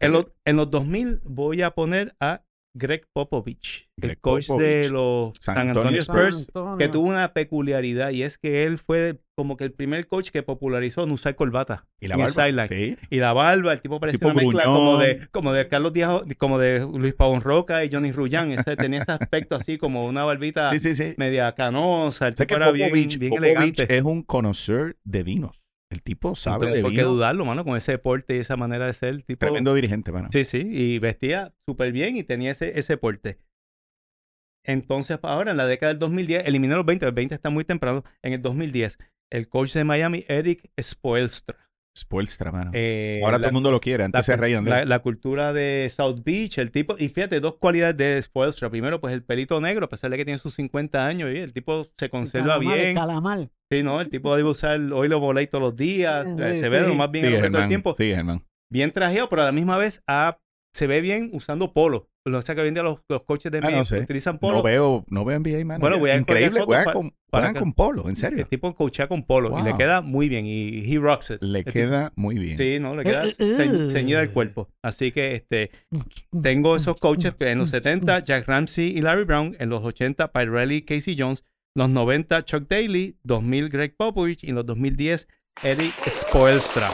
En, 0.00 0.12
los, 0.12 0.26
en 0.46 0.56
los 0.56 0.70
2000 0.70 1.20
voy 1.24 1.60
a 1.60 1.72
poner 1.72 2.14
a 2.20 2.40
Greg 2.74 3.06
Popovich, 3.12 3.88
Greg 3.96 4.12
el 4.12 4.20
coach 4.20 4.48
de 4.48 4.88
los 4.88 5.32
San 5.40 5.56
San 5.56 5.68
Antonio 5.68 6.00
San 6.02 6.16
Spurs, 6.16 6.48
Antonio. 6.48 6.78
que 6.78 6.88
tuvo 6.88 7.08
una 7.08 7.32
peculiaridad 7.34 8.10
y 8.10 8.22
es 8.22 8.38
que 8.38 8.64
él 8.64 8.78
fue 8.78 9.20
como 9.34 9.56
que 9.56 9.64
el 9.64 9.72
primer 9.72 10.06
coach 10.06 10.30
que 10.30 10.42
popularizó 10.42 11.06
no 11.06 11.14
usar 11.14 11.34
corbata 11.34 11.86
Y 12.00 12.08
la 12.08 12.16
barba. 12.16 12.68
Sí. 12.68 12.96
Y 13.10 13.16
la 13.18 13.32
barba, 13.32 13.72
el 13.72 13.80
tipo 13.80 13.98
parecía 13.98 14.18
Tipo 14.18 14.30
una 14.30 14.42
mezcla 14.42 14.64
como 14.64 14.98
de, 14.98 15.28
como 15.30 15.52
de 15.52 15.68
Carlos 15.68 15.92
Díaz, 15.92 16.22
como 16.38 16.58
de 16.58 16.80
Luis 16.80 17.14
Pavón 17.14 17.40
Roca 17.40 17.84
y 17.84 17.90
Johnny 17.90 18.12
Rullán. 18.12 18.52
Ese, 18.52 18.76
tenía 18.76 19.00
ese 19.00 19.12
aspecto 19.12 19.56
así 19.56 19.78
como 19.78 20.06
una 20.06 20.24
barbita 20.24 20.70
Sí, 20.72 20.80
sí, 20.80 20.94
sí. 20.94 21.14
media 21.16 21.52
canosa. 21.54 22.28
El 22.28 22.34
tipo 22.34 22.46
que 22.46 22.54
era 22.54 22.70
bien, 22.72 22.90
Popovich, 22.90 23.18
bien 23.18 23.30
Popovich 23.30 23.48
elegante. 23.50 23.96
es 23.96 24.02
un 24.02 24.22
conocedor 24.22 24.96
de 25.04 25.22
vinos. 25.22 25.61
El 25.92 26.02
tipo 26.02 26.34
sabe 26.34 26.70
de 26.70 26.80
¿Por 26.80 26.90
qué 26.90 26.98
vino. 26.98 27.10
dudarlo, 27.10 27.44
mano? 27.44 27.64
Con 27.64 27.76
ese 27.76 27.98
porte 27.98 28.36
y 28.36 28.38
esa 28.38 28.56
manera 28.56 28.86
de 28.86 28.94
ser. 28.94 29.10
el 29.10 29.24
Tipo, 29.24 29.40
Tremendo 29.40 29.74
dirigente, 29.74 30.10
mano. 30.10 30.30
Sí, 30.32 30.44
sí, 30.44 30.66
y 30.66 30.98
vestía 30.98 31.52
súper 31.66 31.92
bien 31.92 32.16
y 32.16 32.24
tenía 32.24 32.50
ese, 32.50 32.78
ese 32.78 32.96
porte. 32.96 33.38
Entonces, 34.64 35.18
ahora 35.22 35.50
en 35.50 35.56
la 35.58 35.66
década 35.66 35.92
del 35.92 35.98
2010, 35.98 36.46
eliminé 36.46 36.74
los 36.76 36.86
20, 36.86 37.04
el 37.04 37.12
20 37.12 37.34
está 37.34 37.50
muy 37.50 37.64
temprano. 37.64 38.04
En 38.22 38.32
el 38.32 38.40
2010, 38.40 38.96
el 39.30 39.48
coach 39.48 39.74
de 39.74 39.84
Miami, 39.84 40.24
Eric 40.28 40.70
Spoelstra. 40.80 41.56
Spoelstra, 41.96 42.50
mano. 42.50 42.70
Eh, 42.74 43.20
Ahora 43.22 43.36
la- 43.36 43.42
todo 43.42 43.48
el 43.48 43.52
mundo 43.54 43.70
lo 43.70 43.80
quiere. 43.80 44.04
Antes 44.04 44.18
la, 44.20 44.22
se 44.22 44.36
reían 44.36 44.64
de 44.64 44.84
la, 44.86 44.98
cultura 45.00 45.52
de 45.52 45.90
South 45.94 46.22
Beach, 46.24 46.58
el 46.58 46.70
tipo, 46.70 46.96
y 46.98 47.08
fíjate, 47.08 47.40
dos 47.40 47.56
cualidades 47.58 47.96
de 47.96 48.22
Spoelstra. 48.22 48.70
Primero, 48.70 49.00
pues 49.00 49.12
el 49.14 49.22
pelito 49.22 49.60
negro, 49.60 49.84
a 49.86 49.88
pesar 49.88 50.10
de 50.10 50.16
que 50.16 50.24
tiene 50.24 50.38
sus 50.38 50.54
50 50.54 51.06
años, 51.06 51.30
y 51.32 51.38
el 51.38 51.52
tipo 51.52 51.88
se 51.98 52.08
conserva 52.08 52.54
Calamar, 52.54 52.78
bien. 52.78 52.94
Calamar. 52.94 53.48
Sí, 53.70 53.82
¿no? 53.82 54.00
El 54.00 54.08
tipo 54.08 54.34
debe 54.36 54.48
usar 54.50 54.80
hoy 54.92 55.08
lo 55.08 55.20
volei 55.20 55.46
todos 55.46 55.62
los 55.62 55.76
días, 55.76 56.26
Sí, 56.26 56.36
se 56.38 56.62
sí. 56.62 56.68
ve 56.68 56.80
lo 56.88 56.94
más 56.94 57.10
bien 57.10 57.26
Sí, 57.26 57.34
el 57.34 57.68
tiempo 57.68 57.94
Sí, 57.94 58.14
Germán. 58.14 58.42
bien 58.70 58.90
trajeado, 58.92 59.28
pero 59.28 59.42
a 59.42 59.46
la 59.46 59.52
misma 59.52 59.76
vez 59.78 60.02
ah, 60.06 60.38
se 60.72 60.86
ve 60.86 61.00
bien 61.00 61.30
usando 61.32 61.72
polo. 61.72 62.08
O 62.24 62.40
sea 62.42 62.54
que 62.54 62.60
hoy 62.60 62.68
en 62.68 62.74
día 62.74 62.82
los, 62.84 63.00
los 63.08 63.24
coches 63.24 63.50
de 63.50 63.58
Ah, 63.62 63.70
no 63.70 63.84
sé. 63.84 63.98
utilizan 64.00 64.38
polo. 64.38 64.58
No 64.58 64.62
veo, 64.62 65.04
no 65.08 65.24
veo 65.24 65.38
NBA, 65.40 65.64
mano. 65.64 65.80
Bueno, 65.80 65.98
voy 65.98 66.10
a 66.10 66.16
Increíble. 66.16 66.60
Juegan, 66.62 66.84
fotos 66.84 67.00
con, 67.00 67.10
para 67.30 67.46
juegan 67.48 67.54
que- 67.54 67.58
con 67.60 67.72
polo, 67.72 68.02
en 68.04 68.10
El 68.10 68.16
serio. 68.16 68.46
tipo 68.46 68.74
coachea 68.74 69.08
con 69.08 69.24
polo 69.24 69.58
y 69.58 69.62
le 69.64 69.70
Wow. 69.70 69.78
queda 69.78 70.00
muy 70.02 70.28
bien 70.28 70.46
y 70.46 70.84
he 70.94 70.98
rocks 70.98 71.30
it. 71.30 71.42
Le 71.42 71.58
El 71.58 71.64
tipo- 71.64 71.72
queda 71.72 72.12
muy 72.14 72.36
bien. 72.38 72.56
Sí, 72.56 72.78
no, 72.78 72.94
le 72.94 73.02
queda 73.04 73.24
Eh, 73.26 73.30
eh, 73.30 73.34
ce- 73.56 73.92
ceñida 73.92 74.22
el 74.22 74.30
cuerpo. 74.30 74.70
Así 74.82 75.10
que 75.10 75.34
este 75.34 75.70
tengo 76.42 76.76
esos 76.76 76.96
coaches 77.00 77.34
que 77.34 77.48
en 77.50 77.58
los 77.58 77.70
70 77.70 78.20
Jack 78.20 78.46
Ramsey 78.46 78.86
y 78.96 79.00
Larry 79.00 79.24
Brown, 79.24 79.56
en 79.58 79.68
los 79.68 79.82
80 79.84 80.32
Pirelli 80.32 80.76
y 80.76 80.82
Casey 80.82 81.16
Jones, 81.18 81.44
los 81.74 81.88
90 81.90 82.44
Chuck 82.44 82.68
Daly, 82.68 83.18
2000 83.24 83.68
Greg 83.68 83.96
Popovich 83.96 84.44
y 84.44 84.50
en 84.50 84.54
los 84.54 84.64
2010 84.66 85.26
Eric 85.64 85.92
Spoelstra. 86.08 86.88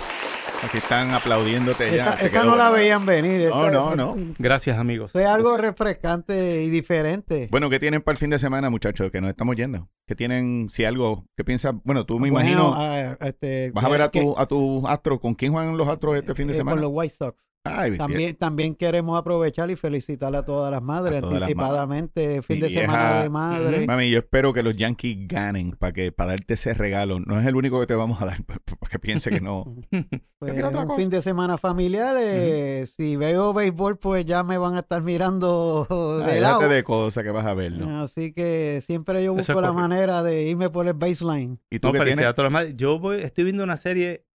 Aquí 0.64 0.78
están 0.78 1.12
aplaudiéndote 1.12 1.94
ya. 1.96 2.14
Esa, 2.14 2.42
no 2.42 2.56
la 2.56 2.70
veían 2.70 3.06
venir. 3.06 3.48
No, 3.48 3.68
esa- 3.68 3.70
no, 3.70 3.94
no. 3.96 4.16
Gracias, 4.38 4.76
amigos. 4.76 5.12
Fue 5.12 5.24
algo 5.24 5.56
refrescante 5.56 6.62
y 6.64 6.68
diferente. 6.68 7.48
Bueno, 7.50 7.70
¿qué 7.70 7.78
tienen 7.78 8.02
para 8.02 8.14
el 8.14 8.18
fin 8.18 8.30
de 8.30 8.38
semana, 8.40 8.68
muchachos? 8.68 9.10
Que 9.12 9.20
nos 9.20 9.30
estamos 9.30 9.54
yendo. 9.56 9.88
¿Qué 10.06 10.16
tienen, 10.16 10.68
si 10.68 10.84
algo, 10.84 11.26
qué 11.36 11.44
piensas? 11.44 11.74
Bueno, 11.84 12.04
tú 12.06 12.18
me 12.18 12.30
Bueno, 12.30 12.50
imagino, 12.50 12.74
ah, 12.76 13.16
este, 13.20 13.70
vas 13.70 13.84
a 13.84 13.88
ver 13.88 14.02
a 14.02 14.10
que- 14.10 14.20
tu, 14.20 14.34
a 14.36 14.46
tus 14.46 14.84
astros. 14.86 15.20
¿Con 15.20 15.34
quién 15.34 15.52
juegan 15.52 15.76
los 15.76 15.86
astros 15.86 16.16
este 16.16 16.34
fin 16.34 16.48
de 16.48 16.54
eh, 16.54 16.56
semana? 16.56 16.74
Con 16.74 16.82
los 16.82 16.90
White 16.92 17.14
Sox. 17.16 17.48
Ay. 17.64 17.98
También, 17.98 18.34
también 18.36 18.74
queremos 18.74 19.18
aprovechar 19.18 19.70
y 19.70 19.76
felicitar 19.76 20.34
a 20.34 20.42
todas 20.44 20.70
las 20.70 20.82
madres 20.82 21.22
las 21.22 21.30
anticipadamente. 21.32 22.40
Fin 22.42 22.60
de 22.60 22.70
semana 22.70 23.22
de 23.22 23.28
madre. 23.28 23.86
Mami, 23.86 24.08
yo 24.10 24.18
espero 24.18 24.54
que 24.54 24.62
los 24.62 24.74
Yankees 24.76 25.28
ganen 25.28 25.72
para 25.72 25.92
que 25.92 26.10
para 26.10 26.30
darte 26.30 26.54
ese 26.54 26.72
regalo. 26.72 27.20
No 27.20 27.38
es 27.38 27.46
el 27.46 27.56
único 27.56 27.78
que 27.80 27.86
te 27.86 27.94
vamos 27.94 28.22
a 28.22 28.26
dar, 28.26 28.42
para 28.44 28.60
que 28.90 28.98
piense 28.98 29.30
que 29.30 29.40
no. 29.40 29.64
Pues, 30.40 30.54
un 30.62 30.96
fin 30.96 31.10
de 31.10 31.20
semana 31.20 31.58
familiar. 31.58 32.16
eh, 32.20 32.86
Si 32.96 33.16
veo 33.16 33.52
béisbol, 33.52 33.98
pues 33.98 34.24
ya 34.24 34.44
me 34.44 34.56
van 34.56 34.76
a 34.76 34.80
estar 34.80 35.02
mirando 35.02 35.84
Ay, 36.24 36.34
de 36.36 36.40
lado. 36.40 36.68
de 36.68 36.84
cosas 36.84 37.24
que 37.24 37.32
vas 37.32 37.44
a 37.44 37.54
ver, 37.54 37.72
¿no? 37.72 38.02
Así 38.02 38.32
que 38.32 38.80
siempre 38.86 39.24
yo 39.24 39.32
es 39.36 39.48
busco 39.48 39.60
la 39.60 39.72
manera 39.72 40.22
de 40.22 40.44
irme 40.44 40.68
por 40.68 40.86
el 40.86 40.94
baseline. 40.94 41.58
¿Y 41.70 41.80
tú 41.80 41.88
No, 41.88 41.92
felicidades 41.94 42.16
tienes? 42.18 42.30
a 42.30 42.34
todas 42.34 42.52
las 42.52 42.62
madres. 42.62 42.76
Yo 42.76 43.00
voy- 43.00 43.20
estoy 43.22 43.42
viendo 43.42 43.64
una 43.64 43.78
serie 43.78 44.26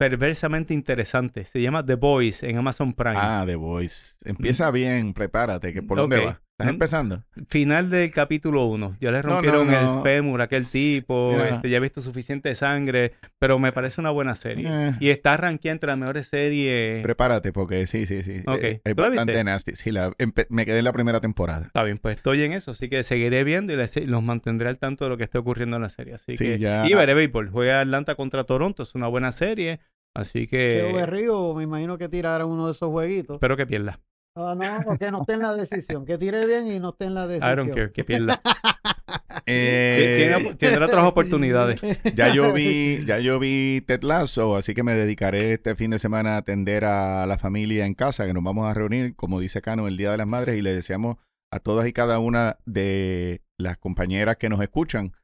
perversamente 0.00 0.72
interesante. 0.72 1.44
Se 1.44 1.60
llama 1.60 1.84
The 1.84 1.96
Boys 1.96 2.42
en 2.42 2.56
Amazon 2.56 2.94
Prime. 2.94 3.18
Ah, 3.18 3.44
The 3.44 3.54
Voice. 3.54 4.14
Empieza 4.24 4.70
bien, 4.70 5.12
prepárate, 5.12 5.74
que 5.74 5.82
por 5.82 5.98
dónde 5.98 6.24
va. 6.24 6.40
¿Estás 6.60 6.66
Mm. 6.66 6.76
empezando? 6.76 7.24
Final 7.48 7.90
del 7.90 8.10
capítulo 8.10 8.66
1. 8.66 8.96
Ya 9.00 9.10
le 9.10 9.22
No, 9.22 9.28
no, 9.28 9.34
rompieron 9.34 9.66
no. 9.70 9.96
el 9.98 10.02
fémur 10.02 10.40
a 10.40 10.44
aquel 10.44 10.64
tipo. 10.70 11.36
Ya. 11.36 11.48
este, 11.56 11.70
ya 11.70 11.78
he 11.78 11.80
visto 11.80 12.00
suficiente 12.00 12.54
sangre. 12.54 13.12
Pero 13.38 13.58
me 13.58 13.72
parece 13.72 14.00
una 14.00 14.10
buena 14.10 14.34
serie. 14.34 14.66
Eh. 14.68 14.92
Y 15.00 15.08
está 15.10 15.36
rankeada 15.36 15.72
entre 15.72 15.88
las 15.88 15.98
mejores 15.98 16.28
series. 16.28 17.02
Prepárate, 17.02 17.52
porque 17.52 17.86
sí, 17.86 18.06
sí, 18.06 18.22
sí. 18.22 18.42
Ok. 18.46 18.62
Eh, 18.62 18.80
Es 18.84 18.94
¿Tú 18.94 19.02
la 19.02 19.08
bastante 19.08 19.32
viste? 19.32 19.44
nasty. 19.44 19.74
Sí, 19.74 19.90
la, 19.90 20.10
empe- 20.12 20.46
me 20.50 20.66
quedé 20.66 20.78
en 20.78 20.84
la 20.84 20.92
primera 20.92 21.20
temporada. 21.20 21.66
Está 21.66 21.82
bien, 21.82 21.98
pues 21.98 22.16
estoy 22.16 22.42
en 22.42 22.52
eso. 22.52 22.72
Así 22.72 22.88
que 22.88 23.02
seguiré 23.02 23.42
viendo 23.44 23.72
y 23.72 23.76
les- 23.76 23.96
los 24.06 24.22
mantendré 24.22 24.68
al 24.68 24.78
tanto 24.78 25.04
de 25.04 25.10
lo 25.10 25.16
que 25.16 25.24
esté 25.24 25.38
ocurriendo 25.38 25.76
en 25.76 25.82
la 25.82 25.90
serie. 25.90 26.14
Así 26.14 26.36
Sí, 26.36 26.44
que. 26.44 26.58
ya- 26.58 26.86
Y 26.88 26.94
veré 26.94 27.14
béisbol. 27.14 27.50
Juega 27.50 27.80
Atlanta 27.80 28.14
contra 28.14 28.44
Toronto. 28.44 28.82
Es 28.82 28.94
una 28.94 29.08
buena 29.08 29.32
serie. 29.32 29.80
Así 30.14 30.46
que. 30.48 30.90
Berrío, 30.92 31.54
me 31.54 31.62
imagino 31.62 31.96
que 31.96 32.08
tirará 32.08 32.44
uno 32.44 32.66
de 32.66 32.72
esos 32.72 32.90
jueguitos. 32.90 33.36
Espero 33.36 33.56
que 33.56 33.66
pierda. 33.66 34.00
Ah, 34.36 34.54
no, 34.56 34.96
que 34.98 35.10
no 35.10 35.20
esté 35.22 35.32
en 35.34 35.40
la 35.40 35.54
decisión. 35.54 36.04
Que 36.06 36.16
tire 36.16 36.46
bien 36.46 36.66
y 36.68 36.78
no 36.78 36.90
esté 36.90 37.06
en 37.06 37.14
la 37.14 37.26
decisión. 37.26 37.52
I 37.52 37.56
don't 37.56 37.74
care, 37.74 37.92
que 37.92 38.04
pierda. 38.04 38.40
Eh, 39.46 40.32
Tiene- 40.32 40.54
tendrá 40.54 40.86
otras 40.86 41.04
oportunidades. 41.04 41.80
ya 42.14 42.32
yo 42.32 42.52
vi, 42.52 43.04
ya 43.06 43.18
yo 43.18 43.40
vi 43.40 43.82
Ted 43.84 44.02
Lasso, 44.02 44.54
así 44.54 44.74
que 44.74 44.84
me 44.84 44.94
dedicaré 44.94 45.54
este 45.54 45.74
fin 45.74 45.90
de 45.90 45.98
semana 45.98 46.34
a 46.34 46.38
atender 46.38 46.84
a 46.84 47.26
la 47.26 47.36
familia 47.38 47.86
en 47.86 47.94
casa, 47.94 48.26
que 48.26 48.34
nos 48.34 48.44
vamos 48.44 48.70
a 48.70 48.74
reunir, 48.74 49.16
como 49.16 49.40
dice 49.40 49.60
Cano, 49.60 49.88
el 49.88 49.96
Día 49.96 50.12
de 50.12 50.18
las 50.18 50.26
Madres, 50.28 50.56
y 50.56 50.62
le 50.62 50.72
deseamos 50.74 51.16
a 51.50 51.58
todas 51.58 51.88
y 51.88 51.92
cada 51.92 52.20
una 52.20 52.58
de 52.64 53.42
las 53.58 53.76
compañeras 53.78 54.36
que 54.36 54.48
nos 54.48 54.60
escuchan, 54.60 55.14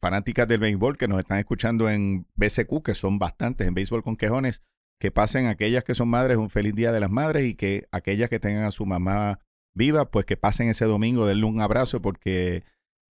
fanáticas 0.00 0.48
del 0.48 0.60
béisbol 0.60 0.96
que 0.96 1.08
nos 1.08 1.18
están 1.18 1.38
escuchando 1.38 1.90
en 1.90 2.26
BCQ, 2.36 2.82
que 2.82 2.94
son 2.94 3.18
bastantes, 3.18 3.66
en 3.66 3.74
Béisbol 3.74 4.02
con 4.02 4.16
Quejones, 4.16 4.62
que 5.00 5.10
pasen 5.10 5.46
aquellas 5.46 5.84
que 5.84 5.94
son 5.94 6.08
madres 6.08 6.36
un 6.36 6.50
feliz 6.50 6.74
Día 6.74 6.92
de 6.92 7.00
las 7.00 7.10
Madres 7.10 7.46
y 7.46 7.54
que 7.54 7.86
aquellas 7.92 8.28
que 8.28 8.40
tengan 8.40 8.64
a 8.64 8.70
su 8.70 8.86
mamá 8.86 9.40
viva, 9.74 10.10
pues 10.10 10.26
que 10.26 10.36
pasen 10.36 10.68
ese 10.68 10.84
domingo, 10.84 11.26
denle 11.26 11.44
un 11.44 11.60
abrazo 11.60 12.02
porque 12.02 12.64